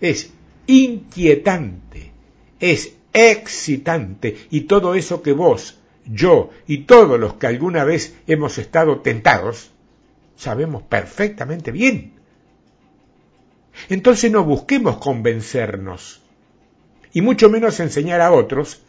es 0.00 0.32
inquietante, 0.70 2.12
es 2.60 2.94
excitante 3.12 4.46
y 4.50 4.62
todo 4.62 4.94
eso 4.94 5.20
que 5.20 5.32
vos, 5.32 5.80
yo 6.06 6.50
y 6.66 6.84
todos 6.84 7.18
los 7.18 7.34
que 7.34 7.48
alguna 7.48 7.82
vez 7.82 8.16
hemos 8.28 8.56
estado 8.58 9.00
tentados, 9.00 9.72
sabemos 10.36 10.82
perfectamente 10.82 11.72
bien. 11.72 12.12
Entonces 13.88 14.30
no 14.30 14.44
busquemos 14.44 14.98
convencernos 14.98 16.22
y 17.12 17.20
mucho 17.20 17.50
menos 17.50 17.80
enseñar 17.80 18.20
a 18.20 18.32
otros 18.32 18.82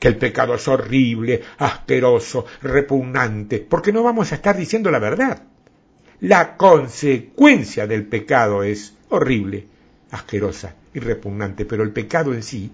que 0.00 0.08
el 0.08 0.16
pecado 0.16 0.54
es 0.56 0.66
horrible, 0.66 1.42
asqueroso, 1.58 2.46
repugnante, 2.62 3.60
porque 3.60 3.92
no 3.92 4.02
vamos 4.02 4.32
a 4.32 4.34
estar 4.34 4.56
diciendo 4.56 4.90
la 4.90 4.98
verdad. 4.98 5.44
La 6.18 6.56
consecuencia 6.56 7.86
del 7.86 8.06
pecado 8.06 8.64
es 8.64 8.96
horrible, 9.08 9.66
asquerosa 10.10 10.74
y 10.94 11.00
repugnante, 11.00 11.64
pero 11.64 11.82
el 11.82 11.92
pecado 11.92 12.34
en 12.34 12.42
sí 12.42 12.70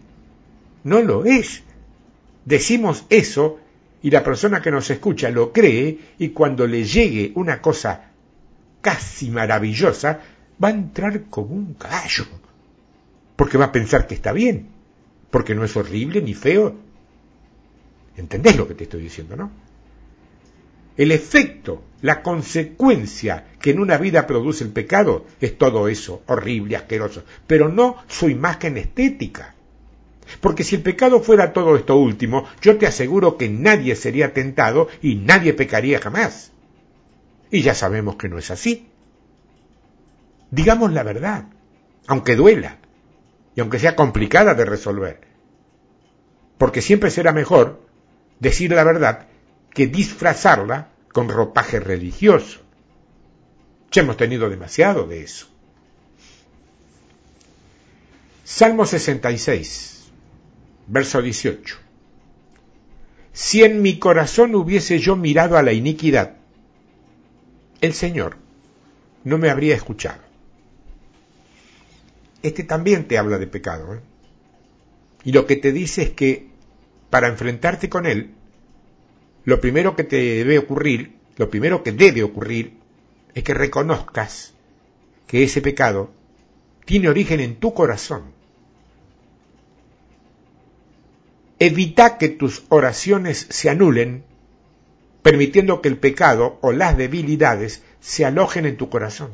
no 0.84 1.00
lo 1.02 1.24
es. 1.24 1.62
Decimos 2.44 3.04
eso 3.10 3.60
y 4.02 4.10
la 4.10 4.24
persona 4.24 4.62
que 4.62 4.70
nos 4.70 4.90
escucha 4.90 5.30
lo 5.30 5.52
cree 5.52 5.98
y 6.18 6.28
cuando 6.30 6.66
le 6.66 6.84
llegue 6.84 7.32
una 7.34 7.60
cosa 7.60 8.10
casi 8.80 9.30
maravillosa, 9.30 10.20
va 10.62 10.68
a 10.68 10.72
entrar 10.72 11.24
como 11.24 11.54
un 11.54 11.74
caballo, 11.74 12.26
porque 13.36 13.58
va 13.58 13.66
a 13.66 13.72
pensar 13.72 14.06
que 14.06 14.14
está 14.14 14.32
bien, 14.32 14.68
porque 15.30 15.54
no 15.54 15.64
es 15.64 15.76
horrible 15.76 16.22
ni 16.22 16.34
feo. 16.34 16.74
¿Entendés 18.16 18.56
lo 18.56 18.66
que 18.66 18.74
te 18.74 18.84
estoy 18.84 19.02
diciendo, 19.02 19.36
no? 19.36 19.50
El 20.96 21.12
efecto, 21.12 21.82
la 22.02 22.22
consecuencia 22.22 23.46
que 23.60 23.70
en 23.70 23.80
una 23.80 23.98
vida 23.98 24.26
produce 24.26 24.64
el 24.64 24.70
pecado 24.70 25.26
es 25.40 25.58
todo 25.58 25.88
eso, 25.88 26.22
horrible, 26.26 26.76
asqueroso, 26.76 27.24
pero 27.46 27.68
no 27.68 27.96
su 28.06 28.28
imagen 28.28 28.76
estética. 28.76 29.54
Porque 30.40 30.62
si 30.62 30.76
el 30.76 30.82
pecado 30.82 31.20
fuera 31.20 31.52
todo 31.52 31.76
esto 31.76 31.96
último, 31.96 32.46
yo 32.60 32.76
te 32.78 32.86
aseguro 32.86 33.36
que 33.36 33.48
nadie 33.48 33.96
sería 33.96 34.32
tentado 34.34 34.88
y 35.02 35.16
nadie 35.16 35.54
pecaría 35.54 36.00
jamás. 36.00 36.52
Y 37.50 37.62
ya 37.62 37.74
sabemos 37.74 38.16
que 38.16 38.28
no 38.28 38.38
es 38.38 38.50
así. 38.50 38.88
Digamos 40.50 40.92
la 40.92 41.02
verdad, 41.02 41.46
aunque 42.06 42.36
duela 42.36 42.78
y 43.56 43.60
aunque 43.60 43.78
sea 43.78 43.96
complicada 43.96 44.54
de 44.54 44.64
resolver. 44.64 45.20
porque 46.58 46.82
siempre 46.82 47.10
será 47.10 47.32
mejor 47.32 47.80
decir 48.40 48.72
la 48.72 48.84
verdad 48.84 49.26
que 49.70 49.86
disfrazarla 49.86 50.88
con 51.12 51.28
ropaje 51.28 51.80
religioso. 51.80 52.60
Ya 53.90 54.02
hemos 54.02 54.16
tenido 54.16 54.50
demasiado 54.50 55.06
de 55.06 55.22
eso. 55.22 55.46
Salmo 58.44 58.86
66, 58.86 60.08
verso 60.86 61.22
18. 61.22 61.76
Si 63.32 63.62
en 63.62 63.82
mi 63.82 63.98
corazón 63.98 64.54
hubiese 64.54 64.98
yo 64.98 65.16
mirado 65.16 65.56
a 65.58 65.62
la 65.62 65.72
iniquidad, 65.72 66.36
el 67.80 67.94
Señor 67.94 68.36
no 69.24 69.38
me 69.38 69.50
habría 69.50 69.76
escuchado. 69.76 70.22
Este 72.42 72.64
también 72.64 73.06
te 73.06 73.18
habla 73.18 73.38
de 73.38 73.46
pecado. 73.46 73.94
¿eh? 73.94 74.00
Y 75.24 75.32
lo 75.32 75.46
que 75.46 75.56
te 75.56 75.72
dice 75.72 76.02
es 76.02 76.10
que 76.10 76.48
para 77.10 77.28
enfrentarte 77.28 77.88
con 77.88 78.06
él, 78.06 78.34
lo 79.48 79.62
primero 79.62 79.96
que 79.96 80.04
te 80.04 80.18
debe 80.18 80.58
ocurrir, 80.58 81.16
lo 81.38 81.48
primero 81.48 81.82
que 81.82 81.90
debe 81.90 82.22
ocurrir, 82.22 82.74
es 83.34 83.42
que 83.44 83.54
reconozcas 83.54 84.52
que 85.26 85.42
ese 85.42 85.62
pecado 85.62 86.10
tiene 86.84 87.08
origen 87.08 87.40
en 87.40 87.56
tu 87.56 87.72
corazón. 87.72 88.24
Evita 91.58 92.18
que 92.18 92.28
tus 92.28 92.64
oraciones 92.68 93.46
se 93.48 93.70
anulen, 93.70 94.22
permitiendo 95.22 95.80
que 95.80 95.88
el 95.88 95.96
pecado 95.96 96.58
o 96.60 96.72
las 96.72 96.98
debilidades 96.98 97.82
se 98.00 98.26
alojen 98.26 98.66
en 98.66 98.76
tu 98.76 98.90
corazón. 98.90 99.32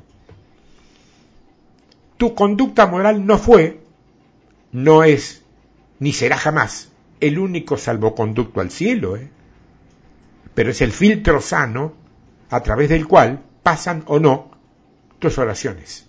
Tu 2.18 2.36
conducta 2.36 2.86
moral 2.86 3.26
no 3.26 3.36
fue, 3.36 3.80
no 4.70 5.02
es, 5.02 5.42
ni 5.98 6.12
será 6.12 6.36
jamás 6.36 6.92
el 7.18 7.40
único 7.40 7.76
salvoconducto 7.76 8.60
al 8.60 8.70
cielo, 8.70 9.16
¿eh? 9.16 9.33
Pero 10.54 10.70
es 10.70 10.80
el 10.80 10.92
filtro 10.92 11.40
sano 11.40 11.94
a 12.50 12.62
través 12.62 12.88
del 12.88 13.06
cual 13.06 13.42
pasan 13.62 14.04
o 14.06 14.20
no 14.20 14.50
tus 15.18 15.38
oraciones. 15.38 16.06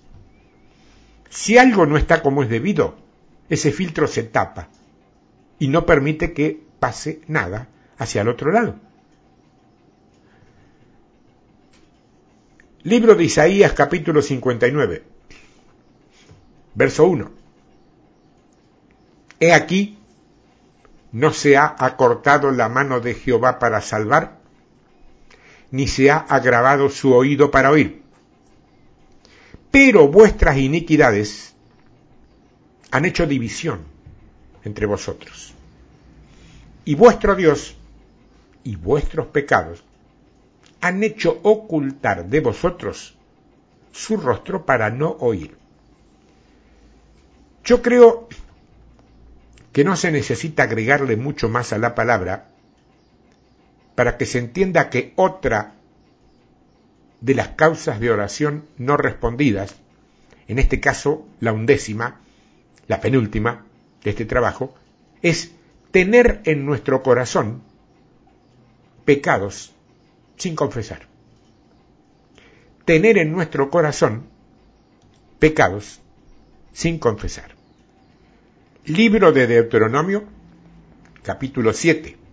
Si 1.30 1.58
algo 1.58 1.86
no 1.86 1.98
está 1.98 2.22
como 2.22 2.44
es 2.44 2.50
debido, 2.50 2.98
ese 3.50 3.72
filtro 3.72 4.08
se 4.08 4.24
tapa 4.24 4.70
y 5.60 5.68
no 5.68 5.86
permite 5.86 6.34
que 6.34 6.64
pase 6.80 7.22
nada 7.28 7.68
hacia 7.98 8.22
el 8.22 8.30
otro 8.30 8.52
lado. 8.52 8.76
Libro 12.84 13.16
de 13.16 13.24
Isaías 13.24 13.74
capítulo 13.74 14.22
59, 14.22 15.04
verso 16.76 17.08
1. 17.08 17.32
He 19.40 19.54
aquí, 19.54 19.98
no 21.12 21.34
se 21.34 21.58
ha 21.58 21.76
acortado 21.80 22.52
la 22.52 22.70
mano 22.70 23.00
de 23.00 23.16
Jehová 23.16 23.58
para 23.58 23.82
salvar, 23.82 24.35
ni 25.76 25.90
se 25.90 26.10
ha 26.10 26.20
agravado 26.20 26.90
su 26.90 27.14
oído 27.14 27.52
para 27.52 27.70
oír. 27.70 28.02
Pero 29.72 30.08
vuestras 30.08 30.58
iniquidades 30.58 31.54
han 32.92 33.04
hecho 33.04 33.28
división 33.28 33.82
entre 34.64 34.86
vosotros. 34.86 35.54
Y 36.86 36.96
vuestro 36.96 37.36
Dios 37.36 37.76
y 38.64 38.78
vuestros 38.78 39.28
pecados 39.28 39.84
han 40.80 41.04
hecho 41.04 41.42
ocultar 41.44 42.26
de 42.30 42.40
vosotros 42.40 43.18
su 43.92 44.16
rostro 44.16 44.66
para 44.66 44.90
no 44.92 45.10
oír. 45.20 45.58
Yo 47.66 47.82
creo 47.82 48.30
que 49.74 49.84
no 49.84 49.98
se 49.98 50.10
necesita 50.14 50.64
agregarle 50.64 51.18
mucho 51.18 51.50
más 51.50 51.74
a 51.74 51.78
la 51.78 51.96
palabra 51.96 52.55
para 53.96 54.18
que 54.18 54.26
se 54.26 54.40
entienda 54.40 54.90
que 54.90 55.14
otra 55.16 55.76
de 57.22 57.34
las 57.34 57.50
causas 57.50 58.00
de 58.00 58.12
oración 58.12 58.66
no 58.78 58.98
respondidas, 58.98 59.76
en 60.48 60.60
este 60.60 60.80
caso 60.80 61.26
la 61.40 61.54
undécima, 61.54 62.20
la 62.88 63.02
penúltima 63.02 63.66
de 64.04 64.12
este 64.12 64.26
trabajo, 64.26 64.76
es 65.22 65.52
tener 65.92 66.42
en 66.44 66.66
nuestro 66.66 67.02
corazón 67.02 67.64
pecados 69.06 69.74
sin 70.36 70.56
confesar. 70.56 71.08
Tener 72.84 73.18
en 73.18 73.32
nuestro 73.32 73.72
corazón 73.72 74.28
pecados 75.40 76.02
sin 76.74 77.00
confesar. 77.00 77.56
Libro 78.86 79.32
de 79.32 79.48
Deuteronomio, 79.48 80.26
capítulo 81.24 81.74
7, 81.74 82.25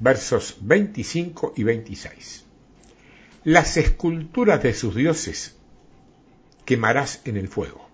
versos 0.00 0.56
25 0.62 1.52
y 1.56 1.62
26. 1.62 2.44
Las 3.44 3.76
esculturas 3.76 4.62
de 4.62 4.72
sus 4.72 4.94
dioses 4.94 5.56
quemarás 6.64 7.20
en 7.24 7.36
el 7.36 7.48
fuego. 7.48 7.86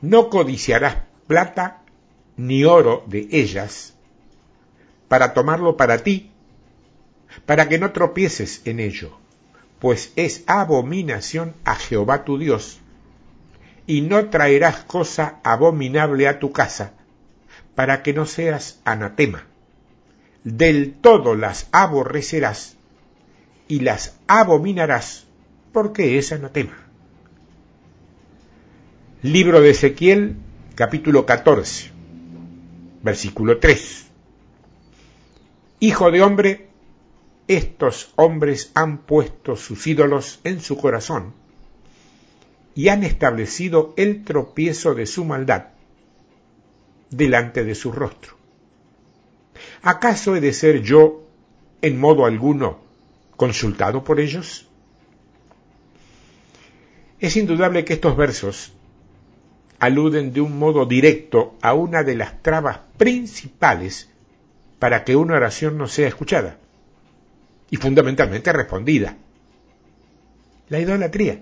No 0.00 0.30
codiciarás 0.30 0.98
plata 1.26 1.82
ni 2.36 2.64
oro 2.64 3.04
de 3.06 3.28
ellas 3.30 3.94
para 5.08 5.34
tomarlo 5.34 5.76
para 5.76 5.98
ti, 5.98 6.30
para 7.46 7.68
que 7.68 7.78
no 7.78 7.92
tropieces 7.92 8.62
en 8.64 8.80
ello, 8.80 9.18
pues 9.80 10.12
es 10.16 10.44
abominación 10.46 11.54
a 11.64 11.74
Jehová 11.74 12.24
tu 12.24 12.38
Dios, 12.38 12.80
y 13.86 14.02
no 14.02 14.30
traerás 14.30 14.84
cosa 14.84 15.40
abominable 15.42 16.28
a 16.28 16.38
tu 16.38 16.52
casa, 16.52 16.94
para 17.74 18.02
que 18.02 18.12
no 18.12 18.24
seas 18.24 18.80
anatema 18.84 19.46
del 20.44 20.92
todo 20.92 21.34
las 21.34 21.68
aborrecerás 21.72 22.76
y 23.66 23.80
las 23.80 24.18
abominarás, 24.26 25.26
porque 25.72 26.18
es 26.18 26.32
anatema. 26.32 26.76
Libro 29.22 29.62
de 29.62 29.70
Ezequiel, 29.70 30.36
capítulo 30.74 31.24
14, 31.24 31.90
versículo 33.02 33.58
3. 33.58 34.04
Hijo 35.80 36.10
de 36.10 36.22
hombre, 36.22 36.68
estos 37.48 38.12
hombres 38.16 38.70
han 38.74 38.98
puesto 38.98 39.56
sus 39.56 39.86
ídolos 39.86 40.40
en 40.44 40.60
su 40.60 40.76
corazón 40.76 41.32
y 42.74 42.88
han 42.88 43.02
establecido 43.02 43.94
el 43.96 44.24
tropiezo 44.24 44.94
de 44.94 45.06
su 45.06 45.24
maldad 45.24 45.68
delante 47.08 47.64
de 47.64 47.74
su 47.74 47.92
rostro. 47.92 48.43
¿Acaso 49.84 50.34
he 50.34 50.40
de 50.40 50.54
ser 50.54 50.80
yo, 50.80 51.24
en 51.82 52.00
modo 52.00 52.24
alguno, 52.24 52.78
consultado 53.36 54.02
por 54.02 54.18
ellos? 54.18 54.66
Es 57.20 57.36
indudable 57.36 57.84
que 57.84 57.92
estos 57.92 58.16
versos 58.16 58.72
aluden 59.78 60.32
de 60.32 60.40
un 60.40 60.58
modo 60.58 60.86
directo 60.86 61.56
a 61.60 61.74
una 61.74 62.02
de 62.02 62.14
las 62.14 62.42
trabas 62.42 62.78
principales 62.96 64.08
para 64.78 65.04
que 65.04 65.16
una 65.16 65.34
oración 65.34 65.76
no 65.76 65.86
sea 65.86 66.08
escuchada 66.08 66.56
y 67.68 67.76
fundamentalmente 67.76 68.54
respondida. 68.54 69.18
La 70.70 70.80
idolatría. 70.80 71.40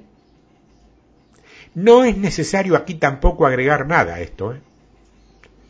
No 1.76 2.02
es 2.02 2.16
necesario 2.16 2.74
aquí 2.74 2.94
tampoco 2.94 3.46
agregar 3.46 3.86
nada 3.86 4.16
a 4.16 4.20
esto, 4.20 4.52
¿eh? 4.52 4.60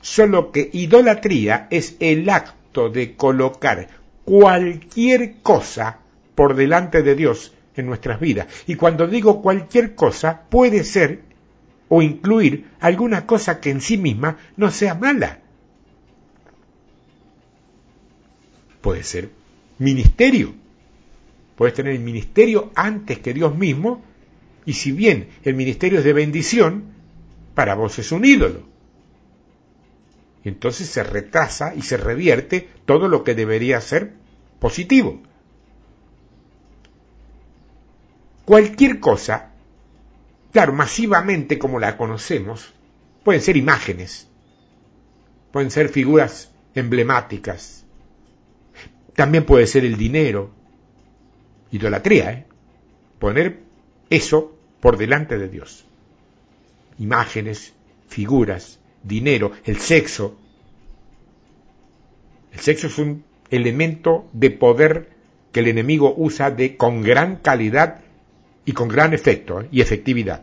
solo 0.00 0.50
que 0.52 0.70
idolatría 0.72 1.66
es 1.70 1.96
el 2.00 2.30
acto 2.30 2.61
de 2.72 3.14
colocar 3.16 3.88
cualquier 4.24 5.40
cosa 5.42 5.98
por 6.34 6.54
delante 6.54 7.02
de 7.02 7.14
Dios 7.14 7.54
en 7.76 7.86
nuestras 7.86 8.20
vidas. 8.20 8.46
Y 8.66 8.76
cuando 8.76 9.06
digo 9.06 9.42
cualquier 9.42 9.94
cosa, 9.94 10.42
puede 10.48 10.84
ser 10.84 11.22
o 11.88 12.02
incluir 12.02 12.70
alguna 12.80 13.26
cosa 13.26 13.60
que 13.60 13.70
en 13.70 13.80
sí 13.80 13.98
misma 13.98 14.38
no 14.56 14.70
sea 14.70 14.94
mala. 14.94 15.40
Puede 18.80 19.02
ser 19.02 19.30
ministerio. 19.78 20.54
Puedes 21.56 21.74
tener 21.74 21.92
el 21.92 22.00
ministerio 22.00 22.72
antes 22.74 23.18
que 23.18 23.34
Dios 23.34 23.54
mismo, 23.56 24.02
y 24.64 24.72
si 24.72 24.92
bien 24.92 25.28
el 25.44 25.54
ministerio 25.54 25.98
es 25.98 26.04
de 26.04 26.12
bendición, 26.12 26.84
para 27.54 27.74
vos 27.74 27.98
es 27.98 28.10
un 28.10 28.24
ídolo. 28.24 28.71
Y 30.44 30.48
entonces 30.48 30.88
se 30.88 31.02
retrasa 31.02 31.74
y 31.74 31.82
se 31.82 31.96
revierte 31.96 32.68
todo 32.84 33.08
lo 33.08 33.22
que 33.24 33.34
debería 33.34 33.80
ser 33.80 34.14
positivo. 34.58 35.22
Cualquier 38.44 38.98
cosa, 38.98 39.52
claro, 40.52 40.72
masivamente 40.72 41.58
como 41.58 41.78
la 41.78 41.96
conocemos, 41.96 42.72
pueden 43.22 43.40
ser 43.40 43.56
imágenes, 43.56 44.26
pueden 45.52 45.70
ser 45.70 45.88
figuras 45.88 46.50
emblemáticas, 46.74 47.84
también 49.14 49.44
puede 49.44 49.66
ser 49.66 49.84
el 49.84 49.96
dinero, 49.96 50.50
idolatría, 51.70 52.32
¿eh? 52.32 52.46
poner 53.18 53.60
eso 54.10 54.56
por 54.80 54.96
delante 54.96 55.38
de 55.38 55.48
Dios. 55.48 55.84
Imágenes, 56.98 57.72
figuras, 58.08 58.80
dinero, 59.02 59.52
el 59.64 59.78
sexo, 59.78 60.36
El 62.52 62.60
sexo 62.60 62.86
es 62.86 62.98
un 62.98 63.24
elemento 63.50 64.28
de 64.32 64.50
poder 64.50 65.08
que 65.52 65.60
el 65.60 65.68
enemigo 65.68 66.14
usa 66.16 66.50
de, 66.50 66.76
con 66.76 67.02
gran 67.02 67.36
calidad 67.36 68.00
y 68.64 68.72
con 68.72 68.88
gran 68.88 69.14
efecto 69.14 69.60
¿eh? 69.60 69.68
y 69.70 69.80
efectividad. 69.80 70.42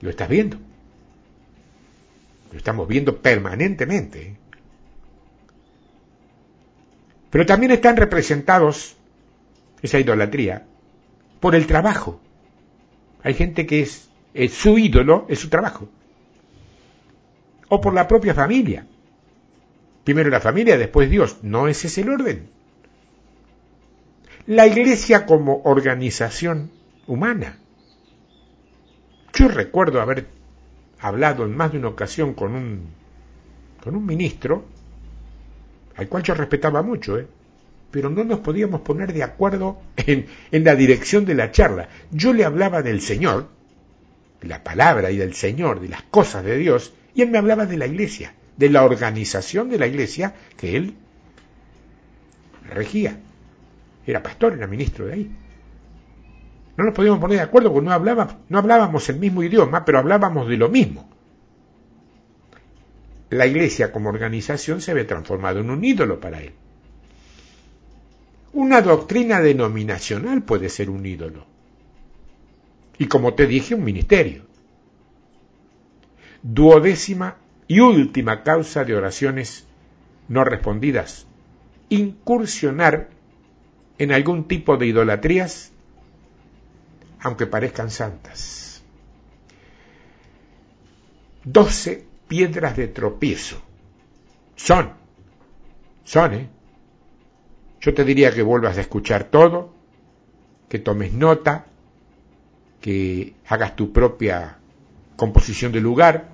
Lo 0.00 0.10
estás 0.10 0.28
viendo. 0.28 0.58
Lo 2.50 2.58
estamos 2.58 2.88
viendo 2.88 3.18
permanentemente. 3.18 4.22
¿eh? 4.22 4.36
Pero 7.30 7.46
también 7.46 7.72
están 7.72 7.96
representados, 7.96 8.96
esa 9.80 9.98
idolatría, 9.98 10.66
por 11.40 11.54
el 11.54 11.66
trabajo. 11.66 12.20
Hay 13.22 13.34
gente 13.34 13.64
que 13.64 13.80
es, 13.80 14.10
es 14.34 14.52
su 14.52 14.78
ídolo, 14.78 15.26
es 15.28 15.38
su 15.38 15.48
trabajo. 15.48 15.88
O 17.74 17.80
por 17.80 17.94
la 17.94 18.06
propia 18.06 18.34
familia. 18.34 18.86
Primero 20.04 20.28
la 20.28 20.40
familia, 20.40 20.76
después 20.76 21.08
Dios. 21.08 21.38
No 21.40 21.68
ese 21.68 21.86
es 21.86 21.96
el 21.96 22.10
orden. 22.10 22.50
La 24.46 24.66
iglesia 24.66 25.24
como 25.24 25.62
organización 25.64 26.70
humana. 27.06 27.56
Yo 29.32 29.48
recuerdo 29.48 30.02
haber 30.02 30.26
hablado 31.00 31.46
en 31.46 31.56
más 31.56 31.72
de 31.72 31.78
una 31.78 31.88
ocasión 31.88 32.34
con 32.34 32.54
un, 32.54 32.88
con 33.82 33.96
un 33.96 34.04
ministro, 34.04 34.66
al 35.96 36.10
cual 36.10 36.24
yo 36.24 36.34
respetaba 36.34 36.82
mucho, 36.82 37.18
¿eh? 37.18 37.26
pero 37.90 38.10
no 38.10 38.22
nos 38.22 38.40
podíamos 38.40 38.82
poner 38.82 39.14
de 39.14 39.22
acuerdo 39.22 39.80
en, 39.96 40.26
en 40.50 40.62
la 40.62 40.74
dirección 40.74 41.24
de 41.24 41.36
la 41.36 41.50
charla. 41.52 41.88
Yo 42.10 42.34
le 42.34 42.44
hablaba 42.44 42.82
del 42.82 43.00
Señor, 43.00 43.48
de 44.42 44.48
la 44.48 44.62
palabra 44.62 45.10
y 45.10 45.16
del 45.16 45.32
Señor, 45.32 45.80
de 45.80 45.88
las 45.88 46.02
cosas 46.02 46.44
de 46.44 46.58
Dios, 46.58 46.92
y 47.14 47.22
él 47.22 47.30
me 47.30 47.38
hablaba 47.38 47.66
de 47.66 47.76
la 47.76 47.86
iglesia 47.86 48.34
de 48.56 48.70
la 48.70 48.84
organización 48.84 49.70
de 49.70 49.78
la 49.78 49.86
iglesia 49.86 50.34
que 50.56 50.76
él 50.76 50.94
regía. 52.68 53.18
Era 54.06 54.22
pastor, 54.22 54.54
era 54.54 54.66
ministro 54.66 55.06
de 55.06 55.12
ahí. 55.12 55.30
No 56.76 56.84
nos 56.84 56.94
podíamos 56.94 57.20
poner 57.20 57.38
de 57.38 57.44
acuerdo 57.44 57.72
porque 57.72 57.86
no 57.86 57.92
hablábamos, 57.92 58.36
no 58.48 58.58
hablábamos 58.58 59.08
el 59.08 59.18
mismo 59.18 59.42
idioma, 59.42 59.84
pero 59.84 59.98
hablábamos 59.98 60.48
de 60.48 60.56
lo 60.56 60.68
mismo. 60.68 61.08
La 63.30 63.46
iglesia 63.46 63.92
como 63.92 64.10
organización 64.10 64.80
se 64.80 64.94
ve 64.94 65.04
transformado 65.04 65.60
en 65.60 65.70
un 65.70 65.84
ídolo 65.84 66.20
para 66.20 66.40
él. 66.40 66.52
Una 68.52 68.82
doctrina 68.82 69.40
denominacional 69.40 70.42
puede 70.42 70.68
ser 70.68 70.90
un 70.90 71.06
ídolo. 71.06 71.46
Y 72.98 73.06
como 73.06 73.32
te 73.34 73.46
dije, 73.46 73.74
un 73.74 73.84
ministerio. 73.84 74.44
Duodécima 76.42 77.36
y 77.68 77.80
última 77.80 78.42
causa 78.42 78.84
de 78.84 78.96
oraciones 78.96 79.66
no 80.28 80.44
respondidas, 80.44 81.26
incursionar 81.88 83.10
en 83.98 84.12
algún 84.12 84.48
tipo 84.48 84.76
de 84.76 84.86
idolatrías, 84.86 85.72
aunque 87.20 87.46
parezcan 87.46 87.90
santas. 87.90 88.82
Doce 91.44 92.04
piedras 92.28 92.76
de 92.76 92.88
tropiezo. 92.88 93.60
Son, 94.56 94.92
son, 96.04 96.34
¿eh? 96.34 96.48
Yo 97.80 97.94
te 97.94 98.04
diría 98.04 98.32
que 98.32 98.42
vuelvas 98.42 98.78
a 98.78 98.80
escuchar 98.80 99.24
todo, 99.24 99.72
que 100.68 100.78
tomes 100.78 101.12
nota, 101.12 101.66
que 102.80 103.34
hagas 103.46 103.76
tu 103.76 103.92
propia 103.92 104.58
composición 105.16 105.72
de 105.72 105.80
lugar, 105.80 106.31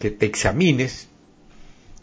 que 0.00 0.10
te 0.10 0.26
examines, 0.26 1.08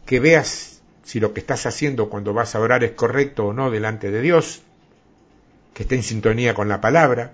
que 0.05 0.21
veas 0.21 0.81
si 1.03 1.19
lo 1.19 1.33
que 1.33 1.39
estás 1.39 1.65
haciendo 1.65 2.09
cuando 2.09 2.31
vas 2.31 2.53
a 2.53 2.59
orar 2.59 2.83
es 2.83 2.91
correcto 2.91 3.47
o 3.47 3.53
no 3.53 3.71
delante 3.71 4.11
de 4.11 4.21
Dios, 4.21 4.61
que 5.73 5.83
esté 5.83 5.95
en 5.95 6.03
sintonía 6.03 6.53
con 6.53 6.69
la 6.69 6.79
palabra. 6.79 7.33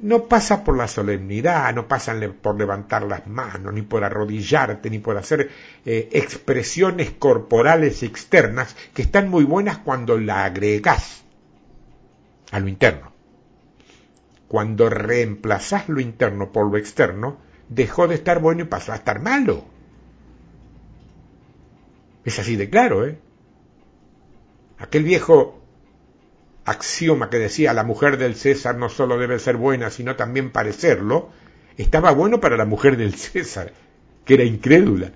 No 0.00 0.26
pasa 0.26 0.64
por 0.64 0.76
la 0.76 0.86
solemnidad, 0.86 1.74
no 1.74 1.88
pasa 1.88 2.14
por 2.42 2.58
levantar 2.58 3.04
las 3.04 3.26
manos, 3.26 3.72
ni 3.72 3.82
por 3.82 4.04
arrodillarte, 4.04 4.90
ni 4.90 4.98
por 4.98 5.16
hacer 5.16 5.50
eh, 5.86 6.08
expresiones 6.12 7.10
corporales 7.12 8.02
externas 8.02 8.76
que 8.92 9.02
están 9.02 9.28
muy 9.30 9.44
buenas 9.44 9.78
cuando 9.78 10.18
la 10.18 10.44
agregas 10.44 11.24
a 12.52 12.60
lo 12.60 12.68
interno. 12.68 13.12
Cuando 14.46 14.90
reemplazas 14.90 15.88
lo 15.88 16.00
interno 16.00 16.52
por 16.52 16.70
lo 16.70 16.76
externo, 16.76 17.47
dejó 17.68 18.08
de 18.08 18.14
estar 18.14 18.40
bueno 18.40 18.62
y 18.62 18.66
pasó 18.66 18.92
a 18.92 18.96
estar 18.96 19.20
malo. 19.20 19.64
Es 22.24 22.38
así 22.38 22.56
de 22.56 22.68
claro, 22.68 23.06
¿eh? 23.06 23.18
Aquel 24.78 25.02
viejo 25.02 25.60
axioma 26.64 27.30
que 27.30 27.38
decía 27.38 27.72
la 27.72 27.82
mujer 27.82 28.18
del 28.18 28.34
César 28.34 28.76
no 28.76 28.88
solo 28.88 29.18
debe 29.18 29.38
ser 29.38 29.56
buena, 29.56 29.90
sino 29.90 30.16
también 30.16 30.50
parecerlo, 30.50 31.30
estaba 31.78 32.10
bueno 32.10 32.40
para 32.40 32.56
la 32.56 32.66
mujer 32.66 32.96
del 32.96 33.14
César, 33.14 33.72
que 34.24 34.34
era 34.34 34.44
incrédula, 34.44 35.10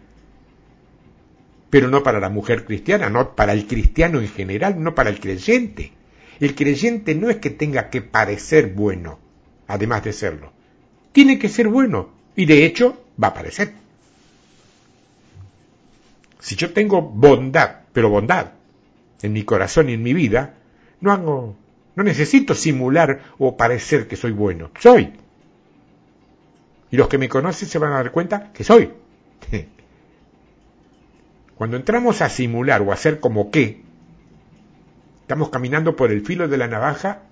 pero 1.68 1.88
no 1.88 2.03
para 2.03 2.20
la 2.20 2.30
mujer 2.30 2.64
cristiana, 2.64 3.11
no 3.11 3.34
para 3.36 3.53
el 3.53 3.66
cristiano 3.66 4.20
en 4.20 4.28
general, 4.28 4.82
no 4.82 4.94
para 4.94 5.11
el 5.11 5.20
creyente. 5.20 5.92
El 6.40 6.55
creyente 6.55 7.14
no 7.14 7.30
es 7.30 7.36
que 7.36 7.50
tenga 7.50 7.90
que 7.90 8.03
parecer 8.03 8.72
bueno, 8.72 9.18
además 9.66 10.05
de 10.05 10.12
serlo. 10.12 10.53
Tiene 11.12 11.38
que 11.38 11.48
ser 11.48 11.68
bueno, 11.68 12.11
y 12.37 12.47
de 12.47 12.64
hecho, 12.64 13.05
va 13.22 13.28
a 13.28 13.30
aparecer. 13.30 13.74
Si 16.41 16.57
yo 16.57 16.72
tengo 16.72 17.03
bondad, 17.03 17.83
pero 17.93 18.09
bondad, 18.09 18.53
en 19.22 19.33
mi 19.33 19.45
corazón 19.45 19.91
y 19.91 19.95
en 19.95 20.03
mi 20.03 20.12
vida, 20.12 20.55
no 21.01 21.12
hago, 21.12 21.57
no 21.95 22.03
necesito 22.03 22.55
simular 22.55 23.22
o 23.39 23.57
parecer 23.57 24.09
que 24.09 24.16
soy 24.16 24.33
bueno. 24.33 24.70
Soy. 24.78 25.12
Y 26.91 26.97
los 26.97 27.09
que 27.09 27.18
me 27.18 27.28
conocen 27.28 27.68
se 27.68 27.78
van 27.78 27.93
a 27.93 27.97
dar 27.97 28.11
cuenta 28.11 28.53
que 28.53 28.64
soy. 28.64 28.91
Cuando 31.55 31.76
entramos 31.76 32.22
a 32.22 32.28
simular 32.28 32.83
o 32.83 32.91
a 32.91 32.95
hacer 32.95 33.20
como 33.20 33.51
que, 33.51 33.83
estamos 35.20 35.51
caminando 35.51 35.95
por 35.95 36.11
el 36.11 36.26
filo 36.26 36.49
de 36.49 36.57
la 36.57 36.66
navaja 36.66 37.22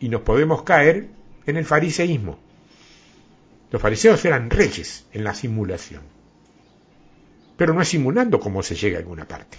y 0.00 0.08
nos 0.08 0.22
podemos 0.22 0.62
caer 0.62 1.08
en 1.46 1.56
el 1.56 1.64
fariseísmo. 1.64 2.38
Los 3.70 3.80
fariseos 3.80 4.24
eran 4.24 4.50
reyes 4.50 5.06
en 5.12 5.24
la 5.24 5.34
simulación. 5.34 6.02
Pero 7.56 7.72
no 7.72 7.82
es 7.82 7.88
simulando 7.88 8.40
como 8.40 8.62
se 8.62 8.74
llega 8.74 8.96
a 8.96 9.00
alguna 9.00 9.26
parte. 9.26 9.58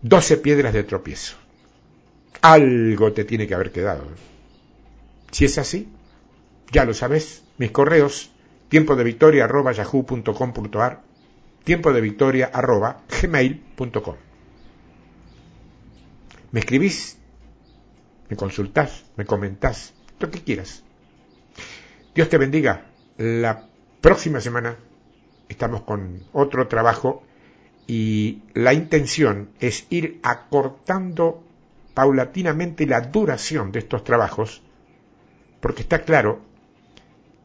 Doce 0.00 0.36
piedras 0.36 0.72
de 0.72 0.84
tropiezo. 0.84 1.36
Algo 2.40 3.12
te 3.12 3.24
tiene 3.24 3.46
que 3.46 3.54
haber 3.54 3.72
quedado. 3.72 4.06
Si 5.30 5.44
es 5.44 5.58
así, 5.58 5.88
ya 6.72 6.84
lo 6.84 6.94
sabes, 6.94 7.42
mis 7.58 7.70
correos, 7.70 8.30
tiempo 8.68 8.96
de 8.96 9.04
victoria 9.04 9.44
arroba 9.44 9.72
yahoo.com.ar, 9.72 11.02
tiempo 11.64 11.92
de 11.92 12.00
victoria 12.00 12.50
arroba 12.52 13.02
gmail.com. 13.20 14.16
Me 16.52 16.60
escribís, 16.60 17.18
me 18.28 18.36
consultás, 18.36 19.04
me 19.16 19.24
comentás, 19.24 19.94
lo 20.20 20.30
que 20.30 20.42
quieras. 20.42 20.84
Dios 22.14 22.28
te 22.28 22.38
bendiga. 22.38 22.86
La 23.18 23.66
próxima 24.00 24.40
semana 24.40 24.76
estamos 25.48 25.82
con 25.82 26.22
otro 26.32 26.68
trabajo 26.68 27.24
y 27.88 28.42
la 28.54 28.72
intención 28.72 29.50
es 29.58 29.88
ir 29.90 30.20
acortando 30.22 31.42
paulatinamente 31.92 32.86
la 32.86 33.00
duración 33.00 33.72
de 33.72 33.80
estos 33.80 34.04
trabajos, 34.04 34.62
porque 35.60 35.82
está 35.82 36.02
claro 36.02 36.40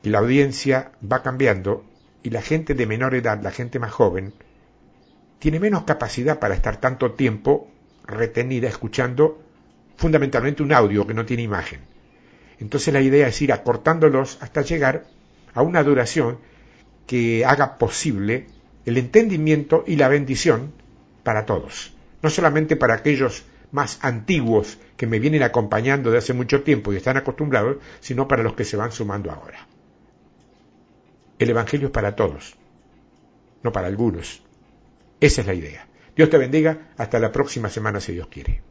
que 0.04 0.12
la 0.12 0.20
audiencia 0.20 0.92
va 1.02 1.24
cambiando 1.24 1.84
y 2.22 2.30
la 2.30 2.44
gente 2.44 2.76
de 2.76 2.86
menor 2.86 3.16
edad, 3.16 3.42
la 3.42 3.52
gente 3.52 3.80
más 3.80 3.92
joven, 3.92 4.34
tiene 5.40 5.60
menos 5.60 5.84
capacidad 5.84 6.38
para 6.38 6.54
estar 6.54 6.78
tanto 6.78 7.14
tiempo 7.14 7.68
retenida 8.06 8.68
escuchando 8.68 9.42
fundamentalmente 9.98 10.62
un 10.62 10.74
audio 10.74 11.08
que 11.08 11.16
no 11.16 11.26
tiene 11.26 11.42
imagen. 11.42 11.82
Entonces 12.60 12.94
la 12.94 13.02
idea 13.02 13.28
es 13.28 13.42
ir 13.42 13.54
acortándolos 13.54 14.38
hasta 14.42 14.62
llegar 14.62 15.06
a 15.54 15.62
una 15.62 15.84
duración 15.84 16.40
que 17.08 17.46
haga 17.46 17.78
posible 17.78 18.48
el 18.86 18.98
entendimiento 18.98 19.84
y 19.88 19.96
la 19.96 20.10
bendición 20.10 20.74
para 21.24 21.46
todos, 21.46 21.94
no 22.22 22.30
solamente 22.30 22.76
para 22.76 22.96
aquellos 22.96 23.46
más 23.72 24.00
antiguos 24.02 24.78
que 24.98 25.08
me 25.08 25.20
vienen 25.20 25.44
acompañando 25.44 26.12
de 26.12 26.18
hace 26.18 26.34
mucho 26.34 26.64
tiempo 26.64 26.92
y 26.92 26.98
están 26.98 27.18
acostumbrados, 27.18 27.78
sino 28.00 28.28
para 28.28 28.44
los 28.44 28.54
que 28.54 28.66
se 28.66 28.78
van 28.78 28.92
sumando 28.92 29.32
ahora. 29.32 29.68
El 31.38 31.50
Evangelio 31.50 31.88
es 31.88 31.94
para 31.94 32.16
todos, 32.16 32.56
no 33.64 33.72
para 33.72 33.88
algunos. 33.88 34.42
Esa 35.20 35.42
es 35.42 35.48
la 35.48 35.54
idea. 35.54 35.88
Dios 36.16 36.30
te 36.30 36.38
bendiga. 36.38 36.92
Hasta 36.98 37.20
la 37.20 37.32
próxima 37.32 37.70
semana 37.70 38.02
si 38.02 38.14
Dios 38.14 38.28
quiere. 38.28 38.69